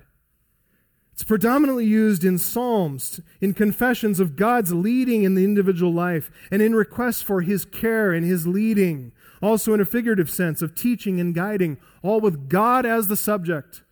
It's 1.13 1.23
predominantly 1.23 1.85
used 1.85 2.23
in 2.23 2.39
psalms, 2.39 3.21
in 3.39 3.53
confessions 3.53 4.19
of 4.19 4.35
God's 4.35 4.73
leading 4.73 5.23
in 5.23 5.35
the 5.35 5.43
individual 5.43 5.93
life, 5.93 6.31
and 6.49 6.59
in 6.59 6.73
requests 6.73 7.21
for 7.21 7.41
his 7.41 7.65
care 7.65 8.11
and 8.11 8.25
his 8.25 8.47
leading, 8.47 9.11
also 9.39 9.75
in 9.75 9.81
a 9.81 9.85
figurative 9.85 10.29
sense 10.29 10.63
of 10.63 10.73
teaching 10.73 11.19
and 11.19 11.35
guiding, 11.35 11.77
all 12.01 12.19
with 12.19 12.49
God 12.49 12.85
as 12.85 13.09
the 13.09 13.15
subject. 13.15 13.83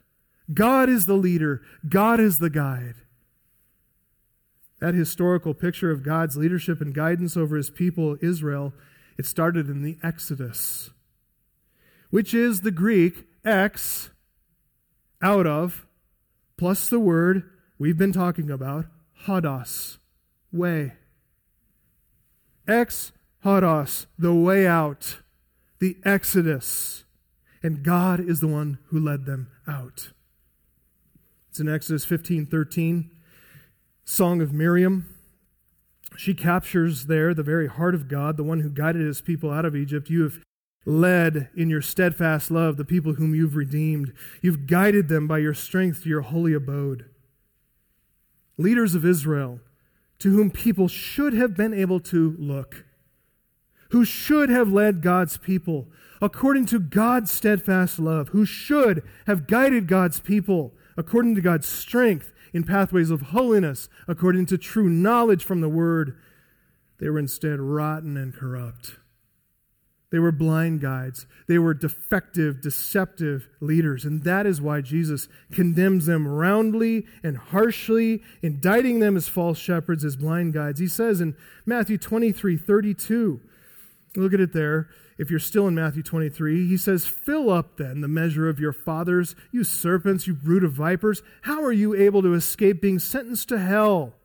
God 0.52 0.90
is 0.90 1.06
the 1.06 1.14
leader, 1.14 1.62
God 1.88 2.20
is 2.20 2.40
the 2.40 2.50
guide. 2.50 2.96
That 4.80 4.96
historical 4.96 5.54
picture 5.54 5.92
of 5.92 6.02
God's 6.02 6.38
leadership 6.38 6.82
and 6.82 6.92
guidance 6.92 7.38
over 7.38 7.56
his 7.56 7.70
people, 7.70 8.18
Israel, 8.20 8.74
it 9.20 9.28
started 9.28 9.70
in 9.70 9.84
the 9.84 10.00
Exodus, 10.02 10.90
which 12.10 12.34
is 12.34 12.62
the 12.62 12.72
Greek 12.72 13.28
ex, 13.46 14.10
out 15.22 15.46
of, 15.46 15.86
plus 16.62 16.90
the 16.90 17.00
word 17.00 17.50
we've 17.80 17.98
been 17.98 18.14
talking 18.14 18.52
about, 18.52 18.86
hodos, 19.26 19.98
way. 20.54 20.94
Ex 22.68 23.12
hodos, 23.44 24.06
the 24.16 24.32
way 24.32 24.68
out, 24.68 25.18
the 25.80 25.98
Exodus. 26.06 27.04
And 27.64 27.82
God 27.82 28.20
is 28.20 28.42
the 28.42 28.48
one 28.48 28.78
who 28.90 29.00
led 29.00 29.26
them 29.26 29.50
out. 29.68 30.12
It's 31.50 31.60
in 31.60 31.68
Exodus 31.68 32.06
15 32.06 32.46
13. 32.46 33.10
Song 34.06 34.40
of 34.40 34.54
Miriam. 34.54 35.16
She 36.16 36.36
captures 36.36 37.08
there 37.08 37.34
the 37.34 37.42
very 37.42 37.70
heart 37.70 37.96
of 37.96 38.08
God, 38.08 38.38
the 38.38 38.44
one 38.44 38.60
who 38.60 38.70
guided 38.70 39.02
his 39.02 39.20
people 39.20 39.50
out 39.50 39.66
of 39.66 39.76
Egypt. 39.76 40.12
You 40.12 40.22
have 40.22 40.40
led 40.86 41.50
in 41.56 41.70
your 41.70 41.82
steadfast 41.82 42.50
love 42.50 42.78
the 42.78 42.86
people 42.86 43.14
whom 43.14 43.36
you've 43.36 43.56
redeemed. 43.56 44.14
You've 44.42 44.68
guided 44.68 45.08
them 45.08 45.28
by 45.28 45.38
your 45.40 45.54
strength 45.54 46.04
to 46.04 46.10
your 46.10 46.22
holy 46.22 46.54
abode. 46.54 47.06
Leaders 48.58 48.96
of 48.96 49.06
Israel, 49.06 49.60
to 50.20 50.32
whom 50.32 50.52
people 50.52 50.88
should 50.88 51.34
have 51.34 51.56
been 51.56 51.74
able 51.74 52.00
to 52.00 52.36
look, 52.38 52.86
who 53.90 54.06
should 54.06 54.50
have 54.50 54.72
led 54.72 55.02
God's 55.02 55.38
people 55.38 55.88
according 56.22 56.66
to 56.68 56.80
God's 56.80 57.32
steadfast 57.32 58.00
love, 58.00 58.30
who 58.30 58.46
should 58.46 59.04
have 59.26 59.48
guided 59.48 59.88
God's 59.88 60.20
people 60.20 60.74
according 60.96 61.36
to 61.36 61.42
God's 61.42 61.68
strength 61.68 62.32
in 62.54 62.64
pathways 62.64 63.10
of 63.10 63.22
holiness 63.22 63.90
according 64.08 64.46
to 64.48 64.58
true 64.58 64.90
knowledge 64.90 65.44
from 65.44 65.62
the 65.62 65.70
Word. 65.70 66.18
They 67.00 67.10
were 67.10 67.20
instead 67.20 67.60
rotten 67.60 68.18
and 68.18 68.34
corrupt. 68.34 68.98
They 70.12 70.20
were 70.20 70.32
blind 70.32 70.82
guides. 70.82 71.26
They 71.48 71.58
were 71.58 71.74
defective, 71.74 72.62
deceptive 72.62 73.48
leaders. 73.60 74.06
And 74.06 74.24
that 74.24 74.46
is 74.46 74.62
why 74.62 74.82
Jesus 74.82 75.28
condemns 75.52 76.06
them 76.06 76.28
roundly 76.28 77.06
and 77.24 77.38
harshly, 77.38 78.22
indicting 78.42 79.00
them 79.00 79.16
as 79.16 79.30
false 79.30 79.58
shepherds, 79.58 80.04
as 80.04 80.18
blind 80.18 80.54
guides. 80.54 80.80
He 80.80 80.88
says 80.88 81.22
in 81.22 81.36
Matthew 81.66 81.98
23 81.98 82.58
32, 82.58 83.40
look 84.16 84.34
at 84.34 84.42
it 84.42 84.54
there 84.54 84.90
if 85.22 85.30
you're 85.30 85.40
still 85.40 85.68
in 85.68 85.76
Matthew 85.76 86.02
23, 86.02 86.68
he 86.68 86.78
says, 86.78 87.06
Fill 87.06 87.52
up 87.52 87.78
then 87.78 88.02
the 88.02 88.08
measure 88.08 88.50
of 88.50 88.60
your 88.60 88.74
fathers, 88.74 89.36
you 89.52 89.64
serpents, 89.64 90.26
you 90.26 90.34
brood 90.34 90.64
of 90.64 90.74
vipers. 90.74 91.22
How 91.44 91.64
are 91.64 91.72
you 91.72 91.94
able 91.94 92.24
to 92.24 92.34
escape 92.34 92.82
being 92.82 92.98
sentenced 92.98 93.48
to 93.50 93.60
hell? 93.60 94.16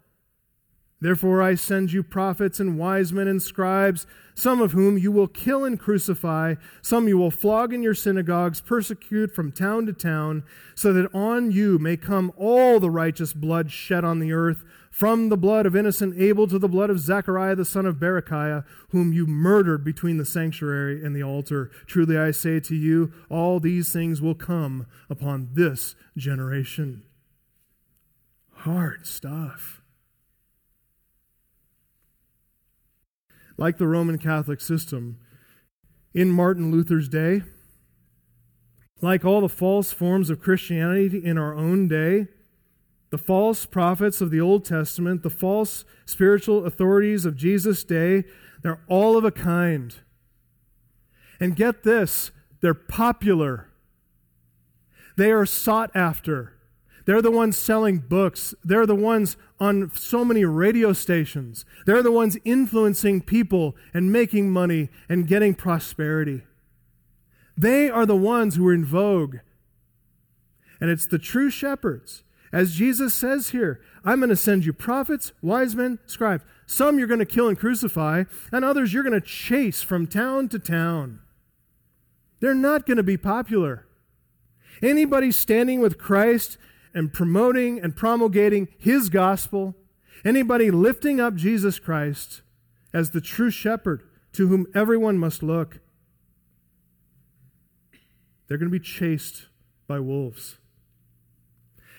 Therefore 0.99 1.43
I 1.43 1.55
send 1.55 1.93
you 1.93 2.03
prophets 2.03 2.61
and 2.61 2.79
wise 2.79 3.13
men 3.13 3.29
and 3.29 3.43
scribes, 3.43 4.07
some 4.37 4.61
of 4.61 4.73
whom 4.73 4.99
you 4.99 5.11
will 5.11 5.27
kill 5.27 5.65
and 5.65 5.81
crucify, 5.81 6.55
some 6.83 7.09
you 7.09 7.17
will 7.17 7.31
flog 7.31 7.73
in 7.73 7.83
your 7.83 7.95
synagogues, 7.95 8.61
persecute 8.61 9.35
from 9.35 9.51
town 9.51 9.87
to 9.87 9.93
town, 9.93 10.45
so 10.75 10.93
that 10.93 11.13
on 11.15 11.51
you 11.51 11.79
may 11.79 11.97
come 11.97 12.31
all 12.37 12.79
the 12.79 12.91
righteous 12.91 13.33
blood 13.33 13.71
shed 13.71 14.05
on 14.05 14.21
the 14.21 14.33
earth 14.33 14.63
from 14.91 15.31
the 15.31 15.37
blood 15.37 15.67
of 15.67 15.75
innocent 15.75 16.19
Abel 16.19 16.47
to 16.47 16.59
the 16.59 16.69
blood 16.69 16.91
of 16.91 17.01
Zechariah 17.01 17.57
the 17.57 17.65
son 17.65 17.87
of 17.87 17.97
Berechiah, 17.97 18.65
whom 18.91 19.13
you 19.13 19.27
murdered 19.27 19.83
between 19.83 20.19
the 20.19 20.25
sanctuary 20.25 21.05
and 21.05 21.17
the 21.17 21.23
altar. 21.23 21.71
Truly 21.87 22.19
I 22.19 22.31
say 22.31 22.61
to 22.61 22.75
you, 22.75 23.13
all 23.31 23.59
these 23.59 23.93
things 23.93 24.21
will 24.21 24.35
come 24.35 24.87
upon 25.09 25.51
this 25.55 25.95
generation. 26.17 27.03
Hard 28.53 29.07
stuff. 29.07 29.76
Like 33.59 33.79
the 33.79 33.87
Roman 33.87 34.19
Catholic 34.19 34.61
system, 34.61 35.19
in 36.15 36.31
Martin 36.31 36.71
Luther's 36.71 37.09
day, 37.09 37.43
like 39.03 39.25
all 39.25 39.43
the 39.43 39.49
false 39.49 39.93
forms 39.93 40.31
of 40.31 40.41
Christianity 40.41 41.23
in 41.25 41.37
our 41.37 41.55
own 41.55 41.89
day, 41.89 42.29
the 43.11 43.19
false 43.19 43.67
prophets 43.67 44.21
of 44.21 44.31
the 44.31 44.41
Old 44.41 44.65
Testament, 44.65 45.23
the 45.23 45.31
false 45.31 45.85
spiritual 46.07 46.65
authorities 46.65 47.25
of 47.25 47.37
Jesus' 47.37 47.85
day, 47.85 48.25
they're 48.63 48.83
all 48.89 49.17
of 49.17 49.25
a 49.25 49.31
kind. 49.31 49.95
And 51.39 51.55
get 51.55 51.83
this, 51.83 52.31
they're 52.61 52.75
popular. 52.75 53.69
They 55.17 55.31
are 55.31 55.47
sought 55.47 55.91
after. 55.95 56.55
They're 57.05 57.23
the 57.23 57.31
ones 57.31 57.57
selling 57.57 57.99
books. 57.99 58.55
They're 58.65 58.87
the 58.87 58.95
ones 58.95 59.37
on 59.59 59.91
so 59.95 60.25
many 60.25 60.45
radio 60.45 60.93
stations. 60.93 61.65
They're 61.87 62.03
the 62.03 62.13
ones 62.13 62.37
influencing 62.45 63.23
people 63.23 63.75
and 63.95 64.13
making 64.13 64.51
money 64.51 64.91
and 65.09 65.27
getting 65.27 65.55
prosperity. 65.55 66.43
They 67.57 67.89
are 67.89 68.05
the 68.05 68.17
ones 68.17 68.57
who 68.57 68.67
are 68.69 68.75
in 68.75 68.85
vogue. 68.85 69.37
And 70.81 70.91
it's 70.91 71.07
the 71.07 71.19
true 71.19 71.49
shepherds 71.49 72.23
As 72.53 72.75
Jesus 72.75 73.13
says 73.13 73.51
here, 73.51 73.81
I'm 74.05 74.21
going 74.21 74.31
to 74.31 74.37
send 74.37 74.65
you 74.65 74.73
prophets, 74.73 75.33
wise 75.43 75.75
men, 75.75 75.99
scribes. 76.07 76.45
Some 76.67 76.99
you're 76.99 77.09
going 77.09 77.21
to 77.21 77.27
kill 77.27 77.49
and 77.49 77.59
crucify, 77.59 78.25
and 78.53 78.65
others 78.65 78.93
you're 78.93 79.03
going 79.03 79.21
to 79.21 79.27
chase 79.27 79.83
from 79.83 80.07
town 80.07 80.49
to 80.51 80.59
town. 80.59 81.21
They're 82.41 82.55
not 82.55 82.87
going 82.87 82.97
to 82.97 83.03
be 83.03 83.17
popular. 83.17 83.87
Anybody 84.83 85.33
standing 85.33 85.81
with 85.81 85.99
Christ 85.99 86.59
and 86.97 87.13
promoting 87.13 87.79
and 87.79 87.95
promulgating 87.95 88.69
his 88.79 89.11
gospel, 89.11 89.77
anybody 90.25 90.71
lifting 90.71 91.21
up 91.21 91.35
Jesus 91.35 91.79
Christ 91.79 92.41
as 92.95 93.11
the 93.11 93.21
true 93.21 93.51
shepherd 93.51 94.03
to 94.33 94.49
whom 94.49 94.67
everyone 94.75 95.19
must 95.19 95.43
look, 95.43 95.81
they're 98.49 98.57
going 98.57 98.71
to 98.71 98.79
be 98.79 98.83
chased 98.83 99.47
by 99.87 100.01
wolves. 100.01 100.57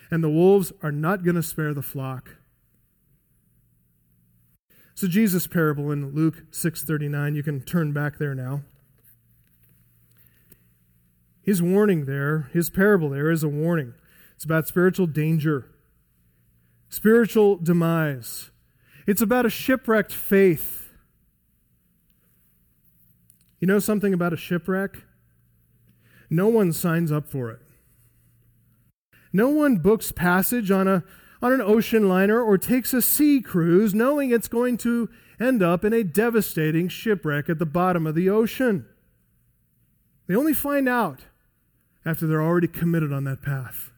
And 0.09 0.23
the 0.23 0.29
wolves 0.29 0.73
are 0.81 0.91
not 0.91 1.23
going 1.23 1.35
to 1.35 1.43
spare 1.43 1.75
the 1.75 1.81
flock. 1.83 2.37
So 4.95 5.07
Jesus' 5.07 5.45
parable 5.45 5.91
in 5.91 6.15
Luke 6.15 6.45
6:39, 6.49 7.35
you 7.35 7.43
can 7.43 7.61
turn 7.61 7.91
back 7.91 8.17
there 8.17 8.33
now. 8.33 8.63
His 11.43 11.61
warning 11.61 12.05
there, 12.05 12.49
his 12.51 12.71
parable 12.71 13.09
there 13.09 13.29
is 13.29 13.43
a 13.43 13.47
warning. 13.47 13.93
It's 14.37 14.45
about 14.45 14.67
spiritual 14.67 15.07
danger, 15.07 15.65
spiritual 16.89 17.57
demise. 17.57 18.51
It's 19.07 19.19
about 19.19 19.47
a 19.47 19.49
shipwrecked 19.49 20.13
faith. 20.13 20.89
You 23.59 23.65
know 23.67 23.79
something 23.79 24.13
about 24.13 24.33
a 24.33 24.37
shipwreck? 24.37 24.97
No 26.29 26.49
one 26.49 26.71
signs 26.71 27.11
up 27.11 27.25
for 27.27 27.49
it. 27.49 27.61
No 29.33 29.49
one 29.49 29.77
books 29.77 30.11
passage 30.11 30.69
on, 30.69 30.87
a, 30.87 31.03
on 31.41 31.51
an 31.51 31.61
ocean 31.61 32.07
liner 32.07 32.39
or 32.39 32.59
takes 32.59 32.93
a 32.93 33.01
sea 33.01 33.41
cruise 33.41 33.95
knowing 33.95 34.29
it's 34.29 34.47
going 34.47 34.77
to 34.77 35.09
end 35.39 35.63
up 35.63 35.83
in 35.83 35.93
a 35.93 36.03
devastating 36.03 36.89
shipwreck 36.89 37.49
at 37.49 37.57
the 37.57 37.65
bottom 37.65 38.05
of 38.05 38.13
the 38.13 38.29
ocean. 38.29 38.85
They 40.27 40.35
only 40.35 40.53
find 40.53 40.87
out 40.87 41.21
after 42.05 42.27
they're 42.27 42.43
already 42.43 42.67
committed 42.67 43.11
on 43.11 43.23
that 43.23 43.41
path. 43.41 43.93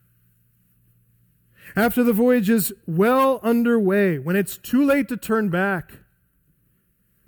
After 1.76 2.04
the 2.04 2.14
voyage 2.14 2.50
is 2.50 2.74
well 2.88 3.40
underway, 3.44 4.18
when 4.18 4.36
it's 4.36 4.58
too 4.58 4.84
late 4.84 5.08
to 5.10 5.18
turn 5.18 5.50
back. 5.50 5.92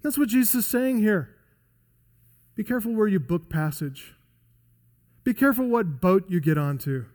That's 0.02 0.18
what 0.18 0.30
Jesus 0.30 0.56
is 0.56 0.66
saying 0.66 1.00
here. 1.00 1.36
Be 2.56 2.64
careful 2.64 2.94
where 2.94 3.08
you 3.08 3.20
book 3.20 3.50
passage. 3.50 4.16
Be 5.24 5.34
careful 5.34 5.68
what 5.68 6.02
boat 6.02 6.26
you 6.30 6.40
get 6.40 6.58
onto. 6.58 7.06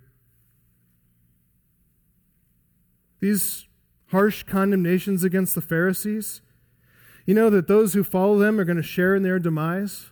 These 3.21 3.67
harsh 4.09 4.45
condemnations 4.45 5.25
against 5.25 5.55
the 5.55 5.61
Pharisees, 5.61 6.43
you 7.25 7.35
know 7.35 7.51
that 7.51 7.67
those 7.67 7.95
who 7.95 8.05
follow 8.05 8.39
them 8.39 8.61
are 8.61 8.65
going 8.65 8.77
to 8.77 8.83
share 8.83 9.17
in 9.17 9.25
their 9.25 9.41
demise? 9.41 10.11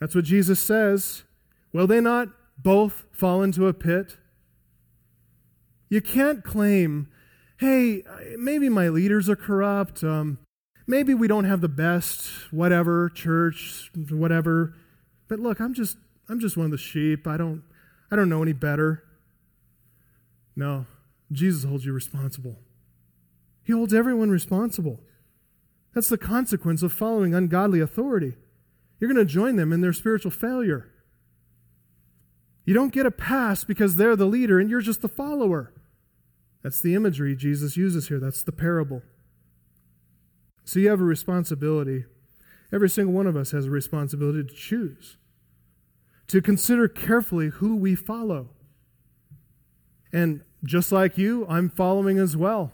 That's 0.00 0.14
what 0.14 0.24
Jesus 0.24 0.60
says. 0.60 1.24
Will 1.72 1.86
they 1.86 2.00
not 2.00 2.28
both 2.58 3.06
fall 3.10 3.42
into 3.42 3.66
a 3.66 3.72
pit? 3.72 4.18
You 5.94 6.00
can't 6.00 6.42
claim, 6.42 7.06
hey, 7.58 8.02
maybe 8.36 8.68
my 8.68 8.88
leaders 8.88 9.28
are 9.28 9.36
corrupt. 9.36 10.02
Um, 10.02 10.38
maybe 10.88 11.14
we 11.14 11.28
don't 11.28 11.44
have 11.44 11.60
the 11.60 11.68
best, 11.68 12.52
whatever, 12.52 13.08
church, 13.10 13.92
whatever. 14.10 14.74
But 15.28 15.38
look, 15.38 15.60
I'm 15.60 15.72
just 15.72 15.96
I'm 16.28 16.40
just 16.40 16.56
one 16.56 16.64
of 16.64 16.72
the 16.72 16.78
sheep. 16.78 17.28
I 17.28 17.36
don't, 17.36 17.62
I 18.10 18.16
don't 18.16 18.28
know 18.28 18.42
any 18.42 18.52
better. 18.52 19.04
No, 20.56 20.86
Jesus 21.30 21.62
holds 21.62 21.84
you 21.84 21.92
responsible. 21.92 22.58
He 23.62 23.72
holds 23.72 23.94
everyone 23.94 24.30
responsible. 24.30 24.98
That's 25.94 26.08
the 26.08 26.18
consequence 26.18 26.82
of 26.82 26.92
following 26.92 27.36
ungodly 27.36 27.78
authority. 27.78 28.34
You're 28.98 29.12
going 29.12 29.24
to 29.24 29.32
join 29.32 29.54
them 29.54 29.72
in 29.72 29.80
their 29.80 29.92
spiritual 29.92 30.32
failure. 30.32 30.90
You 32.64 32.74
don't 32.74 32.92
get 32.92 33.06
a 33.06 33.12
pass 33.12 33.62
because 33.62 33.94
they're 33.94 34.16
the 34.16 34.26
leader 34.26 34.58
and 34.58 34.68
you're 34.68 34.80
just 34.80 35.00
the 35.00 35.08
follower. 35.08 35.70
That's 36.64 36.80
the 36.80 36.96
imagery 36.96 37.36
Jesus 37.36 37.76
uses 37.76 38.08
here. 38.08 38.18
That's 38.18 38.42
the 38.42 38.50
parable. 38.50 39.02
So 40.64 40.80
you 40.80 40.88
have 40.88 41.00
a 41.00 41.04
responsibility. 41.04 42.06
Every 42.72 42.90
single 42.90 43.14
one 43.14 43.28
of 43.28 43.36
us 43.36 43.52
has 43.52 43.66
a 43.66 43.70
responsibility 43.70 44.42
to 44.42 44.54
choose 44.54 45.18
to 46.28 46.40
consider 46.40 46.88
carefully 46.88 47.48
who 47.48 47.76
we 47.76 47.94
follow. 47.94 48.50
And 50.12 50.42
just 50.64 50.92
like 50.92 51.18
you, 51.18 51.46
I'm 51.48 51.68
following 51.68 52.18
as 52.18 52.36
well. 52.36 52.72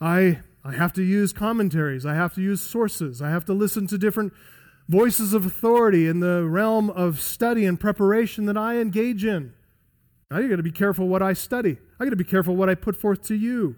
I, 0.00 0.40
I 0.64 0.74
have 0.74 0.92
to 0.94 1.02
use 1.02 1.32
commentaries, 1.32 2.04
I 2.06 2.14
have 2.14 2.34
to 2.34 2.42
use 2.42 2.60
sources, 2.60 3.22
I 3.22 3.30
have 3.30 3.44
to 3.46 3.52
listen 3.52 3.86
to 3.88 3.98
different 3.98 4.32
voices 4.88 5.34
of 5.34 5.44
authority 5.44 6.06
in 6.06 6.20
the 6.20 6.44
realm 6.44 6.90
of 6.90 7.20
study 7.20 7.66
and 7.66 7.78
preparation 7.78 8.46
that 8.46 8.56
I 8.56 8.76
engage 8.76 9.24
in. 9.24 9.54
I 10.30 10.42
got 10.42 10.56
to 10.56 10.62
be 10.62 10.72
careful 10.72 11.08
what 11.08 11.22
I 11.22 11.32
study. 11.32 11.78
I 11.98 12.04
got 12.04 12.10
to 12.10 12.16
be 12.16 12.24
careful 12.24 12.54
what 12.54 12.68
I 12.68 12.74
put 12.74 12.96
forth 12.96 13.22
to 13.28 13.34
you. 13.34 13.76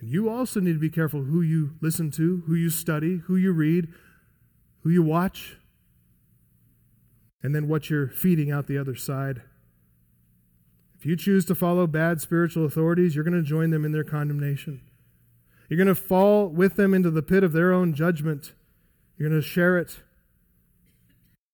And 0.00 0.08
you 0.08 0.28
also 0.30 0.60
need 0.60 0.74
to 0.74 0.78
be 0.78 0.90
careful 0.90 1.24
who 1.24 1.42
you 1.42 1.72
listen 1.80 2.10
to, 2.12 2.42
who 2.46 2.54
you 2.54 2.70
study, 2.70 3.18
who 3.26 3.36
you 3.36 3.52
read, 3.52 3.88
who 4.82 4.90
you 4.90 5.02
watch, 5.02 5.56
and 7.42 7.54
then 7.54 7.68
what 7.68 7.90
you're 7.90 8.08
feeding 8.08 8.50
out 8.50 8.66
the 8.66 8.78
other 8.78 8.94
side. 8.94 9.42
If 10.98 11.06
you 11.06 11.16
choose 11.16 11.44
to 11.46 11.54
follow 11.54 11.86
bad 11.86 12.20
spiritual 12.20 12.64
authorities, 12.64 13.14
you're 13.14 13.24
going 13.24 13.36
to 13.36 13.42
join 13.42 13.70
them 13.70 13.84
in 13.84 13.92
their 13.92 14.04
condemnation. 14.04 14.80
You're 15.68 15.76
going 15.76 15.88
to 15.88 15.94
fall 15.94 16.48
with 16.48 16.76
them 16.76 16.94
into 16.94 17.10
the 17.10 17.22
pit 17.22 17.44
of 17.44 17.52
their 17.52 17.72
own 17.72 17.92
judgment. 17.92 18.52
You're 19.16 19.28
going 19.28 19.40
to 19.40 19.46
share 19.46 19.76
it. 19.78 20.00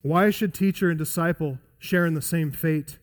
Why 0.03 0.31
should 0.31 0.55
teacher 0.55 0.89
and 0.89 0.99
disciple 0.99 1.59
share 1.79 2.07
in 2.07 2.15
the 2.15 2.23
same 2.23 2.53
fate? 2.53 2.99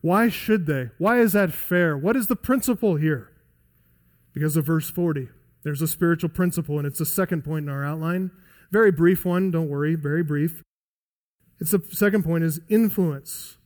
Why 0.00 0.28
should 0.28 0.66
they? 0.66 0.90
Why 0.98 1.20
is 1.20 1.32
that 1.32 1.52
fair? 1.52 1.96
What 1.96 2.16
is 2.16 2.26
the 2.26 2.36
principle 2.36 2.96
here? 2.96 3.32
Because 4.32 4.56
of 4.56 4.66
verse 4.66 4.90
40. 4.90 5.28
There's 5.62 5.82
a 5.82 5.88
spiritual 5.88 6.30
principle, 6.30 6.78
and 6.78 6.86
it's 6.86 6.98
the 6.98 7.06
second 7.06 7.42
point 7.42 7.64
in 7.64 7.68
our 7.68 7.84
outline. 7.84 8.30
Very 8.70 8.92
brief 8.92 9.24
one, 9.24 9.50
don't 9.50 9.68
worry, 9.68 9.94
very 9.94 10.22
brief. 10.22 10.62
It's 11.60 11.70
the 11.70 11.82
second 11.90 12.24
point 12.24 12.44
is 12.44 12.60
influence. 12.68 13.56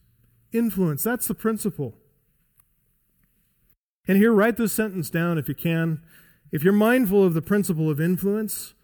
Influence. 0.53 1.03
That's 1.03 1.27
the 1.27 1.35
principle. 1.35 1.95
And 4.07 4.17
here, 4.17 4.33
write 4.33 4.57
this 4.57 4.73
sentence 4.73 5.11
down 5.11 5.39
if 5.39 5.49
you 5.49 5.55
can. 5.55 6.01
If 6.53 6.65
you're 6.65 6.73
mindful 6.73 7.25
of 7.25 7.35
the 7.35 7.43
principle 7.43 7.91
of 7.91 8.01
influence, 8.01 8.75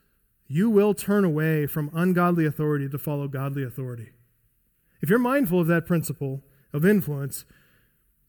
you 0.47 0.71
will 0.71 0.95
turn 0.95 1.25
away 1.25 1.67
from 1.67 1.91
ungodly 1.93 2.47
authority 2.47 2.89
to 2.89 2.99
follow 2.99 3.27
godly 3.29 3.65
authority. 3.65 4.11
If 5.01 5.11
you're 5.11 5.19
mindful 5.19 5.61
of 5.61 5.67
that 5.67 5.87
principle 5.87 6.43
of 6.77 6.85
influence, 6.85 7.45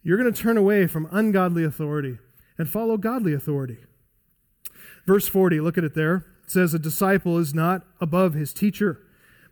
you're 0.01 0.17
going 0.17 0.31
to 0.31 0.41
turn 0.41 0.57
away 0.57 0.87
from 0.87 1.07
ungodly 1.11 1.63
authority 1.63 2.17
and 2.57 2.69
follow 2.69 2.97
godly 2.97 3.33
authority. 3.33 3.77
Verse 5.05 5.27
40, 5.27 5.59
look 5.59 5.77
at 5.77 5.83
it 5.83 5.93
there. 5.93 6.25
It 6.43 6.51
says, 6.51 6.73
A 6.73 6.79
disciple 6.79 7.37
is 7.37 7.53
not 7.53 7.85
above 7.99 8.33
his 8.33 8.53
teacher 8.53 9.01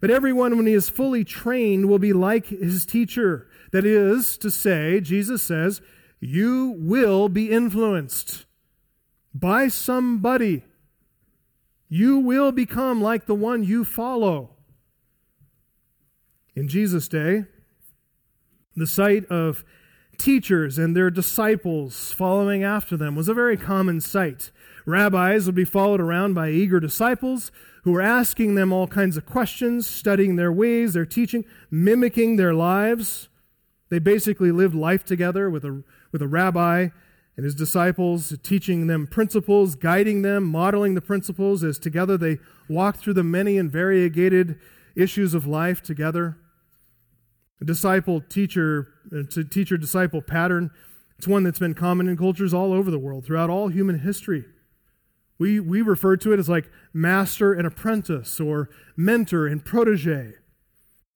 but 0.05 0.11
everyone, 0.11 0.55
when 0.57 0.67
he 0.67 0.73
is 0.73 0.87
fully 0.87 1.23
trained, 1.23 1.87
will 1.87 1.99
be 1.99 2.13
like 2.13 2.47
his 2.47 2.85
teacher. 2.85 3.47
That 3.71 3.85
is 3.85 4.37
to 4.37 4.51
say, 4.51 4.99
Jesus 4.99 5.41
says, 5.41 5.81
you 6.19 6.75
will 6.77 7.29
be 7.29 7.49
influenced 7.49 8.45
by 9.33 9.67
somebody. 9.67 10.63
You 11.89 12.19
will 12.19 12.51
become 12.51 13.01
like 13.01 13.25
the 13.25 13.33
one 13.33 13.63
you 13.63 13.83
follow. 13.83 14.51
In 16.55 16.67
Jesus' 16.67 17.07
day, 17.07 17.45
the 18.75 18.87
sight 18.87 19.25
of 19.25 19.63
teachers 20.17 20.77
and 20.77 20.95
their 20.95 21.09
disciples 21.09 22.11
following 22.11 22.63
after 22.63 22.95
them 22.97 23.15
was 23.15 23.27
a 23.27 23.33
very 23.33 23.57
common 23.57 24.01
sight. 24.01 24.51
Rabbis 24.85 25.45
would 25.45 25.55
be 25.55 25.65
followed 25.65 25.99
around 26.01 26.33
by 26.33 26.49
eager 26.49 26.79
disciples 26.79 27.51
who 27.83 27.91
were 27.91 28.01
asking 28.01 28.55
them 28.55 28.71
all 28.71 28.87
kinds 28.87 29.17
of 29.17 29.25
questions, 29.25 29.87
studying 29.87 30.35
their 30.35 30.51
ways, 30.51 30.93
their 30.93 31.05
teaching, 31.05 31.45
mimicking 31.69 32.35
their 32.35 32.53
lives. 32.53 33.29
They 33.89 33.99
basically 33.99 34.51
lived 34.51 34.75
life 34.75 35.03
together 35.03 35.49
with 35.49 35.63
a, 35.63 35.83
with 36.11 36.21
a 36.21 36.27
rabbi 36.27 36.89
and 37.37 37.43
his 37.43 37.55
disciples, 37.55 38.33
teaching 38.43 38.87
them 38.87 39.07
principles, 39.07 39.75
guiding 39.75 40.21
them, 40.21 40.45
modeling 40.45 40.95
the 40.95 41.01
principles 41.01 41.63
as 41.63 41.77
together 41.77 42.17
they 42.17 42.39
walked 42.69 42.99
through 42.99 43.13
the 43.13 43.23
many 43.23 43.57
and 43.57 43.71
variegated 43.71 44.57
issues 44.95 45.33
of 45.33 45.45
life 45.45 45.81
together. 45.81 46.37
Disciple 47.63 48.21
teacher, 48.21 48.89
uh, 49.11 49.19
it's 49.19 49.37
a 49.37 49.43
teacher 49.43 49.77
disciple 49.77 50.21
pattern. 50.21 50.71
It's 51.17 51.27
one 51.27 51.43
that's 51.43 51.59
been 51.59 51.73
common 51.73 52.07
in 52.07 52.17
cultures 52.17 52.53
all 52.53 52.73
over 52.73 52.91
the 52.91 52.99
world, 52.99 53.25
throughout 53.25 53.49
all 53.49 53.69
human 53.69 53.99
history. 53.99 54.45
We, 55.37 55.59
we 55.59 55.81
refer 55.81 56.17
to 56.17 56.33
it 56.33 56.39
as 56.39 56.49
like 56.49 56.69
master 56.93 57.53
and 57.53 57.65
apprentice 57.65 58.39
or 58.39 58.69
mentor 58.95 59.47
and 59.47 59.63
protege. 59.63 60.33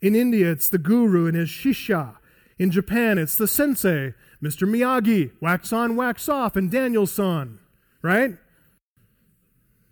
In 0.02 0.16
India, 0.16 0.50
it's 0.52 0.70
the 0.70 0.78
guru 0.78 1.28
and 1.28 1.36
his 1.36 1.50
shishya. 1.50 2.16
In 2.58 2.72
Japan, 2.72 3.18
it's 3.18 3.38
the 3.38 3.48
sensei, 3.48 4.14
Mr. 4.42 4.68
Miyagi, 4.68 5.32
wax 5.42 5.72
on, 5.72 5.96
wax 5.96 6.28
off, 6.28 6.56
and 6.56 6.72
Daniel-san, 6.72 7.60
right? 8.02 8.36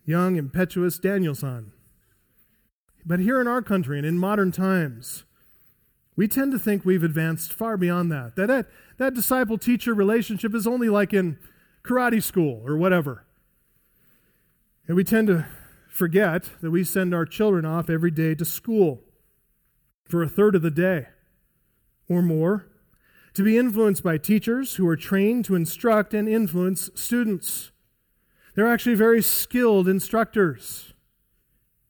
Young, 0.05 0.37
impetuous 0.37 0.97
Daniel-san. 0.97 1.71
But 3.05 3.19
here 3.19 3.39
in 3.39 3.47
our 3.47 3.61
country 3.61 3.97
and 3.97 4.05
in 4.05 4.17
modern 4.17 4.51
times, 4.51 5.23
we 6.18 6.28
tend 6.28 6.51
to 6.51 6.59
think 6.59 6.84
we've 6.84 7.03
advanced 7.03 7.53
far 7.53 7.78
beyond 7.78 8.11
that. 8.11 8.36
That, 8.36 8.47
that, 8.47 8.65
that 8.97 9.13
disciple 9.13 9.57
teacher 9.57 9.93
relationship 9.93 10.53
is 10.55 10.65
only 10.65 10.89
like 10.89 11.13
in 11.13 11.38
karate 11.84 12.22
school 12.22 12.63
or 12.65 12.76
whatever. 12.76 13.24
And 14.88 14.97
we 14.97 15.03
tend 15.03 15.28
to 15.28 15.45
forget 15.88 16.49
that 16.61 16.72
we 16.72 16.84
send 16.84 17.13
our 17.13 17.26
children 17.26 17.65
off 17.65 17.89
every 17.89 18.11
day 18.11 18.34
to 18.34 18.45
school 18.45 19.03
for 20.05 20.24
a 20.24 20.28
third 20.28 20.55
of 20.55 20.63
the 20.63 20.72
day 20.72 21.07
or 22.09 22.24
more 22.24 22.68
to 23.36 23.43
be 23.43 23.57
influenced 23.57 24.01
by 24.01 24.18
teachers 24.18 24.76
who 24.76 24.88
are 24.88 24.95
trained 24.95 25.45
to 25.45 25.53
instruct 25.53 26.15
and 26.15 26.28
influence 26.28 26.89
students. 26.95 27.70
They're 28.55 28.68
actually 28.68 28.95
very 28.95 29.22
skilled 29.22 29.88
instructors. 29.88 30.93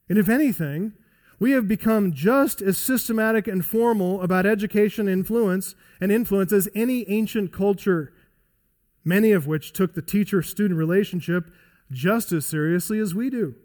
And 0.09 0.17
if 0.17 0.27
anything, 0.27 0.93
we 1.39 1.51
have 1.51 1.67
become 1.67 2.13
just 2.13 2.61
as 2.61 2.77
systematic 2.77 3.47
and 3.47 3.65
formal 3.65 4.21
about 4.21 4.45
education 4.45 5.07
influence 5.07 5.75
and 6.01 6.11
influence 6.11 6.51
as 6.51 6.67
any 6.73 7.07
ancient 7.09 7.53
culture, 7.53 8.11
many 9.03 9.31
of 9.31 9.45
which 9.45 9.71
took 9.71 9.93
the 9.93 10.01
teacher 10.01 10.41
student 10.41 10.77
relationship 10.77 11.51
just 11.91 12.31
as 12.31 12.45
seriously 12.45 12.99
as 12.99 13.13
we 13.13 13.29
do. 13.29 13.55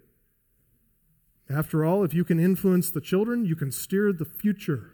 After 1.48 1.84
all, 1.84 2.04
if 2.04 2.14
you 2.14 2.24
can 2.24 2.38
influence 2.38 2.90
the 2.90 3.00
children, 3.00 3.44
you 3.44 3.56
can 3.56 3.72
steer 3.72 4.12
the 4.12 4.24
future. 4.24 4.92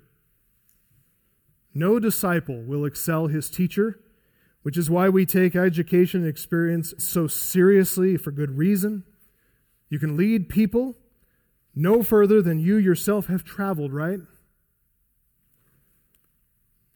No 1.74 1.99
disciple 1.99 2.62
will 2.62 2.85
excel 2.85 3.26
his 3.26 3.51
teacher, 3.51 4.01
which 4.62 4.76
is 4.76 4.91
why 4.91 5.09
we 5.09 5.26
take 5.26 5.55
education 5.55 6.20
and 6.20 6.29
experience 6.29 6.95
so 6.99 7.26
seriously 7.26 8.16
for 8.16 8.31
good 8.31 8.57
reason. 8.57 9.05
You 9.89 9.99
can 9.99 10.16
lead 10.16 10.49
people 10.49 10.97
no 11.79 12.03
further 12.03 12.43
than 12.43 12.59
you 12.59 12.76
yourself 12.76 13.29
have 13.29 13.45
traveled, 13.45 13.93
right? 13.93 14.18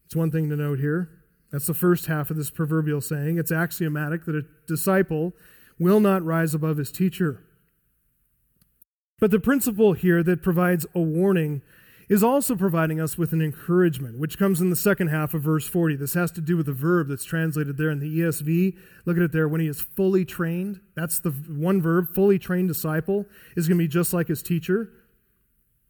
It's 0.04 0.16
one 0.16 0.32
thing 0.32 0.50
to 0.50 0.56
note 0.56 0.80
here. 0.80 1.08
That's 1.52 1.68
the 1.68 1.74
first 1.74 2.06
half 2.06 2.30
of 2.30 2.36
this 2.36 2.50
proverbial 2.50 3.00
saying. 3.00 3.38
It's 3.38 3.52
axiomatic 3.52 4.24
that 4.24 4.34
a 4.34 4.44
disciple 4.66 5.34
will 5.78 6.00
not 6.00 6.24
rise 6.24 6.52
above 6.52 6.78
his 6.78 6.90
teacher. 6.90 7.44
But 9.20 9.30
the 9.30 9.38
principle 9.38 9.92
here 9.92 10.20
that 10.24 10.42
provides 10.42 10.84
a 10.96 11.00
warning 11.00 11.62
is 12.12 12.22
also 12.22 12.54
providing 12.54 13.00
us 13.00 13.16
with 13.16 13.32
an 13.32 13.40
encouragement, 13.40 14.18
which 14.18 14.38
comes 14.38 14.60
in 14.60 14.68
the 14.68 14.76
second 14.76 15.08
half 15.08 15.32
of 15.32 15.40
verse 15.40 15.66
40. 15.66 15.96
This 15.96 16.12
has 16.12 16.30
to 16.32 16.42
do 16.42 16.58
with 16.58 16.66
the 16.66 16.72
verb 16.74 17.08
that's 17.08 17.24
translated 17.24 17.78
there 17.78 17.88
in 17.88 18.00
the 18.00 18.18
ESV. 18.20 18.76
Look 19.06 19.16
at 19.16 19.22
it 19.22 19.32
there. 19.32 19.48
When 19.48 19.62
he 19.62 19.66
is 19.66 19.80
fully 19.80 20.26
trained, 20.26 20.80
that's 20.94 21.20
the 21.20 21.30
one 21.30 21.80
verb, 21.80 22.14
fully 22.14 22.38
trained 22.38 22.68
disciple, 22.68 23.24
is 23.56 23.66
going 23.66 23.78
to 23.78 23.84
be 23.84 23.88
just 23.88 24.12
like 24.12 24.28
his 24.28 24.42
teacher. 24.42 24.92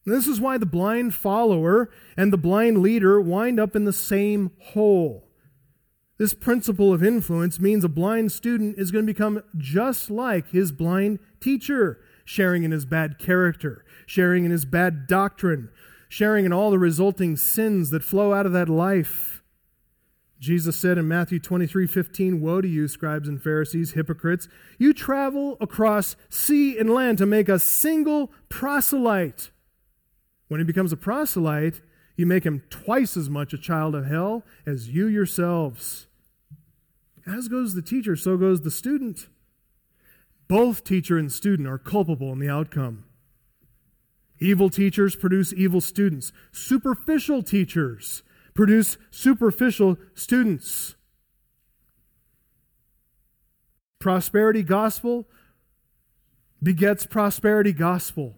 This 0.07 0.29
is 0.29 0.41
why 0.41 0.59
the 0.59 0.66
blind 0.66 1.12
follower 1.12 1.91
and 2.16 2.33
the 2.33 2.39
blind 2.39 2.79
leader 2.79 3.20
wind 3.20 3.59
up 3.59 3.75
in 3.75 3.83
the 3.83 3.93
same 3.93 4.53
hole. 4.61 5.29
This 6.18 6.35
principle 6.35 6.93
of 6.93 7.03
influence 7.03 7.59
means 7.59 7.83
a 7.83 7.89
blind 7.89 8.31
student 8.31 8.79
is 8.79 8.93
going 8.93 9.09
to 9.09 9.12
become 9.12 9.43
just 9.59 10.09
like 10.09 10.51
his 10.51 10.70
blind 10.70 11.18
teacher, 11.41 11.99
sharing 12.25 12.62
in 12.62 12.70
his 12.70 12.85
bad 12.85 13.18
character, 13.18 13.85
sharing 14.07 14.45
in 14.45 14.53
his 14.53 14.64
bad 14.64 15.09
doctrine, 15.09 15.68
sharing 16.12 16.44
in 16.44 16.52
all 16.52 16.70
the 16.70 16.78
resulting 16.78 17.34
sins 17.36 17.88
that 17.88 18.04
flow 18.04 18.34
out 18.34 18.44
of 18.44 18.52
that 18.52 18.68
life. 18.68 19.42
Jesus 20.38 20.76
said 20.76 20.98
in 20.98 21.08
Matthew 21.08 21.38
23 21.38 21.86
15, 21.86 22.38
Woe 22.38 22.60
to 22.60 22.68
you, 22.68 22.86
scribes 22.86 23.28
and 23.28 23.42
Pharisees, 23.42 23.92
hypocrites! 23.92 24.46
You 24.76 24.92
travel 24.92 25.56
across 25.58 26.14
sea 26.28 26.76
and 26.76 26.90
land 26.90 27.16
to 27.16 27.24
make 27.24 27.48
a 27.48 27.58
single 27.58 28.30
proselyte. 28.50 29.50
When 30.48 30.60
he 30.60 30.64
becomes 30.64 30.92
a 30.92 30.98
proselyte, 30.98 31.80
you 32.14 32.26
make 32.26 32.44
him 32.44 32.62
twice 32.68 33.16
as 33.16 33.30
much 33.30 33.54
a 33.54 33.58
child 33.58 33.94
of 33.94 34.04
hell 34.04 34.44
as 34.66 34.90
you 34.90 35.06
yourselves. 35.06 36.08
As 37.26 37.48
goes 37.48 37.72
the 37.72 37.80
teacher, 37.80 38.16
so 38.16 38.36
goes 38.36 38.60
the 38.60 38.70
student. 38.70 39.28
Both 40.46 40.84
teacher 40.84 41.16
and 41.16 41.32
student 41.32 41.68
are 41.68 41.78
culpable 41.78 42.34
in 42.34 42.38
the 42.38 42.50
outcome. 42.50 43.04
Evil 44.43 44.70
teachers 44.70 45.14
produce 45.14 45.53
evil 45.53 45.80
students. 45.80 46.32
Superficial 46.51 47.45
teachers 47.45 48.24
produce 48.55 48.99
superficial 49.12 49.97
students. 50.14 50.97
Prosperity 54.01 54.64
gospel 54.64 55.28
begets 56.61 57.07
prosperity 57.07 57.72
gospel. 57.72 58.36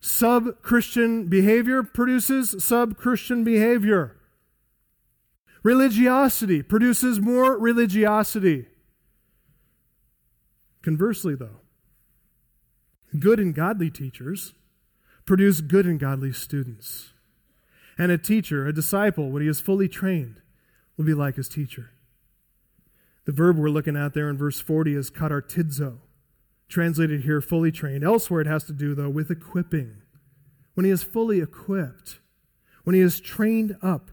Sub 0.00 0.62
Christian 0.62 1.28
behavior 1.28 1.84
produces 1.84 2.56
sub 2.58 2.96
Christian 2.96 3.44
behavior. 3.44 4.16
Religiosity 5.62 6.60
produces 6.60 7.20
more 7.20 7.56
religiosity. 7.56 8.66
Conversely, 10.82 11.36
though, 11.36 11.60
Good 13.18 13.40
and 13.40 13.54
godly 13.54 13.90
teachers 13.90 14.54
produce 15.24 15.60
good 15.60 15.86
and 15.86 15.98
godly 15.98 16.32
students. 16.32 17.12
And 17.98 18.12
a 18.12 18.18
teacher, 18.18 18.66
a 18.66 18.72
disciple, 18.72 19.30
when 19.30 19.42
he 19.42 19.48
is 19.48 19.60
fully 19.60 19.88
trained, 19.88 20.40
will 20.96 21.04
be 21.04 21.14
like 21.14 21.36
his 21.36 21.48
teacher. 21.48 21.90
The 23.24 23.32
verb 23.32 23.58
we're 23.58 23.70
looking 23.70 23.96
at 23.96 24.14
there 24.14 24.28
in 24.28 24.36
verse 24.36 24.60
40 24.60 24.94
is 24.94 25.10
katartidzo, 25.10 25.98
translated 26.68 27.22
here 27.22 27.40
fully 27.40 27.72
trained. 27.72 28.04
Elsewhere 28.04 28.40
it 28.40 28.46
has 28.46 28.64
to 28.64 28.72
do, 28.72 28.94
though, 28.94 29.08
with 29.08 29.30
equipping. 29.30 30.02
When 30.74 30.84
he 30.84 30.90
is 30.90 31.02
fully 31.02 31.40
equipped, 31.40 32.20
when 32.84 32.94
he 32.94 33.00
is 33.00 33.18
trained 33.18 33.76
up, 33.82 34.10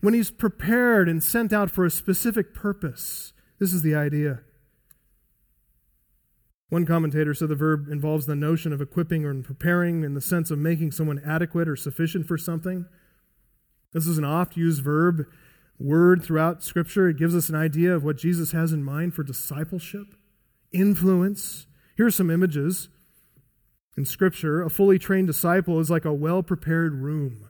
when 0.00 0.14
he's 0.14 0.30
prepared 0.30 1.08
and 1.08 1.22
sent 1.22 1.52
out 1.52 1.70
for 1.70 1.84
a 1.84 1.90
specific 1.90 2.54
purpose. 2.54 3.32
This 3.58 3.72
is 3.72 3.82
the 3.82 3.94
idea. 3.94 4.40
One 6.70 6.86
commentator 6.86 7.34
said 7.34 7.48
the 7.48 7.56
verb 7.56 7.88
involves 7.90 8.26
the 8.26 8.36
notion 8.36 8.72
of 8.72 8.80
equipping 8.80 9.24
or 9.24 9.34
preparing 9.42 10.04
in 10.04 10.14
the 10.14 10.20
sense 10.20 10.50
of 10.50 10.58
making 10.58 10.92
someone 10.92 11.20
adequate 11.26 11.68
or 11.68 11.76
sufficient 11.76 12.26
for 12.26 12.38
something. 12.38 12.86
This 13.92 14.06
is 14.06 14.18
an 14.18 14.24
oft 14.24 14.56
used 14.56 14.82
verb, 14.82 15.26
word 15.80 16.22
throughout 16.22 16.62
Scripture. 16.62 17.08
It 17.08 17.18
gives 17.18 17.34
us 17.34 17.48
an 17.48 17.56
idea 17.56 17.94
of 17.94 18.04
what 18.04 18.18
Jesus 18.18 18.52
has 18.52 18.72
in 18.72 18.84
mind 18.84 19.14
for 19.14 19.24
discipleship, 19.24 20.06
influence. 20.72 21.66
Here 21.96 22.06
are 22.06 22.10
some 22.10 22.30
images 22.30 22.88
in 23.96 24.04
Scripture. 24.04 24.62
A 24.62 24.70
fully 24.70 24.98
trained 24.98 25.26
disciple 25.26 25.80
is 25.80 25.90
like 25.90 26.04
a 26.04 26.14
well 26.14 26.44
prepared 26.44 26.94
room. 26.94 27.48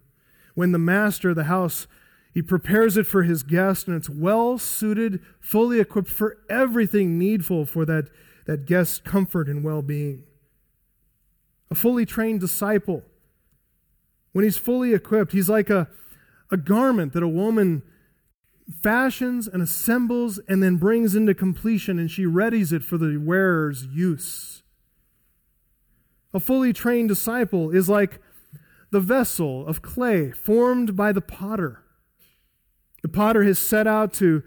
When 0.54 0.72
the 0.72 0.78
master 0.78 1.30
of 1.30 1.36
the 1.36 1.44
house 1.44 1.86
he 2.32 2.42
prepares 2.42 2.96
it 2.96 3.06
for 3.06 3.24
his 3.24 3.42
guest, 3.42 3.88
and 3.88 3.96
it's 3.96 4.08
well 4.08 4.56
suited, 4.56 5.20
fully 5.40 5.80
equipped 5.80 6.08
for 6.08 6.38
everything 6.48 7.18
needful 7.18 7.66
for 7.66 7.84
that 7.86 8.08
that 8.46 8.66
guest's 8.66 8.98
comfort 8.98 9.48
and 9.48 9.62
well 9.64 9.82
being. 9.82 10.24
A 11.70 11.74
fully 11.74 12.04
trained 12.04 12.40
disciple, 12.40 13.04
when 14.32 14.44
he's 14.44 14.56
fully 14.56 14.94
equipped, 14.94 15.32
he's 15.32 15.48
like 15.48 15.70
a, 15.70 15.88
a 16.50 16.56
garment 16.56 17.12
that 17.12 17.22
a 17.22 17.28
woman 17.28 17.82
fashions 18.82 19.48
and 19.48 19.62
assembles 19.62 20.38
and 20.48 20.62
then 20.62 20.76
brings 20.76 21.14
into 21.14 21.34
completion, 21.34 21.98
and 21.98 22.10
she 22.10 22.24
readies 22.24 22.72
it 22.72 22.84
for 22.84 22.98
the 22.98 23.18
wearer's 23.18 23.86
use. 23.86 24.62
A 26.32 26.40
fully 26.40 26.72
trained 26.72 27.08
disciple 27.08 27.70
is 27.70 27.88
like 27.88 28.20
the 28.90 29.00
vessel 29.00 29.66
of 29.66 29.82
clay 29.82 30.30
formed 30.30 30.96
by 30.96 31.12
the 31.12 31.20
potter. 31.20 31.82
The 33.02 33.08
potter 33.08 33.42
has 33.44 33.58
set 33.58 33.86
out 33.86 34.12
to 34.14 34.42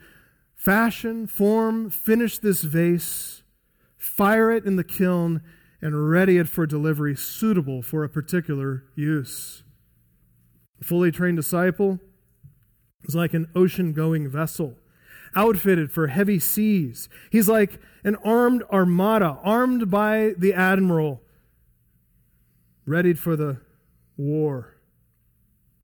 fashion, 0.55 1.27
form, 1.27 1.89
finish 1.89 2.37
this 2.37 2.61
vase 2.61 3.42
fire 4.03 4.51
it 4.51 4.65
in 4.65 4.75
the 4.75 4.83
kiln, 4.83 5.41
and 5.81 6.09
ready 6.09 6.37
it 6.37 6.47
for 6.47 6.65
delivery 6.65 7.15
suitable 7.15 7.81
for 7.81 8.03
a 8.03 8.09
particular 8.09 8.83
use. 8.95 9.63
A 10.81 10.83
fully 10.83 11.11
trained 11.11 11.37
disciple 11.37 11.99
is 13.03 13.15
like 13.15 13.33
an 13.33 13.47
ocean 13.55 13.93
going 13.93 14.29
vessel, 14.29 14.75
outfitted 15.35 15.91
for 15.91 16.07
heavy 16.07 16.39
seas. 16.39 17.07
He's 17.31 17.47
like 17.47 17.79
an 18.03 18.15
armed 18.17 18.63
armada, 18.71 19.39
armed 19.43 19.89
by 19.89 20.33
the 20.37 20.53
admiral, 20.53 21.21
readied 22.85 23.19
for 23.19 23.35
the 23.35 23.61
war. 24.17 24.75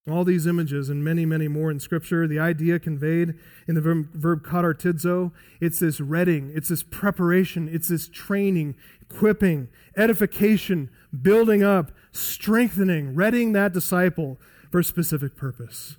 All 0.07 0.23
these 0.23 0.47
images 0.47 0.89
and 0.89 1.03
many, 1.03 1.25
many 1.25 1.47
more 1.47 1.69
in 1.69 1.79
Scripture, 1.79 2.27
the 2.27 2.39
idea 2.39 2.79
conveyed 2.79 3.35
in 3.67 3.75
the 3.75 3.81
verb, 3.81 4.11
verb 4.13 4.43
katartidzo, 4.43 5.31
it's 5.61 5.79
this 5.79 5.99
reading, 5.99 6.51
it's 6.55 6.69
this 6.69 6.83
preparation, 6.83 7.69
it's 7.71 7.89
this 7.89 8.07
training, 8.07 8.75
equipping, 9.01 9.67
edification, 9.95 10.89
building 11.21 11.63
up, 11.63 11.91
strengthening, 12.11 13.13
readying 13.13 13.51
that 13.53 13.73
disciple 13.73 14.39
for 14.71 14.79
a 14.79 14.83
specific 14.83 15.35
purpose. 15.35 15.97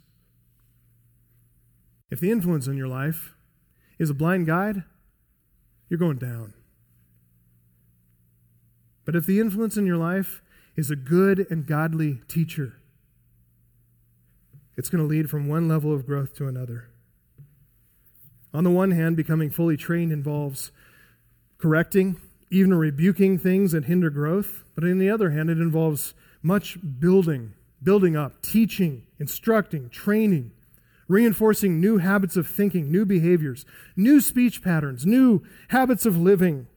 If 2.11 2.18
the 2.18 2.30
influence 2.30 2.66
in 2.66 2.76
your 2.76 2.88
life 2.88 3.34
is 3.98 4.11
a 4.11 4.14
blind 4.14 4.46
guide, 4.46 4.82
you're 5.88 5.98
going 5.98 6.18
down. 6.18 6.55
But 9.05 9.14
if 9.14 9.26
the 9.26 9.40
influence 9.40 9.76
in 9.76 9.86
your 9.86 9.96
life 9.96 10.42
is 10.76 10.90
a 10.90 10.96
good 10.96 11.46
and 11.51 11.66
godly 11.66 12.22
teacher, 12.28 12.80
it's 14.81 14.89
going 14.89 15.07
to 15.07 15.07
lead 15.07 15.28
from 15.28 15.47
one 15.47 15.68
level 15.68 15.93
of 15.93 16.07
growth 16.07 16.35
to 16.35 16.49
another. 16.49 16.89
On 18.55 18.64
the 18.64 18.70
one 18.70 18.93
hand, 18.93 19.14
becoming 19.14 19.51
fully 19.51 19.76
trained 19.76 20.11
involves 20.11 20.72
correcting, 21.59 22.18
even 22.51 22.72
rebuking 22.72 23.37
things 23.37 23.72
that 23.72 23.85
hinder 23.85 24.09
growth. 24.09 24.64
But 24.74 24.85
on 24.85 24.97
the 24.97 25.11
other 25.11 25.33
hand, 25.33 25.51
it 25.51 25.59
involves 25.59 26.14
much 26.43 26.78
building, 26.99 27.53
building 27.83 28.16
up, 28.16 28.41
teaching, 28.41 29.03
instructing, 29.18 29.91
training, 29.91 30.53
reinforcing 31.09 31.78
new 31.78 31.99
habits 31.99 32.39
of 32.39 32.47
thinking, 32.47 32.91
new 32.91 33.05
behaviors, 33.05 33.66
new 33.97 34.18
speech 34.18 34.62
patterns, 34.62 35.05
new 35.05 35.43
habits 35.68 36.07
of 36.07 36.16
living. 36.16 36.68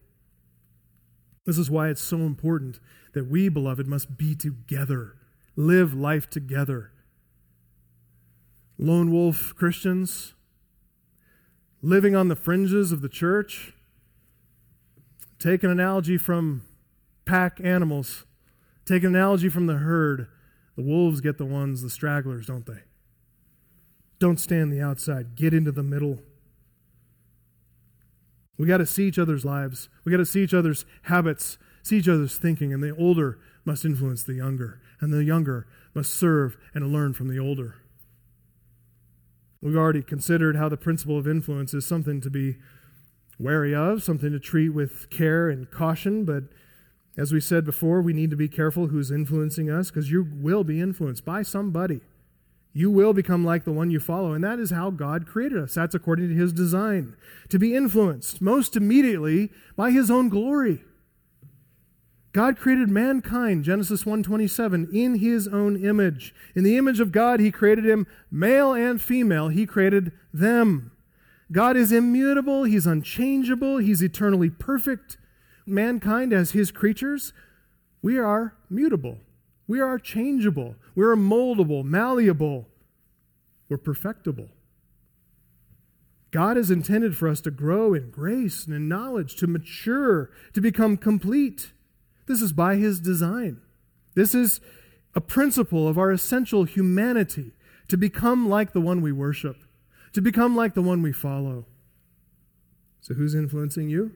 This 1.45 1.57
is 1.57 1.71
why 1.71 1.87
it's 1.87 2.01
so 2.01 2.17
important 2.17 2.81
that 3.13 3.29
we, 3.29 3.47
beloved, 3.47 3.87
must 3.87 4.17
be 4.17 4.35
together, 4.35 5.15
live 5.55 5.93
life 5.93 6.29
together. 6.29 6.89
Lone 8.77 9.11
wolf 9.11 9.53
Christians, 9.55 10.33
living 11.81 12.15
on 12.15 12.27
the 12.27 12.35
fringes 12.35 12.91
of 12.91 13.01
the 13.01 13.09
church, 13.09 13.73
take 15.37 15.63
an 15.63 15.69
analogy 15.69 16.17
from 16.17 16.63
pack 17.25 17.59
animals, 17.63 18.25
take 18.85 19.03
an 19.03 19.15
analogy 19.15 19.49
from 19.49 19.67
the 19.67 19.77
herd. 19.77 20.27
The 20.75 20.83
wolves 20.83 21.21
get 21.21 21.37
the 21.37 21.45
ones, 21.45 21.83
the 21.83 21.89
stragglers, 21.89 22.47
don't 22.47 22.65
they? 22.65 22.81
Don't 24.17 24.39
stand 24.39 24.73
the 24.73 24.81
outside, 24.81 25.35
get 25.35 25.53
into 25.53 25.71
the 25.71 25.83
middle. 25.83 26.19
We 28.57 28.65
got 28.65 28.77
to 28.77 28.85
see 28.85 29.07
each 29.07 29.19
other's 29.19 29.45
lives. 29.45 29.89
We 30.03 30.11
got 30.11 30.17
to 30.17 30.25
see 30.25 30.43
each 30.43 30.53
other's 30.53 30.85
habits, 31.03 31.57
see 31.83 31.97
each 31.97 32.07
other's 32.07 32.37
thinking, 32.37 32.73
and 32.73 32.81
the 32.81 32.95
older 32.95 33.39
must 33.65 33.85
influence 33.85 34.23
the 34.23 34.33
younger, 34.33 34.81
and 34.99 35.13
the 35.13 35.23
younger 35.23 35.67
must 35.93 36.13
serve 36.13 36.57
and 36.73 36.91
learn 36.91 37.13
from 37.13 37.27
the 37.27 37.37
older. 37.37 37.75
We've 39.63 39.77
already 39.77 40.01
considered 40.01 40.57
how 40.57 40.67
the 40.67 40.75
principle 40.75 41.17
of 41.17 41.25
influence 41.25 41.73
is 41.73 41.85
something 41.85 42.19
to 42.19 42.29
be 42.29 42.57
wary 43.39 43.73
of, 43.73 44.03
something 44.03 44.29
to 44.33 44.39
treat 44.39 44.69
with 44.69 45.09
care 45.09 45.49
and 45.49 45.71
caution, 45.71 46.25
but 46.25 46.43
as 47.17 47.31
we 47.31 47.39
said 47.39 47.63
before, 47.63 48.01
we 48.01 48.11
need 48.11 48.29
to 48.31 48.35
be 48.35 48.49
careful 48.49 48.87
who's 48.87 49.09
influencing 49.09 49.69
us 49.69 49.89
because 49.89 50.11
you 50.11 50.27
will 50.33 50.65
be 50.65 50.81
influenced 50.81 51.23
by 51.23 51.43
somebody. 51.43 52.01
You 52.73 52.91
will 52.91 53.13
become 53.13 53.45
like 53.45 53.63
the 53.63 53.71
one 53.71 53.89
you 53.89 54.01
follow, 54.01 54.33
and 54.33 54.43
that 54.43 54.59
is 54.59 54.71
how 54.71 54.89
God 54.89 55.27
created 55.27 55.59
us. 55.59 55.75
That's 55.75 55.95
according 55.95 56.27
to 56.27 56.35
his 56.35 56.51
design. 56.51 57.15
To 57.47 57.57
be 57.57 57.73
influenced 57.73 58.41
most 58.41 58.75
immediately 58.75 59.49
by 59.77 59.91
his 59.91 60.11
own 60.11 60.27
glory. 60.27 60.83
God 62.33 62.57
created 62.57 62.89
mankind, 62.89 63.63
Genesis 63.63 64.05
1:27, 64.05 64.89
in 64.91 65.15
his 65.15 65.47
own 65.47 65.77
image. 65.77 66.33
In 66.55 66.63
the 66.63 66.77
image 66.77 66.99
of 66.99 67.11
God 67.11 67.39
he 67.39 67.51
created 67.51 67.85
him 67.85 68.07
male 68.31 68.73
and 68.73 68.99
female. 68.99 69.49
He 69.49 69.67
created 69.67 70.11
them. 70.33 70.91
God 71.51 71.77
is 71.77 71.91
immutable, 71.91 72.63
he's 72.63 72.87
unchangeable, 72.87 73.77
he's 73.77 74.01
eternally 74.01 74.49
perfect. 74.49 75.17
Mankind 75.67 76.33
as 76.33 76.51
his 76.51 76.71
creatures, 76.71 77.31
we 78.01 78.17
are 78.17 78.55
mutable. 78.69 79.19
We 79.67 79.79
are 79.79 79.99
changeable. 79.99 80.75
We're 80.95 81.15
moldable, 81.15 81.83
malleable. 81.83 82.67
We're 83.69 83.77
perfectible. 83.77 84.49
God 86.31 86.57
has 86.57 86.71
intended 86.71 87.15
for 87.15 87.27
us 87.27 87.41
to 87.41 87.51
grow 87.51 87.93
in 87.93 88.09
grace 88.09 88.65
and 88.65 88.75
in 88.75 88.87
knowledge, 88.89 89.35
to 89.35 89.45
mature, 89.45 90.31
to 90.53 90.61
become 90.61 90.97
complete. 90.97 91.71
This 92.25 92.41
is 92.41 92.53
by 92.53 92.75
His 92.75 92.99
design. 92.99 93.61
This 94.15 94.33
is 94.33 94.61
a 95.15 95.21
principle 95.21 95.87
of 95.87 95.97
our 95.97 96.11
essential 96.11 96.63
humanity 96.63 97.51
to 97.87 97.97
become 97.97 98.49
like 98.49 98.73
the 98.73 98.81
one 98.81 99.01
we 99.01 99.11
worship, 99.11 99.57
to 100.13 100.21
become 100.21 100.55
like 100.55 100.73
the 100.73 100.81
one 100.81 101.01
we 101.01 101.11
follow. 101.11 101.65
So, 103.01 103.13
who's 103.13 103.35
influencing 103.35 103.89
you? 103.89 104.13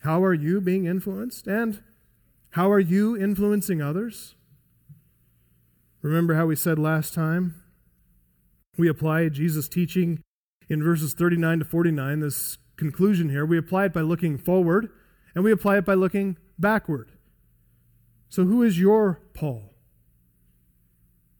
How 0.00 0.22
are 0.24 0.34
you 0.34 0.60
being 0.60 0.86
influenced? 0.86 1.46
And 1.46 1.82
how 2.50 2.70
are 2.70 2.80
you 2.80 3.16
influencing 3.16 3.82
others? 3.82 4.34
Remember 6.02 6.34
how 6.34 6.46
we 6.46 6.56
said 6.56 6.78
last 6.78 7.14
time? 7.14 7.54
We 8.76 8.88
apply 8.88 9.28
Jesus' 9.28 9.68
teaching 9.68 10.22
in 10.68 10.82
verses 10.82 11.14
39 11.14 11.60
to 11.60 11.64
49, 11.64 12.20
this 12.20 12.58
conclusion 12.76 13.28
here. 13.28 13.46
We 13.46 13.58
apply 13.58 13.86
it 13.86 13.92
by 13.92 14.00
looking 14.00 14.36
forward 14.36 14.90
and 15.34 15.44
we 15.44 15.52
apply 15.52 15.78
it 15.78 15.84
by 15.84 15.94
looking 15.94 16.36
backward. 16.58 17.10
So, 18.28 18.44
who 18.44 18.62
is 18.62 18.78
your 18.78 19.20
Paul? 19.34 19.74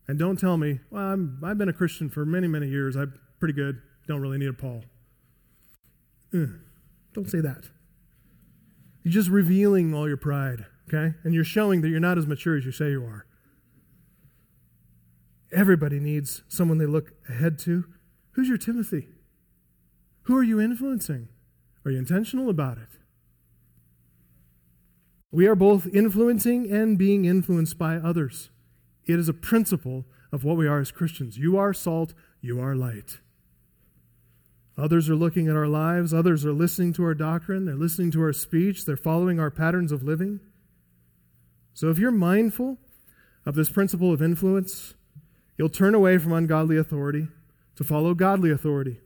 And 0.07 0.19
don't 0.19 0.39
tell 0.39 0.57
me, 0.57 0.81
well, 0.91 1.03
I'm, 1.03 1.41
I've 1.43 1.59
been 1.59 1.69
a 1.69 1.73
Christian 1.73 2.11
for 2.11 2.27
many, 2.27 2.47
many 2.47 2.69
years. 2.69 2.95
I'm 2.95 3.19
pretty 3.39 3.55
good. 3.55 3.81
Don't 4.07 4.21
really 4.21 4.39
need 4.39 4.49
a 4.49 4.53
Paul. 4.53 4.85
Ugh. 6.35 6.51
Don't 7.15 7.31
say 7.31 7.41
that. 7.41 7.71
You're 9.03 9.13
just 9.13 9.31
revealing 9.31 9.95
all 9.95 10.09
your 10.09 10.17
pride, 10.17 10.67
okay? 10.89 11.17
And 11.25 11.33
you're 11.33 11.45
showing 11.45 11.81
that 11.83 11.89
you're 11.89 12.01
not 12.01 12.19
as 12.19 12.27
mature 12.27 12.57
as 12.57 12.65
you 12.65 12.73
say 12.73 12.91
you 12.91 13.05
are. 13.05 13.27
Everybody 15.53 16.01
needs 16.01 16.43
someone 16.49 16.79
they 16.79 16.87
look 16.87 17.13
ahead 17.29 17.59
to. 17.61 17.85
Who's 18.33 18.49
your 18.49 18.59
Timothy? 18.59 19.09
Who 20.23 20.37
are 20.37 20.43
you 20.43 20.61
influencing? 20.61 21.29
Are 21.85 21.91
you 21.91 21.99
intentional 21.99 22.51
about 22.51 22.79
it? 22.79 22.99
We 25.35 25.49
are 25.49 25.57
both 25.57 25.89
influencing 25.93 26.71
and 26.71 26.97
being 26.97 27.25
influenced 27.25 27.77
by 27.77 27.97
others. 27.97 28.51
It 29.05 29.19
is 29.19 29.29
a 29.29 29.35
principle 29.35 30.05
of 30.31 30.45
what 30.45 30.57
we 30.57 30.69
are 30.69 30.79
as 30.79 30.93
Christians. 30.93 31.37
You 31.37 31.57
are 31.57 31.75
salt, 31.75 32.15
you 32.41 32.61
are 32.61 32.77
light. 32.77 33.19
Others 34.79 35.11
are 35.11 35.17
looking 35.17 35.49
at 35.49 35.57
our 35.57 35.67
lives, 35.67 36.15
others 36.15 36.47
are 36.47 36.53
listening 36.53 36.93
to 36.93 37.05
our 37.05 37.15
doctrine, 37.15 37.65
they're 37.65 37.75
listening 37.75 38.13
to 38.13 38.23
our 38.23 38.33
speech, 38.33 38.85
they're 38.85 38.97
following 38.97 39.41
our 39.41 39.51
patterns 39.51 39.91
of 39.91 40.05
living. 40.05 40.39
So 41.73 41.91
if 41.91 41.99
you're 41.99 42.13
mindful 42.13 42.79
of 43.45 43.57
this 43.57 43.71
principle 43.71 44.13
of 44.13 44.23
influence, 44.23 44.95
you'll 45.59 45.69
turn 45.69 45.97
away 45.97 46.17
from 46.19 46.33
ungodly 46.33 46.77
authority 46.77 47.27
to 47.75 47.83
follow 47.83 48.15
godly 48.15 48.53
authority. 48.53 49.01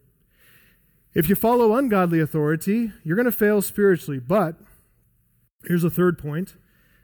If 1.15 1.31
you 1.31 1.37
follow 1.37 1.75
ungodly 1.75 2.21
authority, 2.21 2.93
you're 3.03 3.17
going 3.17 3.25
to 3.25 3.33
fail 3.33 3.63
spiritually, 3.63 4.21
but 4.21 4.57
Here's 5.67 5.85
a 5.85 5.91
third 5.91 6.19
point. 6.19 6.55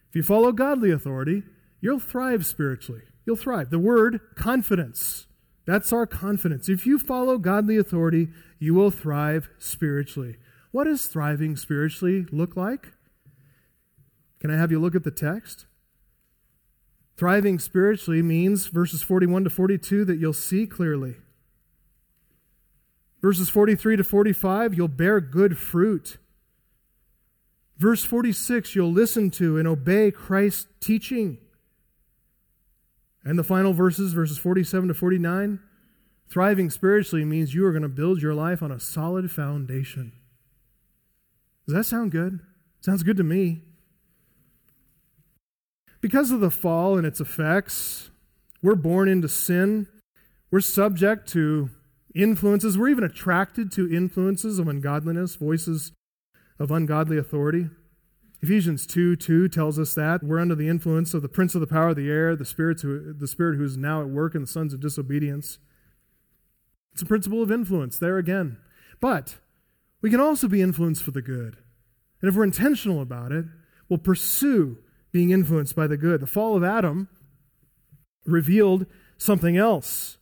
If 0.08 0.16
you 0.16 0.22
follow 0.22 0.52
godly 0.52 0.90
authority, 0.90 1.42
you'll 1.80 1.98
thrive 1.98 2.46
spiritually. 2.46 3.02
You'll 3.26 3.36
thrive. 3.36 3.70
The 3.70 3.78
word 3.78 4.20
confidence. 4.36 5.26
That's 5.66 5.92
our 5.92 6.06
confidence. 6.06 6.68
If 6.68 6.86
you 6.86 6.98
follow 6.98 7.38
godly 7.38 7.78
authority, 7.78 8.28
you 8.58 8.74
will 8.74 8.90
thrive 8.90 9.48
spiritually. 9.58 10.36
What 10.72 10.84
does 10.84 11.06
thriving 11.06 11.56
spiritually 11.56 12.26
look 12.30 12.56
like? 12.56 12.92
Can 14.40 14.50
I 14.50 14.56
have 14.56 14.70
you 14.70 14.78
look 14.78 14.94
at 14.94 15.04
the 15.04 15.10
text? 15.10 15.66
Thriving 17.16 17.58
spiritually 17.58 18.22
means 18.22 18.66
verses 18.66 19.02
41 19.02 19.44
to 19.44 19.50
42 19.50 20.04
that 20.04 20.18
you'll 20.18 20.32
see 20.32 20.66
clearly. 20.66 21.16
Verses 23.22 23.48
43 23.48 23.96
to 23.96 24.04
45, 24.04 24.74
you'll 24.74 24.88
bear 24.88 25.20
good 25.20 25.56
fruit. 25.56 26.18
Verse 27.76 28.04
46, 28.04 28.74
you'll 28.74 28.92
listen 28.92 29.30
to 29.32 29.58
and 29.58 29.66
obey 29.66 30.10
Christ's 30.10 30.66
teaching. 30.80 31.38
And 33.24 33.38
the 33.38 33.44
final 33.44 33.72
verses, 33.72 34.12
verses 34.12 34.38
47 34.38 34.88
to 34.88 34.94
49, 34.94 35.58
thriving 36.28 36.70
spiritually 36.70 37.24
means 37.24 37.54
you 37.54 37.66
are 37.66 37.72
going 37.72 37.82
to 37.82 37.88
build 37.88 38.22
your 38.22 38.34
life 38.34 38.62
on 38.62 38.70
a 38.70 38.78
solid 38.78 39.30
foundation. 39.30 40.12
Does 41.66 41.74
that 41.74 41.84
sound 41.84 42.12
good? 42.12 42.40
Sounds 42.80 43.02
good 43.02 43.16
to 43.16 43.24
me. 43.24 43.62
Because 46.00 46.30
of 46.30 46.40
the 46.40 46.50
fall 46.50 46.98
and 46.98 47.06
its 47.06 47.20
effects, 47.20 48.10
we're 48.62 48.74
born 48.74 49.08
into 49.08 49.28
sin. 49.28 49.88
We're 50.50 50.60
subject 50.60 51.26
to 51.30 51.70
influences. 52.14 52.76
We're 52.76 52.90
even 52.90 53.04
attracted 53.04 53.72
to 53.72 53.90
influences 53.90 54.58
of 54.58 54.68
ungodliness, 54.68 55.36
voices 55.36 55.92
of 56.58 56.70
ungodly 56.70 57.18
authority. 57.18 57.68
Ephesians 58.42 58.86
2 58.86 59.16
2 59.16 59.48
tells 59.48 59.78
us 59.78 59.94
that 59.94 60.22
we're 60.22 60.38
under 60.38 60.54
the 60.54 60.68
influence 60.68 61.14
of 61.14 61.22
the 61.22 61.28
prince 61.28 61.54
of 61.54 61.60
the 61.60 61.66
power 61.66 61.88
of 61.88 61.96
the 61.96 62.10
air, 62.10 62.36
the, 62.36 62.44
spirits 62.44 62.82
who, 62.82 63.12
the 63.12 63.26
spirit 63.26 63.56
who 63.56 63.64
is 63.64 63.76
now 63.76 64.02
at 64.02 64.08
work 64.08 64.34
in 64.34 64.42
the 64.42 64.46
sons 64.46 64.74
of 64.74 64.80
disobedience. 64.80 65.58
It's 66.92 67.02
a 67.02 67.06
principle 67.06 67.42
of 67.42 67.50
influence 67.50 67.98
there 67.98 68.18
again. 68.18 68.58
But 69.00 69.38
we 70.00 70.10
can 70.10 70.20
also 70.20 70.46
be 70.48 70.62
influenced 70.62 71.02
for 71.02 71.10
the 71.10 71.22
good. 71.22 71.56
And 72.20 72.28
if 72.28 72.36
we're 72.36 72.44
intentional 72.44 73.00
about 73.00 73.32
it, 73.32 73.46
we'll 73.88 73.98
pursue 73.98 74.78
being 75.12 75.30
influenced 75.30 75.74
by 75.74 75.86
the 75.86 75.96
good. 75.96 76.20
The 76.20 76.26
fall 76.26 76.56
of 76.56 76.64
Adam 76.64 77.08
revealed 78.26 78.86
something 79.16 79.56
else. 79.56 80.18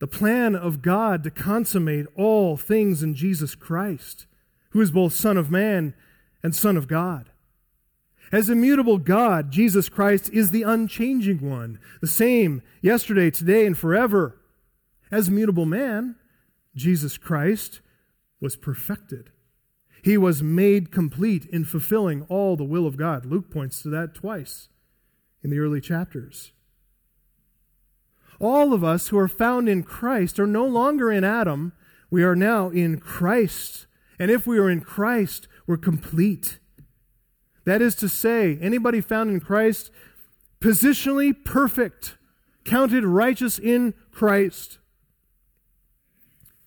the 0.00 0.06
plan 0.06 0.54
of 0.54 0.80
God 0.80 1.24
to 1.24 1.30
consummate 1.30 2.06
all 2.14 2.56
things 2.56 3.02
in 3.02 3.14
Jesus 3.14 3.56
Christ, 3.56 4.26
who 4.70 4.80
is 4.80 4.90
both 4.90 5.14
Son 5.14 5.36
of 5.36 5.50
Man 5.50 5.94
and 6.42 6.54
Son 6.54 6.76
of 6.76 6.88
God. 6.88 7.30
As 8.30 8.50
immutable 8.50 8.98
God, 8.98 9.50
Jesus 9.50 9.88
Christ 9.88 10.30
is 10.32 10.50
the 10.50 10.62
unchanging 10.62 11.48
one, 11.48 11.78
the 12.00 12.06
same 12.06 12.62
yesterday, 12.82 13.30
today, 13.30 13.64
and 13.64 13.76
forever. 13.76 14.38
As 15.10 15.30
mutable 15.30 15.64
man, 15.64 16.16
Jesus 16.74 17.16
Christ 17.16 17.80
was 18.40 18.54
perfected. 18.54 19.30
He 20.02 20.16
was 20.16 20.42
made 20.42 20.92
complete 20.92 21.46
in 21.46 21.64
fulfilling 21.64 22.22
all 22.28 22.56
the 22.56 22.64
will 22.64 22.86
of 22.86 22.96
God. 22.96 23.24
Luke 23.24 23.50
points 23.50 23.82
to 23.82 23.88
that 23.90 24.14
twice 24.14 24.68
in 25.42 25.50
the 25.50 25.58
early 25.58 25.80
chapters. 25.80 26.52
All 28.40 28.72
of 28.72 28.84
us 28.84 29.08
who 29.08 29.18
are 29.18 29.28
found 29.28 29.68
in 29.68 29.82
Christ 29.82 30.38
are 30.38 30.46
no 30.46 30.64
longer 30.64 31.10
in 31.10 31.24
Adam. 31.24 31.72
We 32.10 32.22
are 32.22 32.36
now 32.36 32.68
in 32.68 32.98
Christ. 32.98 33.86
And 34.18 34.30
if 34.30 34.46
we 34.46 34.58
are 34.58 34.68
in 34.68 34.80
Christ, 34.80 35.48
we're 35.66 35.76
complete. 35.76 36.58
That 37.64 37.82
is 37.82 37.94
to 37.96 38.08
say, 38.08 38.58
anybody 38.60 39.00
found 39.00 39.30
in 39.30 39.40
Christ, 39.40 39.90
positionally 40.60 41.34
perfect, 41.44 42.16
counted 42.64 43.04
righteous 43.04 43.58
in 43.58 43.94
Christ. 44.10 44.78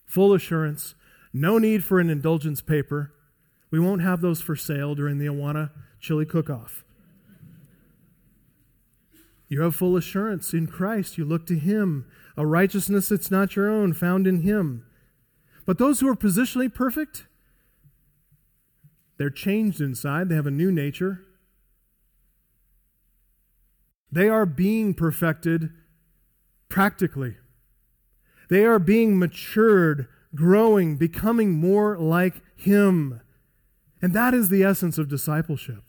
Full 0.06 0.34
assurance, 0.34 0.96
no 1.34 1.58
need 1.58 1.84
for 1.84 2.00
an 2.00 2.10
indulgence 2.10 2.62
paper. 2.62 3.14
We 3.70 3.80
won't 3.80 4.02
have 4.02 4.22
those 4.22 4.42
for 4.42 4.56
sale 4.56 4.96
during 4.96 5.18
the 5.18 5.28
Awana 5.28 5.72
chili 6.00 6.26
cook 6.26 6.50
off. 6.50 6.84
You 9.48 9.62
have 9.62 9.76
full 9.76 9.98
assurance 9.98 10.54
in 10.54 10.68
Christ. 10.68 11.18
You 11.18 11.26
look 11.26 11.46
to 11.48 11.58
Him, 11.58 12.06
a 12.38 12.46
righteousness 12.46 13.10
that's 13.10 13.32
not 13.32 13.56
your 13.56 13.70
own, 13.70 13.94
found 13.94 14.26
in 14.26 14.44
Him. 14.44 14.86
But 15.66 15.78
those 15.78 16.00
who 16.00 16.08
are 16.08 16.16
positionally 16.16 16.74
perfect, 16.74 17.26
they're 19.22 19.30
changed 19.30 19.80
inside. 19.80 20.30
They 20.30 20.36
have 20.36 20.48
a 20.48 20.52
new 20.52 20.72
nature. 20.72 21.22
They 24.12 24.28
are 24.28 24.48
being 24.48 24.96
perfected 24.96 25.70
practically. 26.70 27.36
They 28.50 28.66
are 28.66 28.80
being 28.80 29.20
matured, 29.20 30.08
growing, 30.34 30.98
becoming 30.98 31.52
more 31.52 32.00
like 32.00 32.42
Him. 32.56 33.22
And 34.02 34.12
that 34.14 34.34
is 34.34 34.50
the 34.50 34.64
essence 34.64 34.98
of 34.98 35.08
discipleship 35.08 35.84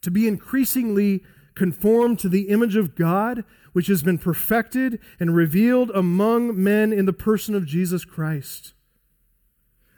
to 0.00 0.12
be 0.12 0.28
increasingly 0.28 1.24
conformed 1.56 2.20
to 2.20 2.28
the 2.28 2.50
image 2.50 2.76
of 2.76 2.94
God, 2.94 3.42
which 3.72 3.88
has 3.88 4.04
been 4.04 4.18
perfected 4.18 5.00
and 5.18 5.34
revealed 5.34 5.90
among 5.90 6.62
men 6.62 6.92
in 6.92 7.04
the 7.04 7.12
person 7.12 7.56
of 7.56 7.66
Jesus 7.66 8.04
Christ. 8.04 8.74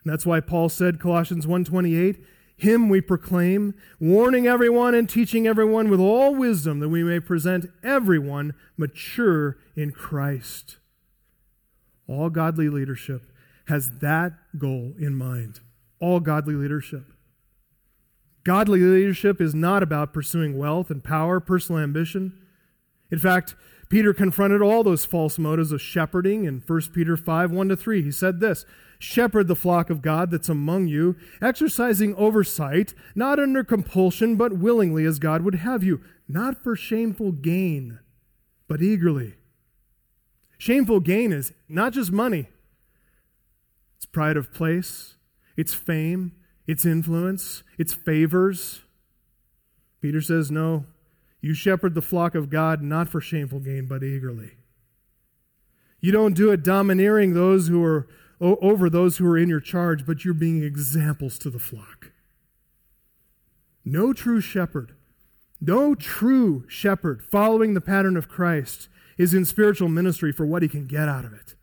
And 0.05 0.13
that's 0.13 0.27
why 0.27 0.41
Paul 0.41 0.69
said 0.69 1.01
Colossians 1.01 1.47
1:28, 1.47 2.25
him 2.57 2.89
we 2.89 3.01
proclaim, 3.01 3.75
warning 3.99 4.47
everyone 4.47 4.95
and 4.95 5.09
teaching 5.09 5.47
everyone 5.47 5.89
with 5.89 6.01
all 6.01 6.35
wisdom 6.35 6.81
that 6.81 6.91
we 6.91 7.03
may 7.03 7.19
present 7.19 7.71
everyone 7.83 8.55
mature 8.77 9.57
in 9.75 9.93
Christ. 9.93 10.77
All 12.07 12.29
godly 12.29 12.69
leadership 12.69 13.23
has 13.67 13.91
that 14.01 14.33
goal 14.59 14.95
in 14.99 15.15
mind. 15.15 15.61
All 16.01 16.21
godly 16.21 16.55
leadership. 16.55 17.05
Godly 18.45 18.81
leadership 18.81 19.41
is 19.41 19.55
not 19.55 19.83
about 19.83 20.13
pursuing 20.13 20.59
wealth 20.59 20.91
and 20.91 21.05
power, 21.05 21.41
personal 21.41 21.81
ambition. 21.81 22.33
In 23.11 23.19
fact, 23.19 23.55
Peter 23.89 24.13
confronted 24.15 24.63
all 24.63 24.83
those 24.83 25.05
false 25.05 25.39
motives 25.39 25.73
of 25.73 25.81
shepherding 25.81 26.45
in 26.45 26.63
1 26.67 26.81
Peter 26.93 27.17
5 27.17 27.51
1 27.51 27.69
to 27.69 27.77
3. 27.77 28.03
He 28.03 28.11
said 28.11 28.41
this 28.41 28.65
Shepherd 29.03 29.49
the 29.49 29.57
flock 29.57 29.89
of 29.89 30.03
God 30.03 30.31
that's 30.31 30.51
among 30.51 30.87
you, 30.87 31.17
exercising 31.41 32.15
oversight, 32.17 32.93
not 33.15 33.41
under 33.41 33.65
compulsion, 33.65 34.37
but 34.37 34.59
willingly 34.59 35.07
as 35.07 35.19
God 35.19 35.41
would 35.41 35.55
have 35.55 35.83
you, 35.83 36.03
not 36.29 36.63
for 36.63 36.77
shameful 36.77 37.33
gain, 37.33 37.99
but 38.69 38.83
eagerly. 38.83 39.37
Shameful 40.59 41.01
gain 41.01 41.33
is 41.33 41.55
not 41.67 41.95
just 41.95 42.13
money, 42.13 42.51
it's 43.97 44.05
pride 44.05 44.37
of 44.37 44.53
place, 44.53 45.17
it's 45.57 45.73
fame, 45.73 46.33
its 46.67 46.85
influence, 46.85 47.63
its 47.79 47.95
favors. 47.95 48.83
Peter 50.03 50.21
says, 50.21 50.51
No, 50.51 50.85
you 51.41 51.55
shepherd 51.55 51.95
the 51.95 52.03
flock 52.03 52.35
of 52.35 52.51
God 52.51 52.83
not 52.83 53.09
for 53.09 53.23
shameful 53.23 53.61
gain, 53.61 53.87
but 53.87 54.03
eagerly. 54.03 54.53
You 56.01 56.13
don't 56.13 56.35
do 56.35 56.51
it 56.51 56.63
domineering 56.63 57.33
those 57.33 57.69
who 57.69 57.83
are 57.83 58.07
over 58.41 58.89
those 58.89 59.19
who 59.19 59.27
are 59.27 59.39
in 59.39 59.49
your 59.49 59.61
charge, 59.61 60.07
but 60.07 60.25
you're 60.25 60.35
being 60.35 60.63
examples 60.63 61.39
to 61.39 61.51
the 61.51 61.59
flock. 61.59 62.13
No 63.85 64.13
true 64.13 64.41
shepherd, 64.41 64.95
no 65.61 65.95
true 65.95 66.65
shepherd 66.69 67.23
following 67.23 67.75
the 67.75 67.81
pattern 67.81 68.17
of 68.17 68.29
Christ 68.29 68.89
is 69.19 69.35
in 69.35 69.45
spiritual 69.45 69.89
ministry 69.89 70.33
for 70.33 70.47
what 70.47 70.63
he 70.63 70.69
can 70.69 70.87
get 70.87 71.09
out 71.09 71.25
of 71.25 71.33
it. 71.33 71.55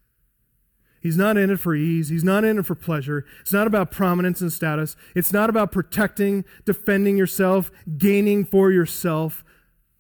He's 1.02 1.18
not 1.18 1.38
in 1.38 1.50
it 1.50 1.60
for 1.60 1.74
ease. 1.74 2.10
He's 2.10 2.24
not 2.24 2.44
in 2.44 2.60
it 2.60 2.66
for 2.66 2.76
pleasure. 2.76 3.26
It's 3.42 3.54
not 3.54 3.68
about 3.68 3.92
prominence 3.92 4.42
and 4.42 4.52
status. 4.52 4.96
It's 5.16 5.32
not 5.32 5.50
about 5.50 5.72
protecting, 5.72 6.44
defending 6.66 7.18
yourself, 7.18 7.72
gaining 7.98 8.46
for 8.46 8.72
yourself. 8.72 9.44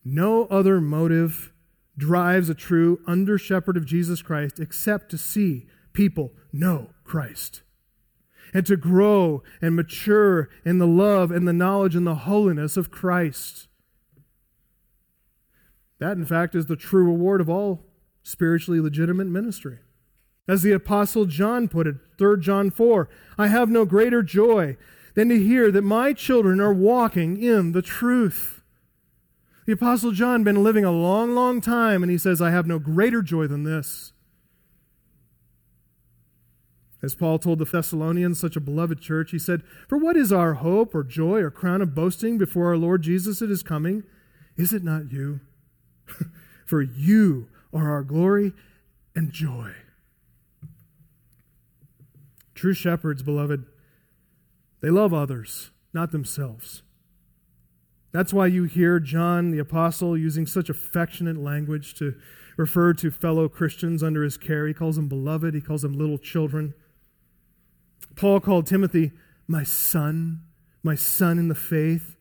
No 0.03 0.45
other 0.45 0.81
motive 0.81 1.53
drives 1.97 2.49
a 2.49 2.53
true 2.53 2.99
under 3.07 3.37
shepherd 3.37 3.77
of 3.77 3.85
Jesus 3.85 4.21
Christ 4.21 4.59
except 4.59 5.09
to 5.11 5.17
see 5.17 5.65
people 5.97 6.31
know 6.53 6.91
Christ 7.03 7.63
and 8.53 8.67
to 8.67 8.77
grow 8.77 9.41
and 9.63 9.75
mature 9.75 10.47
in 10.63 10.77
the 10.77 10.85
love 10.85 11.31
and 11.31 11.47
the 11.47 11.53
knowledge 11.53 11.95
and 11.95 12.05
the 12.05 12.13
holiness 12.13 12.77
of 12.77 12.91
Christ. 12.91 13.67
That, 15.99 16.15
in 16.15 16.23
fact, 16.23 16.53
is 16.53 16.67
the 16.67 16.75
true 16.75 17.03
reward 17.03 17.41
of 17.41 17.49
all 17.49 17.83
spiritually 18.21 18.79
legitimate 18.79 19.25
ministry. 19.25 19.79
As 20.47 20.61
the 20.61 20.71
Apostle 20.71 21.25
John 21.25 21.67
put 21.67 21.87
it, 21.87 21.95
3 22.19 22.39
John 22.41 22.69
4 22.69 23.09
I 23.39 23.47
have 23.47 23.69
no 23.69 23.83
greater 23.83 24.21
joy 24.21 24.77
than 25.15 25.29
to 25.29 25.43
hear 25.43 25.71
that 25.71 25.81
my 25.81 26.13
children 26.13 26.61
are 26.61 26.73
walking 26.73 27.41
in 27.41 27.71
the 27.71 27.81
truth. 27.81 28.61
The 29.65 29.73
Apostle 29.73 30.11
John 30.11 30.43
been 30.43 30.63
living 30.63 30.85
a 30.85 30.91
long, 30.91 31.33
long 31.33 31.59
time, 31.59 32.03
and 32.03 32.11
he 32.11 32.19
says, 32.19 32.39
I 32.39 32.51
have 32.51 32.67
no 32.67 32.77
greater 32.77 33.23
joy 33.23 33.47
than 33.47 33.63
this. 33.63 34.13
As 37.07 37.15
Paul 37.15 37.39
told 37.39 37.59
the 37.59 37.63
Thessalonians, 37.63 38.37
such 38.37 38.57
a 38.57 38.59
beloved 38.59 38.99
church, 38.99 39.31
he 39.31 39.39
said, 39.39 39.63
For 39.87 39.97
what 39.97 40.17
is 40.17 40.33
our 40.33 40.55
hope 40.55 40.93
or 40.93 41.05
joy 41.05 41.39
or 41.39 41.49
crown 41.49 41.81
of 41.81 41.95
boasting 41.95 42.37
before 42.37 42.67
our 42.67 42.75
Lord 42.75 43.01
Jesus 43.01 43.41
at 43.41 43.47
his 43.47 43.63
coming? 43.63 44.03
Is 44.57 44.73
it 44.73 44.83
not 44.83 45.09
you? 45.09 45.39
For 46.65 46.81
you 46.81 47.47
are 47.71 47.89
our 47.89 48.03
glory 48.03 48.51
and 49.15 49.31
joy. 49.31 49.71
True 52.53 52.73
shepherds, 52.73 53.23
beloved, 53.23 53.65
they 54.81 54.89
love 54.89 55.13
others, 55.13 55.71
not 55.93 56.11
themselves. 56.11 56.83
That's 58.11 58.33
why 58.33 58.47
you 58.47 58.65
hear 58.65 58.99
John 58.99 59.51
the 59.51 59.59
Apostle 59.59 60.17
using 60.17 60.45
such 60.45 60.67
affectionate 60.67 61.37
language 61.37 61.93
to 61.99 62.15
refer 62.57 62.91
to 62.95 63.11
fellow 63.11 63.47
Christians 63.47 64.03
under 64.03 64.23
his 64.23 64.35
care. 64.35 64.67
He 64.67 64.73
calls 64.73 64.97
them 64.97 65.07
beloved, 65.07 65.53
he 65.53 65.61
calls 65.61 65.83
them 65.83 65.97
little 65.97 66.17
children. 66.17 66.73
Paul 68.15 68.39
called 68.39 68.65
Timothy 68.65 69.11
my 69.47 69.63
son, 69.63 70.41
my 70.83 70.95
son 70.95 71.39
in 71.39 71.47
the 71.47 71.55
faith. 71.55 72.17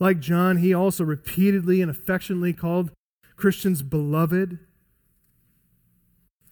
Like 0.00 0.18
John, 0.18 0.56
he 0.56 0.74
also 0.74 1.04
repeatedly 1.04 1.80
and 1.80 1.90
affectionately 1.90 2.52
called 2.52 2.90
Christians 3.36 3.82
beloved. 3.82 4.58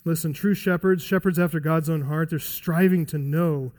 Listen, 0.05 0.33
true 0.33 0.55
shepherds, 0.55 1.03
shepherds 1.03 1.39
after 1.39 1.61
God's 1.61 1.91
own 1.91 2.03
heart, 2.03 2.31
they're 2.31 2.39
striving 2.39 3.07
to 3.07 3.19
know 3.19 3.73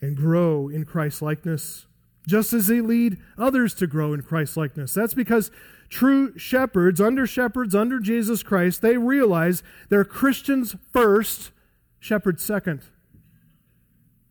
and 0.00 0.16
grow 0.16 0.68
in 0.68 0.84
Christ 0.84 1.22
likeness, 1.22 1.86
just 2.26 2.52
as 2.52 2.68
they 2.68 2.80
lead 2.80 3.18
others 3.36 3.74
to 3.74 3.86
grow 3.86 4.12
in 4.12 4.22
Christ 4.22 4.56
likeness. 4.56 4.94
That's 4.94 5.14
because 5.14 5.50
true 5.88 6.36
shepherds, 6.38 7.00
under 7.00 7.26
shepherds, 7.26 7.74
under 7.74 7.98
Jesus 7.98 8.44
Christ, 8.44 8.80
they 8.80 8.96
realize 8.96 9.62
they're 9.88 10.04
Christians 10.04 10.76
first, 10.92 11.50
shepherds 11.98 12.44
second. 12.44 12.82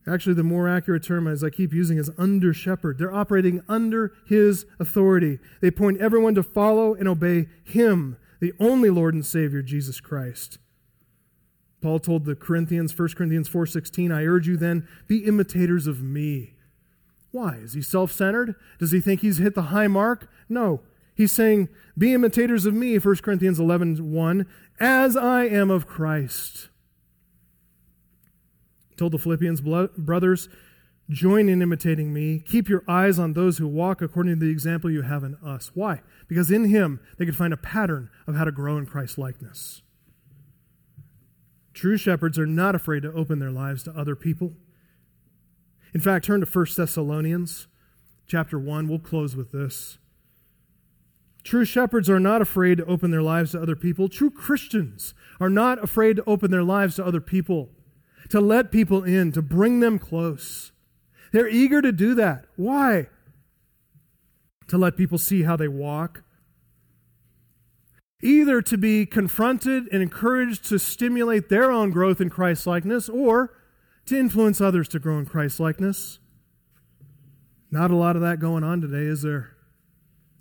Actually, 0.06 0.34
the 0.34 0.42
more 0.42 0.68
accurate 0.68 1.02
term, 1.02 1.26
as 1.26 1.44
I 1.44 1.50
keep 1.50 1.72
using, 1.72 1.98
is 1.98 2.10
under 2.16 2.54
shepherd. 2.54 2.98
They're 2.98 3.14
operating 3.14 3.62
under 3.68 4.12
his 4.26 4.64
authority. 4.80 5.38
They 5.60 5.70
point 5.70 6.00
everyone 6.00 6.34
to 6.36 6.42
follow 6.42 6.94
and 6.94 7.06
obey 7.06 7.48
him 7.62 8.16
the 8.40 8.52
only 8.58 8.90
Lord 8.90 9.14
and 9.14 9.26
Savior, 9.26 9.62
Jesus 9.62 10.00
Christ. 10.00 10.58
Paul 11.80 11.98
told 11.98 12.24
the 12.24 12.34
Corinthians, 12.34 12.92
1 12.92 13.16
Corinthians 13.16 13.48
4:16, 13.48 14.10
I 14.12 14.24
urge 14.24 14.48
you 14.48 14.56
then, 14.56 14.86
be 15.06 15.24
imitators 15.24 15.86
of 15.86 16.02
me. 16.02 16.54
Why? 17.30 17.56
Is 17.56 17.74
he 17.74 17.82
self-centered? 17.82 18.54
Does 18.78 18.90
he 18.90 19.00
think 19.00 19.20
he's 19.20 19.38
hit 19.38 19.54
the 19.54 19.62
high 19.62 19.86
mark? 19.86 20.30
No. 20.48 20.80
He's 21.14 21.32
saying, 21.32 21.68
Be 21.96 22.14
imitators 22.14 22.64
of 22.64 22.74
me, 22.74 22.96
1 22.98 23.16
Corinthians 23.16 23.60
11 23.60 24.10
1, 24.10 24.46
as 24.80 25.16
I 25.16 25.44
am 25.44 25.70
of 25.70 25.86
Christ. 25.86 26.68
Told 28.98 29.12
the 29.12 29.18
Philippians, 29.18 29.62
brothers, 29.96 30.48
join 31.08 31.48
in 31.48 31.62
imitating 31.62 32.12
me. 32.12 32.40
Keep 32.40 32.68
your 32.68 32.84
eyes 32.86 33.18
on 33.18 33.32
those 33.32 33.58
who 33.58 33.66
walk 33.66 34.02
according 34.02 34.38
to 34.38 34.44
the 34.44 34.52
example 34.52 34.90
you 34.90 35.02
have 35.02 35.24
in 35.24 35.36
us. 35.36 35.70
Why? 35.74 36.02
Because 36.26 36.50
in 36.50 36.64
him 36.64 37.00
they 37.16 37.24
could 37.24 37.36
find 37.36 37.52
a 37.52 37.56
pattern 37.56 38.10
of 38.26 38.34
how 38.34 38.44
to 38.44 38.52
grow 38.52 38.76
in 38.76 38.84
Christ 38.84 39.16
likeness. 39.16 39.82
True 41.72 41.96
shepherds 41.96 42.38
are 42.38 42.46
not 42.46 42.74
afraid 42.74 43.04
to 43.04 43.12
open 43.12 43.38
their 43.38 43.52
lives 43.52 43.84
to 43.84 43.92
other 43.92 44.16
people. 44.16 44.54
In 45.94 46.00
fact, 46.00 46.26
turn 46.26 46.40
to 46.40 46.46
1 46.46 46.66
Thessalonians 46.76 47.68
chapter 48.26 48.58
1. 48.58 48.88
We'll 48.88 48.98
close 48.98 49.34
with 49.34 49.52
this. 49.52 49.98
True 51.44 51.64
shepherds 51.64 52.10
are 52.10 52.20
not 52.20 52.42
afraid 52.42 52.78
to 52.78 52.84
open 52.84 53.10
their 53.10 53.22
lives 53.22 53.52
to 53.52 53.62
other 53.62 53.76
people. 53.76 54.08
True 54.08 54.30
Christians 54.30 55.14
are 55.40 55.48
not 55.48 55.82
afraid 55.82 56.16
to 56.16 56.24
open 56.26 56.50
their 56.50 56.64
lives 56.64 56.96
to 56.96 57.06
other 57.06 57.22
people, 57.22 57.70
to 58.28 58.40
let 58.40 58.70
people 58.70 59.04
in, 59.04 59.32
to 59.32 59.42
bring 59.42 59.80
them 59.80 59.98
close. 59.98 60.72
They're 61.32 61.48
eager 61.48 61.82
to 61.82 61.92
do 61.92 62.14
that. 62.14 62.46
Why? 62.56 63.08
To 64.68 64.78
let 64.78 64.96
people 64.96 65.18
see 65.18 65.42
how 65.42 65.56
they 65.56 65.68
walk. 65.68 66.22
Either 68.22 68.60
to 68.62 68.76
be 68.76 69.06
confronted 69.06 69.84
and 69.92 70.02
encouraged 70.02 70.64
to 70.66 70.78
stimulate 70.78 71.48
their 71.48 71.70
own 71.70 71.90
growth 71.90 72.20
in 72.20 72.28
Christ 72.28 72.66
likeness, 72.66 73.08
or 73.08 73.54
to 74.06 74.18
influence 74.18 74.60
others 74.60 74.88
to 74.88 74.98
grow 74.98 75.18
in 75.18 75.26
Christ 75.26 75.60
likeness. 75.60 76.18
Not 77.70 77.90
a 77.90 77.96
lot 77.96 78.16
of 78.16 78.22
that 78.22 78.40
going 78.40 78.64
on 78.64 78.80
today, 78.80 79.04
is 79.04 79.22
there? 79.22 79.50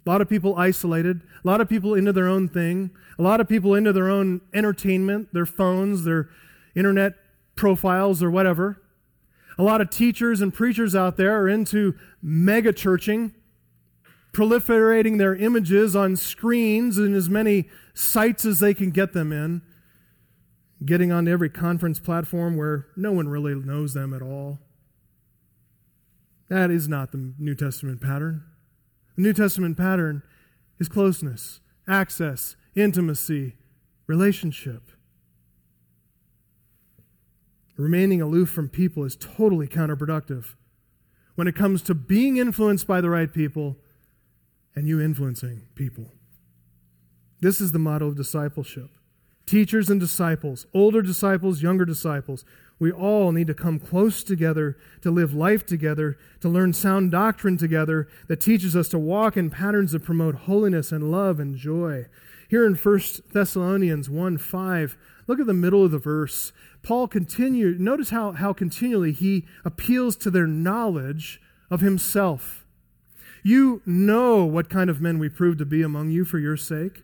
A 0.06 0.10
lot 0.10 0.22
of 0.22 0.30
people 0.30 0.56
isolated, 0.58 1.22
a 1.44 1.48
lot 1.48 1.60
of 1.60 1.68
people 1.68 1.94
into 1.94 2.14
their 2.14 2.30
own 2.30 2.48
thing, 2.48 2.92
a 3.20 3.22
lot 3.22 3.42
of 3.42 3.50
people 3.50 3.76
into 3.76 3.92
their 3.92 4.10
own 4.10 4.40
entertainment, 4.54 5.34
their 5.34 5.46
phones, 5.46 6.06
their 6.06 6.30
internet 6.76 7.16
profiles, 7.58 8.24
or 8.24 8.32
whatever. 8.32 8.82
A 9.58 9.64
lot 9.64 9.82
of 9.82 9.90
teachers 9.90 10.40
and 10.40 10.54
preachers 10.54 10.96
out 10.96 11.18
there 11.18 11.36
are 11.42 11.50
into 11.50 11.96
mega 12.22 12.72
churching, 12.72 13.34
proliferating 14.32 15.18
their 15.18 15.36
images 15.36 15.96
on 15.96 16.16
screens 16.16 16.98
and 16.98 17.16
as 17.16 17.28
many 17.28 17.68
sites 17.94 18.46
as 18.46 18.60
they 18.60 18.74
can 18.74 18.92
get 18.92 19.14
them 19.14 19.32
in, 19.32 19.64
getting 20.86 21.12
onto 21.12 21.32
every 21.32 21.50
conference 21.50 22.00
platform 22.00 22.56
where 22.56 22.86
no 22.96 23.12
one 23.12 23.28
really 23.28 23.56
knows 23.56 23.94
them 23.94 24.14
at 24.14 24.22
all. 24.22 24.60
That 26.50 26.70
is 26.70 26.88
not 26.88 27.12
the 27.12 27.34
New 27.40 27.56
Testament 27.56 28.00
pattern. 28.00 28.44
The 29.16 29.24
New 29.24 29.34
Testament 29.34 29.76
pattern 29.76 30.22
is 30.80 30.88
closeness, 30.88 31.60
access, 31.88 32.56
intimacy, 32.76 33.56
relationship. 34.06 34.92
Remaining 37.78 38.22
aloof 38.22 38.50
from 38.50 38.70
people 38.70 39.04
is 39.04 39.16
totally 39.16 39.68
counterproductive 39.68 40.56
when 41.36 41.48
it 41.48 41.56
comes 41.56 41.84
to 41.84 41.94
being 41.94 42.38
influenced 42.38 42.88
by 42.88 43.00
the 43.00 43.10
right 43.10 43.32
people 43.32 43.78
and 44.76 44.88
you 44.88 45.00
influencing 45.00 45.68
people. 45.76 46.12
This 47.40 47.62
is 47.62 47.72
the 47.72 47.80
model 47.80 48.08
of 48.08 48.18
discipleship. 48.18 48.90
Teachers 49.46 49.90
and 49.90 50.00
disciples, 50.00 50.66
older 50.74 51.04
disciples, 51.04 51.62
younger 51.62 51.86
disciples, 51.86 52.44
we 52.80 52.92
all 52.92 53.32
need 53.32 53.48
to 53.48 53.54
come 53.54 53.80
close 53.80 54.24
together 54.24 54.78
to 55.02 55.12
live 55.12 55.34
life 55.34 55.66
together, 55.66 56.18
to 56.42 56.50
learn 56.50 56.74
sound 56.74 57.12
doctrine 57.12 57.58
together 57.58 58.08
that 58.28 58.42
teaches 58.42 58.76
us 58.76 58.90
to 58.90 59.00
walk 59.00 59.38
in 59.38 59.50
patterns 59.50 59.94
that 59.94 60.04
promote 60.04 60.36
holiness 60.36 60.92
and 60.92 61.12
love 61.12 61.40
and 61.40 61.56
joy. 61.56 62.08
Here 62.50 62.66
in 62.66 62.76
1 62.76 63.02
Thessalonians 63.34 64.10
1 64.10 64.38
5, 64.38 64.98
look 65.28 65.40
at 65.40 65.48
the 65.48 65.54
middle 65.54 65.84
of 65.84 65.92
the 65.92 65.98
verse. 65.98 66.52
Paul 66.88 67.10
continued, 67.10 67.82
notice 67.82 68.12
how, 68.12 68.32
how 68.32 68.54
continually 68.54 69.12
he 69.12 69.46
appeals 69.66 70.16
to 70.16 70.32
their 70.32 70.48
knowledge 70.48 71.42
of 71.70 71.82
himself. 71.82 72.66
You 73.44 73.82
know 73.86 74.46
what 74.46 74.70
kind 74.70 74.90
of 74.90 75.02
men 75.02 75.20
we 75.20 75.28
proved 75.28 75.60
to 75.60 75.66
be 75.66 75.82
among 75.82 76.12
you 76.12 76.24
for 76.24 76.40
your 76.40 76.56
sake. 76.56 77.04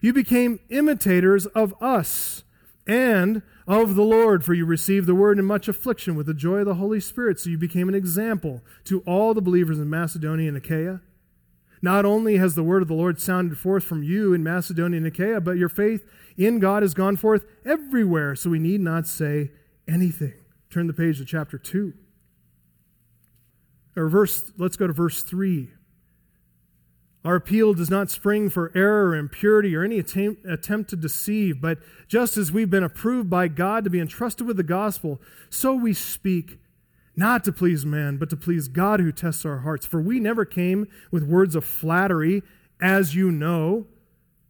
You 0.00 0.12
became 0.12 0.58
imitators 0.70 1.46
of 1.46 1.72
us 1.80 2.42
and 2.84 3.42
of 3.68 3.94
the 3.94 4.02
Lord, 4.02 4.44
for 4.44 4.54
you 4.54 4.66
received 4.66 5.06
the 5.06 5.14
word 5.14 5.38
in 5.38 5.44
much 5.44 5.68
affliction 5.68 6.16
with 6.16 6.26
the 6.26 6.34
joy 6.34 6.58
of 6.58 6.66
the 6.66 6.74
Holy 6.74 6.98
Spirit. 6.98 7.38
So 7.38 7.50
you 7.50 7.58
became 7.58 7.88
an 7.88 7.94
example 7.94 8.64
to 8.86 9.02
all 9.06 9.34
the 9.34 9.40
believers 9.40 9.78
in 9.78 9.88
Macedonia 9.88 10.48
and 10.48 10.56
Achaia. 10.56 11.00
Not 11.82 12.04
only 12.04 12.36
has 12.38 12.54
the 12.54 12.62
word 12.62 12.82
of 12.82 12.88
the 12.88 12.94
Lord 12.94 13.20
sounded 13.20 13.58
forth 13.58 13.84
from 13.84 14.02
you 14.02 14.32
in 14.32 14.42
Macedonia 14.42 14.98
and 14.98 15.06
Achaia, 15.06 15.40
but 15.40 15.58
your 15.58 15.68
faith 15.68 16.04
in 16.36 16.58
God 16.58 16.82
has 16.82 16.94
gone 16.94 17.16
forth 17.16 17.44
everywhere, 17.64 18.34
so 18.34 18.50
we 18.50 18.58
need 18.58 18.80
not 18.80 19.06
say 19.06 19.50
anything. 19.86 20.34
Turn 20.70 20.86
the 20.86 20.92
page 20.92 21.18
to 21.18 21.24
chapter 21.24 21.58
2. 21.58 21.92
Or 23.96 24.08
verse, 24.08 24.52
let's 24.58 24.76
go 24.76 24.86
to 24.86 24.92
verse 24.92 25.22
3. 25.22 25.70
Our 27.24 27.36
appeal 27.36 27.74
does 27.74 27.90
not 27.90 28.08
spring 28.08 28.50
for 28.50 28.70
error 28.74 29.08
or 29.08 29.16
impurity 29.16 29.74
or 29.74 29.82
any 29.82 29.98
attempt, 29.98 30.46
attempt, 30.46 30.90
to 30.90 30.96
deceive, 30.96 31.60
but 31.60 31.78
just 32.06 32.36
as 32.36 32.52
we've 32.52 32.70
been 32.70 32.84
approved 32.84 33.28
by 33.28 33.48
God 33.48 33.82
to 33.82 33.90
be 33.90 33.98
entrusted 33.98 34.46
with 34.46 34.56
the 34.56 34.62
gospel, 34.62 35.20
so 35.50 35.74
we 35.74 35.92
speak, 35.92 36.60
not 37.16 37.42
to 37.44 37.52
please 37.52 37.86
man, 37.86 38.18
but 38.18 38.28
to 38.30 38.36
please 38.36 38.68
God 38.68 39.00
who 39.00 39.10
tests 39.10 39.44
our 39.46 39.58
hearts. 39.58 39.86
For 39.86 40.00
we 40.00 40.20
never 40.20 40.44
came 40.44 40.86
with 41.10 41.22
words 41.22 41.54
of 41.54 41.64
flattery, 41.64 42.42
as 42.80 43.14
you 43.14 43.30
know, 43.30 43.86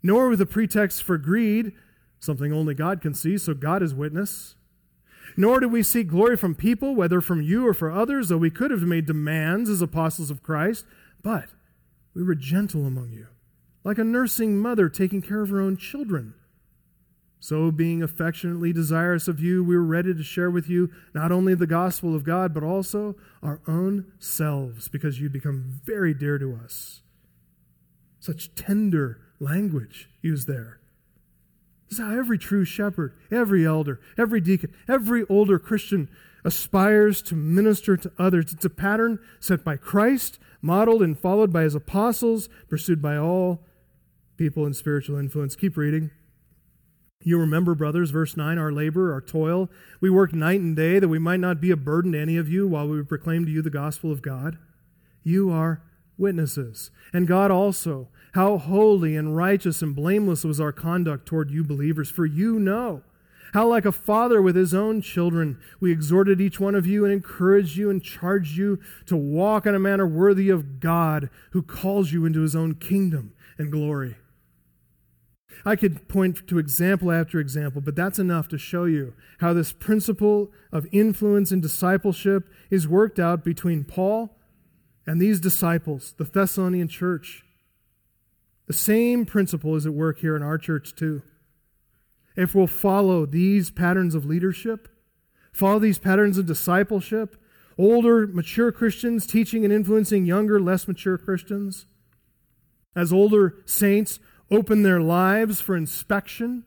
nor 0.03 0.29
with 0.29 0.41
a 0.41 0.47
pretext 0.47 1.03
for 1.05 1.17
greed, 1.17 1.73
something 2.19 2.53
only 2.53 2.75
God 2.75 3.01
can 3.01 3.15
see, 3.15 3.39
so 3.39 3.55
God 3.55 3.83
is 3.83 3.95
witness. 3.95 4.57
Nor 5.37 5.61
did 5.61 5.71
we 5.71 5.83
seek 5.83 6.09
glory 6.09 6.37
from 6.37 6.55
people, 6.55 6.95
whether 6.95 7.21
from 7.21 7.43
you 7.43 7.67
or 7.67 7.75
for 7.75 7.91
others, 7.91 8.29
though 8.29 8.37
we 8.37 8.51
could 8.51 8.71
have 8.71 8.83
made 8.83 9.07
demands 9.07 9.71
as 9.71 9.81
apostles 9.81 10.31
of 10.31 10.43
Christ, 10.43 10.87
but 11.23 11.47
we 12.15 12.23
were 12.23 12.35
gentle 12.35 12.87
among 12.87 13.13
you, 13.13 13.27
like 13.85 13.99
a 13.99 14.05
nursing 14.05 14.59
mother 14.59 14.89
taking 14.89 15.23
care 15.23 15.43
of 15.43 15.51
her 15.51 15.61
own 15.61 15.77
children. 15.77 16.35
So, 17.39 17.71
being 17.71 18.03
affectionately 18.03 18.73
desirous 18.73 19.29
of 19.29 19.41
you, 19.41 19.63
we 19.63 19.77
were 19.77 19.85
ready 19.85 20.15
to 20.15 20.23
share 20.23 20.51
with 20.51 20.69
you 20.69 20.91
not 21.15 21.31
only 21.31 21.55
the 21.55 21.67
gospel 21.67 22.15
of 22.15 22.25
God, 22.25 22.55
but 22.55 22.63
also 22.63 23.15
our 23.43 23.61
own 23.69 24.07
selves, 24.19 24.89
because 24.89 25.21
you'd 25.21 25.33
become 25.33 25.81
very 25.85 26.15
dear 26.15 26.39
to 26.39 26.59
us. 26.65 27.03
Such 28.19 28.55
tender 28.55 29.21
language 29.39 30.09
used 30.23 30.49
there. 30.49 30.81
This 31.89 31.99
is 31.99 32.05
how 32.05 32.19
every 32.19 32.39
true 32.39 32.65
shepherd, 32.65 33.13
every 33.31 33.65
elder, 33.65 34.01
every 34.19 34.41
deacon, 34.41 34.75
every 34.89 35.25
older 35.29 35.59
Christian 35.59 36.09
aspires 36.45 37.23
to 37.23 37.35
minister 37.35 37.97
to 37.97 38.11
others. 38.19 38.53
It's 38.53 38.65
a 38.65 38.71
pattern 38.71 39.21
set 39.41 39.63
by 39.63 39.77
Christ, 39.77 40.39
modeled 40.63 41.03
and 41.03 41.19
followed 41.19 41.53
by 41.53 41.63
his 41.63 41.75
apostles, 41.75 42.49
pursued 42.69 43.01
by 43.01 43.17
all 43.17 43.63
people 44.37 44.67
in 44.67 44.75
spiritual 44.75 45.19
influence. 45.19 45.55
Keep 45.55 45.77
reading. 45.77 46.11
You 47.27 47.41
remember, 47.41 47.75
brothers, 47.75 48.11
verse 48.11 48.37
9, 48.37 48.57
our 48.57 48.71
labor, 48.71 49.13
our 49.13 49.21
toil. 49.21 49.69
We 50.01 50.11
work 50.11 50.33
night 50.33 50.61
and 50.61 50.77
day 50.77 51.01
that 51.01 51.09
we 51.09 51.19
might 51.19 51.41
not 51.41 51.61
be 51.61 51.73
a 51.73 51.77
burden 51.77 52.13
to 52.13 52.21
any 52.21 52.37
of 52.37 52.49
you 52.49 52.69
while 52.69 52.87
we 52.87 53.03
proclaim 53.03 53.45
to 53.47 53.51
you 53.51 53.63
the 53.63 53.69
gospel 53.69 54.13
of 54.13 54.23
God. 54.23 54.59
You 55.25 55.51
are 55.51 55.83
witnesses, 56.17 56.93
and 57.13 57.27
God 57.27 57.51
also, 57.51 58.07
how 58.35 58.59
holy 58.59 59.17
and 59.17 59.37
righteous 59.37 59.83
and 59.83 59.93
blameless 59.93 60.45
was 60.45 60.61
our 60.61 60.71
conduct 60.71 61.27
toward 61.27 61.51
you 61.51 61.65
believers, 61.65 62.09
for 62.09 62.27
you 62.27 62.61
know 62.61 63.03
how, 63.55 63.67
like 63.67 63.87
a 63.87 63.91
father 63.91 64.41
with 64.41 64.55
his 64.55 64.73
own 64.73 65.01
children, 65.01 65.59
we 65.81 65.91
exhorted 65.91 66.41
each 66.41 66.61
one 66.61 66.77
of 66.77 66.87
you 66.87 67.05
and 67.05 67.13
encouraged 67.13 67.77
you 67.77 67.91
and 67.91 68.05
charged 68.05 68.57
you 68.57 68.79
to 69.07 69.17
walk 69.17 69.67
in 69.67 69.75
a 69.75 69.81
manner 69.81 70.07
worthy 70.07 70.49
of 70.49 70.79
God 70.79 71.29
who 71.51 71.63
calls 71.63 72.13
you 72.13 72.25
into 72.25 72.43
his 72.43 72.55
own 72.55 72.77
kingdom 72.77 73.33
and 73.59 73.73
glory. 73.73 74.15
I 75.65 75.77
could 75.77 76.09
point 76.09 76.47
to 76.49 76.59
example 76.59 77.11
after 77.11 77.41
example, 77.41 77.81
but 77.81 77.97
that's 77.97 78.19
enough 78.19 78.49
to 78.49 78.59
show 78.59 78.85
you 78.85 79.15
how 79.39 79.53
this 79.53 79.73
principle 79.73 80.53
of 80.73 80.87
influence 80.93 81.51
and 81.51 81.63
discipleship 81.63 82.49
is 82.71 82.89
worked 82.89 83.19
out 83.19 83.45
between 83.45 83.85
Paul 83.85 84.37
and 85.07 85.21
these 85.21 85.41
disciples, 85.41 86.15
the 86.19 86.25
Thessalonian 86.25 86.89
church. 86.89 87.45
The 88.67 88.73
same 88.73 89.25
principle 89.25 89.77
is 89.77 89.87
at 89.87 89.95
work 89.95 90.19
here 90.19 90.37
in 90.37 90.43
our 90.43 90.59
church, 90.59 90.95
too 90.95 91.23
if 92.37 92.55
we'll 92.55 92.67
follow 92.67 93.25
these 93.25 93.71
patterns 93.71 94.15
of 94.15 94.27
leadership, 94.27 94.89
follow 95.53 95.79
these 95.79 95.99
patterns 95.99 96.37
of 96.37 96.47
discipleship, 96.47 97.37
older, 97.79 98.27
mature 98.27 98.71
Christians 98.71 99.27
teaching 99.27 99.65
and 99.65 99.73
influencing 99.73 100.27
younger, 100.27 100.61
less 100.61 100.87
mature 100.87 101.17
Christians, 101.17 101.87
as 102.95 103.13
older 103.13 103.57
saints 103.65 104.21
open 104.51 104.83
their 104.83 105.01
lives 105.01 105.61
for 105.61 105.77
inspection, 105.77 106.65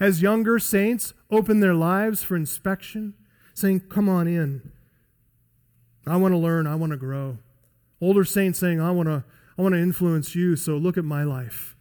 as 0.00 0.22
younger 0.22 0.58
saints 0.58 1.14
open 1.30 1.60
their 1.60 1.74
lives 1.74 2.22
for 2.22 2.36
inspection, 2.36 3.14
saying, 3.54 3.80
Come 3.88 4.08
on 4.08 4.26
in. 4.26 4.72
I 6.06 6.16
want 6.16 6.32
to 6.32 6.38
learn, 6.38 6.66
I 6.66 6.74
want 6.74 6.90
to 6.90 6.96
grow. 6.96 7.38
Older 8.00 8.24
saints 8.24 8.58
saying, 8.58 8.80
I 8.80 8.90
want 8.90 9.08
to 9.08 9.24
I 9.56 9.62
want 9.62 9.74
to 9.74 9.80
influence 9.80 10.34
you, 10.34 10.56
so 10.56 10.76
look 10.76 10.96
at 10.96 11.04
my 11.04 11.24
life. 11.24 11.76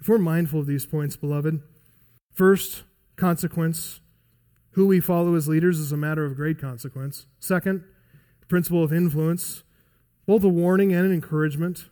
If 0.00 0.08
we're 0.08 0.18
mindful 0.18 0.60
of 0.60 0.66
these 0.66 0.86
points, 0.86 1.16
beloved, 1.16 1.60
first, 2.32 2.84
consequence. 3.16 4.00
Who 4.72 4.86
we 4.86 5.00
follow 5.00 5.34
as 5.34 5.48
leaders 5.48 5.78
is 5.78 5.92
a 5.92 5.96
matter 5.96 6.24
of 6.24 6.34
great 6.34 6.58
consequence. 6.58 7.26
Second, 7.38 7.84
the 8.40 8.46
principle 8.46 8.82
of 8.82 8.92
influence, 8.92 9.62
both 10.26 10.42
a 10.42 10.48
warning 10.48 10.92
and 10.92 11.04
an 11.04 11.12
encouragement. 11.12 11.90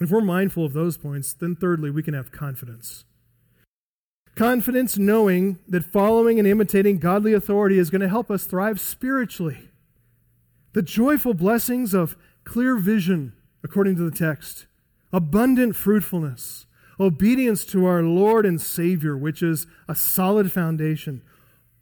If 0.00 0.10
we're 0.10 0.20
mindful 0.20 0.64
of 0.64 0.72
those 0.72 0.96
points, 0.96 1.32
then 1.32 1.54
thirdly, 1.54 1.90
we 1.90 2.02
can 2.02 2.14
have 2.14 2.32
confidence. 2.32 3.04
Confidence 4.34 4.98
knowing 4.98 5.60
that 5.68 5.84
following 5.84 6.38
and 6.40 6.48
imitating 6.48 6.98
godly 6.98 7.32
authority 7.32 7.78
is 7.78 7.90
going 7.90 8.00
to 8.00 8.08
help 8.08 8.30
us 8.30 8.44
thrive 8.44 8.80
spiritually. 8.80 9.70
The 10.72 10.82
joyful 10.82 11.34
blessings 11.34 11.94
of 11.94 12.16
clear 12.42 12.76
vision, 12.76 13.32
according 13.62 13.94
to 13.96 14.10
the 14.10 14.16
text, 14.16 14.66
abundant 15.12 15.76
fruitfulness, 15.76 16.66
obedience 16.98 17.64
to 17.66 17.86
our 17.86 18.02
Lord 18.02 18.44
and 18.44 18.60
Savior, 18.60 19.16
which 19.16 19.40
is 19.40 19.68
a 19.88 19.94
solid 19.94 20.50
foundation, 20.50 21.22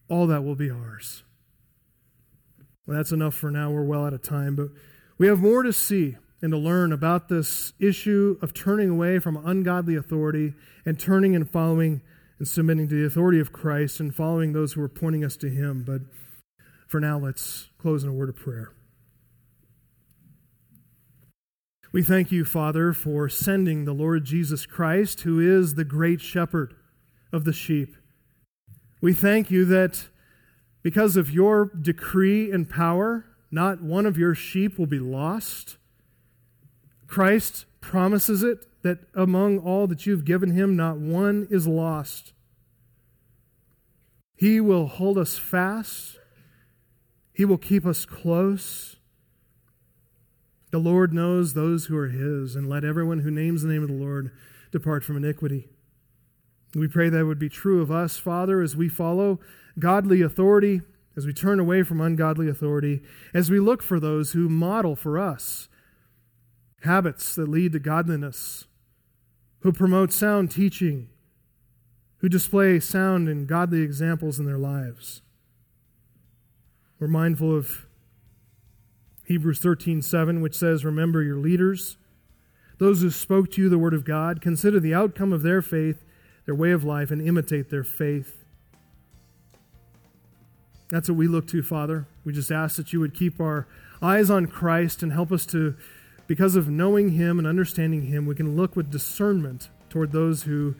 all 0.09 0.27
that 0.27 0.45
will 0.45 0.55
be 0.55 0.71
ours. 0.71 1.23
Well, 2.87 2.99
that's 2.99 3.13
enough 3.13 3.35
for 3.35 3.51
now. 3.51 3.71
We're 3.71 3.85
well 3.85 4.05
out 4.05 4.13
of 4.13 4.21
time, 4.21 4.57
but 4.57 4.69
we 5.17 5.27
have 5.27 5.41
more 5.41 5.63
to 5.63 5.73
see 5.73 6.17
and 6.43 6.51
to 6.51 6.59
learn 6.59 6.93
about 6.93 7.29
this 7.29 7.73
issue 7.79 8.37
of 8.43 8.53
turning 8.53 8.91
away 8.91 9.21
from 9.21 9.37
ungodly 9.47 9.95
authority 9.95 10.55
and 10.85 10.99
turning 10.99 11.37
and 11.37 11.49
following 11.49 12.03
and 12.39 12.49
submitting 12.49 12.89
to 12.89 13.01
the 13.01 13.07
authority 13.07 13.39
of 13.39 13.53
Christ 13.53 14.01
and 14.01 14.13
following 14.13 14.53
those 14.53 14.73
who 14.73 14.83
are 14.83 14.89
pointing 14.89 15.25
us 15.25 15.37
to 15.39 15.49
Him. 15.49 15.85
But 15.87 16.03
for 16.89 16.99
now, 16.99 17.17
let's 17.17 17.71
close 17.79 18.03
in 18.03 18.11
a 18.11 18.13
word 18.13 18.29
of 18.29 18.37
prayer. 18.37 18.73
We 21.93 22.03
thank 22.03 22.33
you, 22.33 22.45
Father, 22.45 22.93
for 22.93 23.29
sending 23.29 23.85
the 23.85 23.93
Lord 23.93 24.25
Jesus 24.25 24.67
Christ, 24.67 25.21
who 25.21 25.39
is 25.39 25.75
the 25.75 25.85
great 25.85 26.21
shepherd 26.21 26.75
of 27.33 27.45
the 27.45 27.53
sheep. 27.53 27.95
We 29.01 29.13
thank 29.13 29.51
you 29.51 29.65
that 29.67 30.09
because 30.83 31.17
of 31.17 31.31
your 31.31 31.67
decree 31.67 32.51
and 32.51 32.69
power, 32.69 33.27
not 33.51 33.83
one 33.83 34.07
of 34.07 34.19
your 34.19 34.35
sheep 34.35 34.79
will 34.79 34.87
be 34.87 34.99
lost. 34.99 35.77
Christ 37.13 37.67
promises 37.83 38.43
it 38.43 38.65
that 38.81 39.01
among 39.13 39.59
all 39.59 39.87
that 39.87 40.07
you've 40.07 40.25
given 40.25 40.53
him, 40.53 40.75
not 40.75 40.97
one 40.97 41.47
is 41.51 41.67
lost. 41.67 42.33
He 44.35 44.63
will 44.63 44.87
hold 44.87 45.19
us 45.19 45.37
fast, 45.37 46.19
He 47.35 47.45
will 47.45 47.59
keep 47.59 47.85
us 47.85 48.07
close. 48.07 48.97
The 50.71 50.79
Lord 50.79 51.13
knows 51.13 51.53
those 51.53 51.85
who 51.85 51.99
are 51.99 52.09
His, 52.09 52.57
and 52.57 52.67
let 52.67 52.83
everyone 52.83 53.19
who 53.19 53.31
names 53.31 53.61
the 53.61 53.69
name 53.69 53.83
of 53.83 53.91
the 53.91 53.95
Lord 53.95 54.31
depart 54.71 55.05
from 55.05 55.19
iniquity. 55.19 55.69
We 56.75 56.89
pray 56.89 57.11
that 57.11 57.27
would 57.27 57.39
be 57.39 57.51
true 57.51 57.83
of 57.83 57.91
us, 57.91 58.17
Father, 58.17 58.63
as 58.63 58.75
we 58.75 58.89
follow 58.89 59.39
godly 59.79 60.23
authority, 60.23 60.81
as 61.15 61.27
we 61.27 61.35
turn 61.35 61.61
away 61.61 61.83
from 61.83 62.01
ungodly 62.01 62.49
authority, 62.49 63.03
as 63.35 63.51
we 63.51 63.61
look 63.61 63.83
for 63.83 64.01
those 64.01 64.33
who 64.33 64.49
model 64.49 64.97
for 64.97 65.19
us 65.19 65.69
habits 66.83 67.35
that 67.35 67.49
lead 67.49 67.73
to 67.73 67.79
godliness, 67.79 68.67
who 69.61 69.73
promote 69.73 70.13
sound 70.13 70.51
teaching, 70.51 71.09
who 72.19 72.29
display 72.29 72.81
sound 72.81 73.29
and 73.29 73.47
godly 73.47 73.83
examples 73.83 74.39
in 74.39 74.47
their 74.47 74.59
lives. 74.59 75.23
We're 76.99 77.09
mindful 77.09 77.57
of 77.57 77.87
Hebrews 79.25 79.61
13:7 79.61 80.41
which 80.41 80.57
says 80.57 80.85
remember 80.85 81.23
your 81.23 81.39
leaders 81.39 81.97
those 82.79 83.01
who 83.01 83.11
spoke 83.11 83.51
to 83.53 83.63
you 83.63 83.69
the 83.69 83.79
word 83.79 83.95
of 83.95 84.05
God. 84.05 84.41
Consider 84.41 84.81
the 84.81 84.93
outcome 84.93 85.33
of 85.33 85.43
their 85.43 85.63
faith 85.63 86.05
their 86.47 86.55
way 86.55 86.73
of 86.73 86.85
life 86.85 87.11
and 87.11 87.23
imitate 87.23 87.71
their 87.71 87.85
faith. 87.85 88.45
That's 90.91 91.09
what 91.09 91.17
we 91.17 91.29
look 91.29 91.47
to 91.49 91.63
father. 91.63 92.07
We 92.25 92.33
just 92.33 92.51
ask 92.51 92.77
that 92.77 92.93
you 92.93 93.01
would 93.01 93.15
keep 93.15 93.41
our 93.41 93.67
eyes 94.03 94.29
on 94.29 94.47
Christ 94.47 95.03
and 95.03 95.13
help 95.13 95.33
us 95.33 95.47
to 95.47 95.77
because 96.33 96.57
of 96.57 96.67
knowing 96.67 97.11
Him 97.11 97.39
and 97.39 97.47
understanding 97.47 98.07
Him, 98.07 98.25
we 98.25 98.35
can 98.35 98.57
look 98.57 98.75
with 98.75 98.91
discernment 98.91 99.69
toward 99.91 100.13
those 100.13 100.45
who 100.45 100.75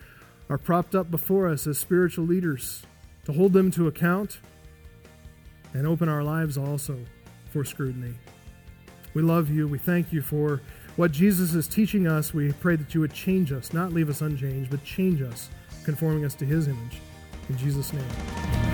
are 0.49 0.57
propped 0.57 0.95
up 0.95 1.11
before 1.11 1.47
us 1.47 1.67
as 1.67 1.79
spiritual 1.79 2.25
leaders, 2.25 2.85
to 3.27 3.35
hold 3.35 3.53
them 3.53 3.71
to 3.73 3.87
account 3.87 4.39
and 5.75 5.87
open 5.87 6.09
our 6.09 6.23
lives 6.23 6.57
also 6.57 6.97
for 7.51 7.67
scrutiny. 7.67 8.15
We 9.13 9.21
love 9.21 9.51
you. 9.51 9.69
We 9.69 9.77
thank 9.77 10.11
you 10.11 10.23
for 10.23 10.63
what 10.97 11.13
Jesus 11.13 11.53
is 11.53 11.69
teaching 11.69 12.07
us. 12.07 12.33
We 12.33 12.53
pray 12.53 12.77
that 12.77 12.95
you 12.95 13.03
would 13.03 13.13
change 13.13 13.53
us, 13.53 13.75
not 13.75 13.93
leave 13.93 14.09
us 14.09 14.23
unchanged, 14.23 14.71
but 14.71 14.83
change 14.85 15.21
us, 15.21 15.51
conforming 15.85 16.25
us 16.25 16.35
to 16.37 16.47
His 16.47 16.67
image. 16.67 17.03
In 17.51 17.59
Jesus' 17.59 17.93
name. 17.93 18.72